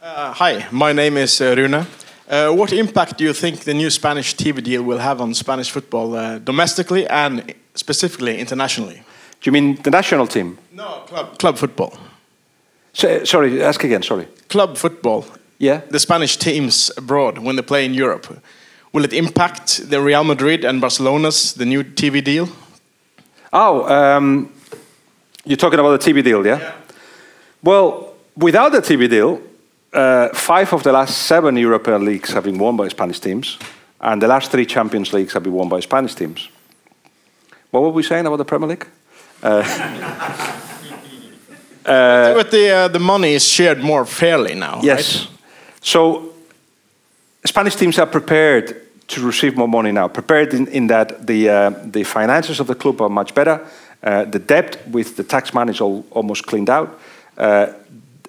[0.02, 1.86] Uh, hi, my name is uh, Rune.
[2.30, 5.72] Uh, what impact do you think the new Spanish TV deal will have on Spanish
[5.72, 9.04] football uh, domestically and specifically internationally?
[9.42, 10.58] Do you mean the national team?
[10.72, 11.98] No, club, club football.
[12.94, 14.28] So, sorry, ask again, sorry.
[14.48, 15.26] Club football.
[15.58, 15.82] Yeah.
[15.90, 18.42] The Spanish teams abroad when they play in Europe.
[18.94, 22.48] Will it impact the Real Madrid and Barcelona's the new TV deal?
[23.52, 24.52] Oh, um,
[25.46, 26.74] You're talking about the TV deal, yeah?
[27.62, 29.42] Well, without the TV deal,
[29.94, 33.60] uh, five of the last seven European leagues have been won by Spanish teams,
[34.00, 36.50] and the last three Champions Leagues have been won by Spanish teams.
[37.72, 38.88] What were we saying about the Premier League?
[42.34, 44.80] but the uh, the money is shared more fairly now.
[44.82, 45.20] Yes.
[45.20, 45.30] Right?
[45.82, 46.34] So
[47.46, 50.08] Spanish teams are prepared to receive more money now.
[50.08, 53.66] Prepared in, in that the uh, the finances of the club are much better.
[54.02, 57.00] Uh, the debt with the tax man is all, almost cleaned out.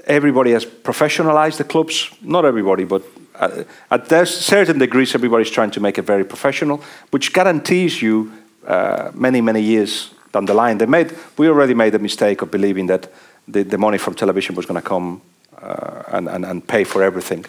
[0.06, 2.10] Everybody has professionalized the clubs.
[2.22, 3.02] Not everybody, but
[3.34, 8.32] uh, at certain degrees, everybody's trying to make it very professional, which guarantees you
[8.66, 10.78] uh, many, many years down the line.
[10.78, 13.12] They made, we already made a mistake of believing that
[13.48, 15.20] the, the money from television was going to come
[15.60, 17.44] uh, and, and, and pay for everything.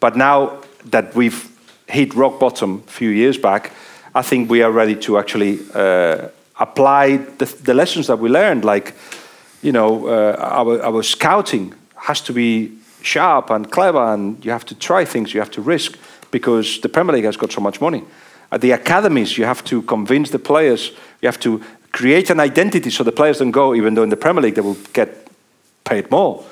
[0.00, 1.50] But now that we've
[1.86, 3.72] hit rock bottom a few years back,
[4.14, 6.28] I think we are ready to actually uh,
[6.58, 8.64] apply the, the, lessons that we learned.
[8.64, 8.94] Like,
[9.62, 11.74] you know, uh, our, our scouting
[12.06, 12.70] has to be
[13.02, 15.98] sharp and clever, and you have to try things, you have to risk,
[16.30, 18.04] because the Premier League has got so much money.
[18.52, 21.60] At the academies, you have to convince the players, you have to
[21.90, 24.60] create an identity so the players don't go, even though in the Premier League they
[24.60, 25.08] will get
[25.84, 26.44] paid more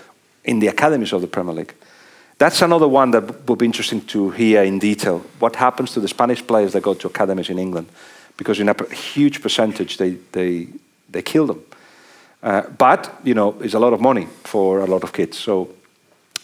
[0.42, 1.74] in the academies of the Premier League.
[2.38, 5.20] That's another one that will be interesting to hear in detail.
[5.38, 7.86] What happens to the Spanish players that go to academies in England?
[8.36, 10.66] Because in a huge percentage, they, they,
[11.08, 11.62] they kill them.
[12.44, 15.38] Uh, but, you know, it's a lot of money for a lot of kids.
[15.38, 15.70] So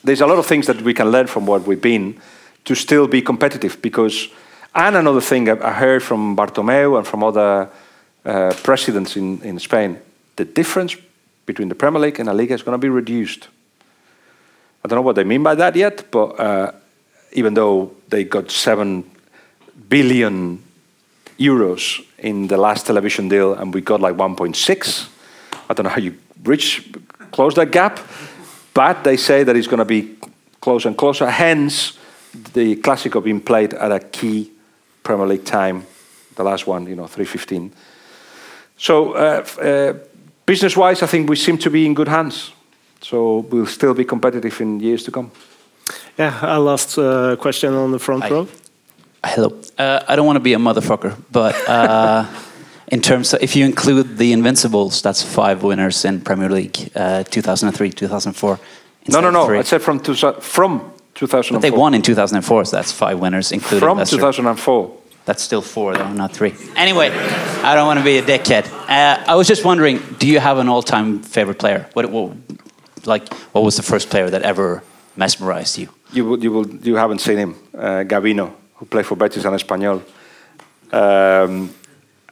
[0.02, 2.18] there's a lot of things that we can learn from what we've been
[2.64, 4.28] to still be competitive because
[4.74, 7.68] and another thing I heard from Bartomeu and from other
[8.24, 9.98] uh, presidents in, in Spain,
[10.36, 10.97] the difference
[11.44, 13.48] between the Premier League and La Liga is going to be reduced.
[14.85, 16.72] I don't know what they mean by that yet, but uh,
[17.32, 19.05] even though they got 7
[19.89, 20.62] billion
[21.39, 25.09] euros in the last television deal and we got like 1.6,
[25.70, 26.92] I don't know how you bridge,
[27.30, 28.01] close that gap,
[28.74, 30.16] but they say that it's going to be
[30.60, 31.30] closer and closer.
[31.30, 31.97] Hence,
[32.55, 34.51] the Clásico being played at a key
[35.05, 35.86] Premier League time,
[36.34, 37.72] the last one, you know, 315.
[38.76, 39.92] So, uh, uh,
[40.44, 42.52] business wise, I think we seem to be in good hands.
[43.01, 45.30] So, we'll still be competitive in years to come.
[46.18, 48.30] Yeah, our last uh, question on the front Hi.
[48.30, 48.48] row.
[49.24, 49.60] Hello.
[49.78, 52.26] Uh, I don't want to be a motherfucker, but uh,
[52.90, 57.22] in terms of if you include the Invincibles, that's five winners in Premier League, uh,
[57.24, 58.58] 2003, 2004.
[59.08, 59.48] No, no, no.
[59.48, 61.60] I said from, two, from 2004.
[61.60, 64.16] But they won in 2004, so that's five winners, including From Leicester.
[64.16, 64.96] 2004.
[65.24, 66.54] That's still four, though, not three.
[66.76, 68.66] Anyway, I don't want to be a dickhead.
[68.88, 71.88] Uh, I was just wondering, do you have an all-time favorite player?
[71.92, 72.36] What, what,
[73.04, 74.82] like, what was the first player that ever
[75.16, 75.88] mesmerized you?
[76.12, 79.54] You, will, you, will, you haven't seen him, uh, Gabino, who played for Betis and
[79.54, 80.02] Espanyol.
[80.92, 81.72] Um,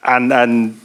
[0.09, 0.81] and, and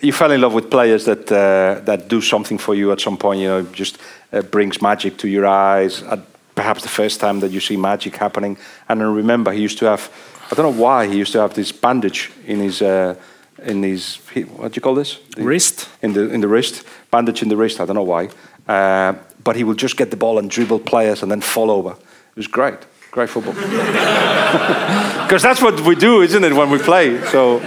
[0.00, 3.16] you fell in love with players that, uh, that do something for you at some
[3.16, 3.98] point, you know, just
[4.32, 6.02] uh, brings magic to your eyes.
[6.02, 6.20] At,
[6.54, 8.56] perhaps the first time that you see magic happening.
[8.88, 10.10] And I remember he used to have,
[10.50, 13.14] I don't know why, he used to have this bandage in his, uh,
[13.62, 14.16] in his
[14.56, 15.18] what do you call this?
[15.36, 15.88] The, wrist.
[16.02, 18.28] In the, in the wrist, bandage in the wrist, I don't know why.
[18.68, 21.90] Uh, but he would just get the ball and dribble players and then fall over.
[21.90, 22.78] It was great,
[23.10, 23.54] great football.
[25.22, 27.18] Because that's what we do, isn't it, when we play?
[27.28, 27.62] So.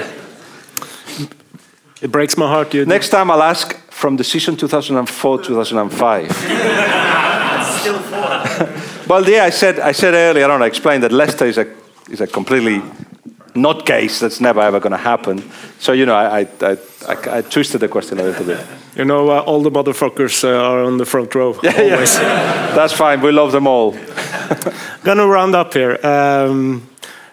[2.01, 2.73] It breaks my heart.
[2.73, 6.31] You Next time I'll ask from the season 2004 2005.
[6.31, 9.07] Still four.
[9.07, 11.65] well, yeah, I said, I said earlier on, I explained that Leicester is a,
[12.09, 12.81] is a completely
[13.55, 15.41] not case that's never ever going to happen.
[15.79, 16.77] So, you know, I, I,
[17.07, 18.59] I, I, twisted the question a little bit.
[18.95, 21.57] You know, uh, all the motherfuckers uh, are on the front row.
[21.63, 22.15] Yeah, always.
[22.15, 22.75] Yeah.
[22.75, 23.21] that's fine.
[23.21, 23.95] We love them all.
[25.03, 25.97] Gonna round up here.
[26.05, 26.89] Um,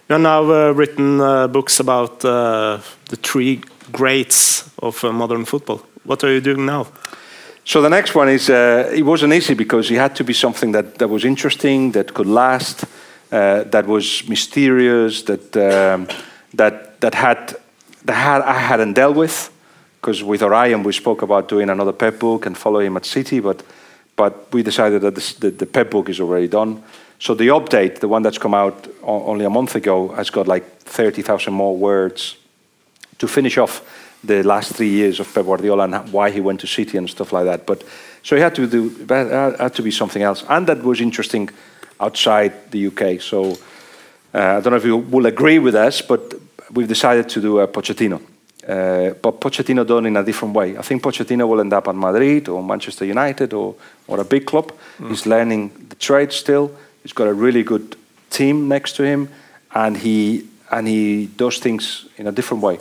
[0.09, 3.61] you have now uh, written uh, books about uh, the three
[3.93, 5.83] greats of uh, modern football.
[6.05, 6.87] What are you doing now?
[7.65, 10.73] So the next one is uh, it wasn't easy because it had to be something
[10.73, 12.85] that, that was interesting, that could last,
[13.31, 16.09] uh, that was mysterious, that um,
[16.55, 17.55] that that had
[18.05, 19.51] that had I hadn't dealt with.
[20.01, 23.41] Because with Orion we spoke about doing another pep book and follow him at City,
[23.41, 23.63] but
[24.17, 26.83] but we decided that the, the pep book is already done.
[27.19, 30.65] So the update, the one that's come out only a month ago, has got like
[30.85, 32.37] thirty thousand more words
[33.23, 33.83] to finish off
[34.25, 37.33] the last three years of Pep Guardiola and why he went to City and stuff
[37.33, 37.67] like that.
[37.67, 37.85] But
[38.23, 38.91] so he had to do
[39.59, 41.49] had to be something else, and that was interesting
[42.01, 43.21] outside the UK.
[43.21, 43.53] So
[44.35, 46.35] uh, I don't know if you will agree with us, but
[46.73, 48.21] we've decided to do a Pochettino.
[48.69, 50.77] Uh, but Pochettino done in a different way.
[50.77, 53.75] I think Pochettino will end up at Madrid or Manchester United or,
[54.09, 54.73] or a big club.
[54.99, 55.11] Mm.
[55.11, 56.71] He's learning the trade still.
[57.03, 57.97] He's got a really good
[58.31, 59.29] team next to him,
[59.75, 62.79] and he and he does things in a different way.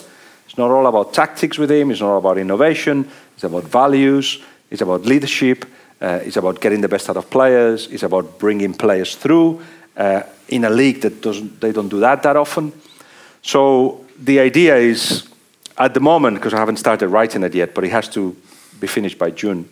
[0.51, 4.43] It's not all about tactics with him, it's not all about innovation, it's about values,
[4.71, 5.65] It's about leadership.
[6.01, 7.87] Uh, it's about getting the best out of players.
[7.87, 9.61] It's about bringing players through
[9.95, 12.71] uh, in a league that doesn't they don't do that that often.
[13.41, 15.27] So the idea is,
[15.77, 18.35] at the moment, because I haven't started writing it yet, but it has to
[18.79, 19.65] be finished by June.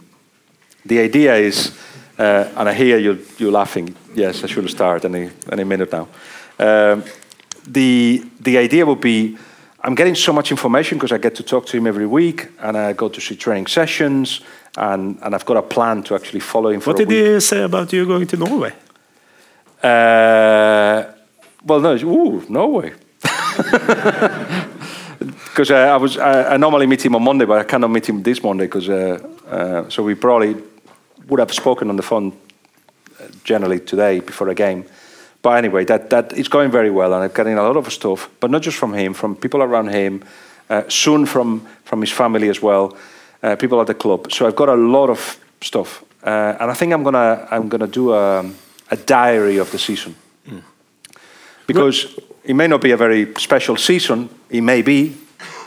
[0.85, 1.71] The idea is,
[2.19, 3.95] uh, and I hear you you laughing.
[4.15, 6.07] Yes, I should start any any minute now.
[6.59, 7.03] Um,
[7.73, 9.37] the the idea would be
[9.81, 12.77] I'm getting so much information because I get to talk to him every week and
[12.77, 14.41] I go to see training sessions
[14.77, 17.63] and, and I've got a plan to actually follow him for What did he say
[17.63, 18.73] about you going to Norway?
[19.81, 21.05] Uh,
[21.63, 22.93] well, no, ooh, Norway.
[25.19, 28.07] Because uh, I was, I, I normally meet him on Monday, but I cannot meet
[28.07, 29.19] him this Monday because, uh,
[29.49, 30.55] uh, so we probably
[31.27, 32.31] would have spoken on the phone
[33.19, 34.85] uh, generally today before a game.
[35.41, 38.29] But anyway, that, that it's going very well, and I'm getting a lot of stuff,
[38.39, 40.23] but not just from him, from people around him,
[40.69, 42.97] uh, soon from from his family as well,
[43.41, 44.31] uh, people at the club.
[44.31, 47.87] So I've got a lot of stuff, uh, and I think I'm gonna I'm gonna
[47.87, 48.45] do a,
[48.91, 50.15] a diary of the season
[51.69, 55.15] because it may not be a very special season, it may be,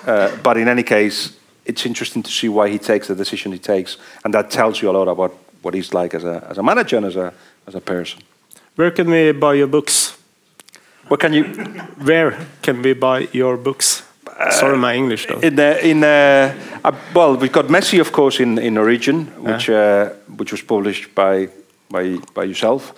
[0.04, 3.58] uh, but in any case, it's interesting to see why he takes the decision he
[3.58, 5.32] takes, and that tells you a lot about
[5.62, 7.32] what he's like as a as a manager and as a
[7.68, 8.20] as a person.
[8.76, 10.16] Where can we buy your books?
[11.08, 11.44] What can you?
[12.04, 14.02] Where can we buy your books?
[14.50, 15.40] Sorry, my English though.
[15.40, 16.54] In the, in uh,
[16.84, 21.14] uh, well, we've got Messi, of course, in in Origin, which uh, which was published
[21.14, 21.48] by
[21.90, 22.92] by by yourself,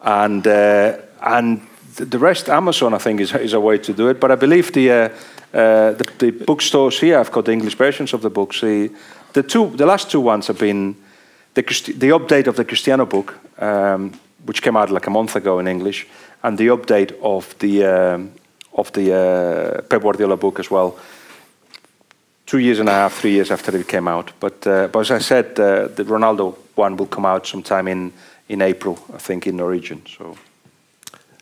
[0.00, 1.60] and uh, and
[1.96, 4.20] the rest Amazon, I think, is is a way to do it.
[4.20, 5.08] But I believe the uh,
[5.52, 8.60] uh, the, the bookstores here, I've got the English versions of the books.
[8.60, 8.90] The
[9.32, 10.96] the two the last two ones have been
[11.54, 11.62] the
[11.98, 14.12] the update of the Cristiano book, um,
[14.46, 16.06] which came out like a month ago in English,
[16.42, 18.32] and the update of the um,
[18.72, 20.98] of the uh, Pep Guardiola book as well.
[22.44, 24.32] Two years and a half, three years after it came out.
[24.38, 28.12] But, uh, but as I said, uh, the Ronaldo one will come out sometime in,
[28.48, 30.02] in April, I think, in Norwegian.
[30.06, 30.36] So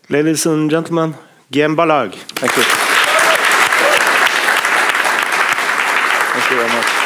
[0.08, 1.14] Ladies and gentlemen,
[1.50, 2.14] Guillem Balagué.
[2.36, 2.62] thank you.
[6.32, 7.04] Thank you very much.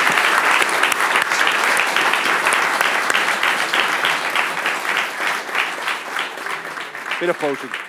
[7.21, 7.88] Bit of posing.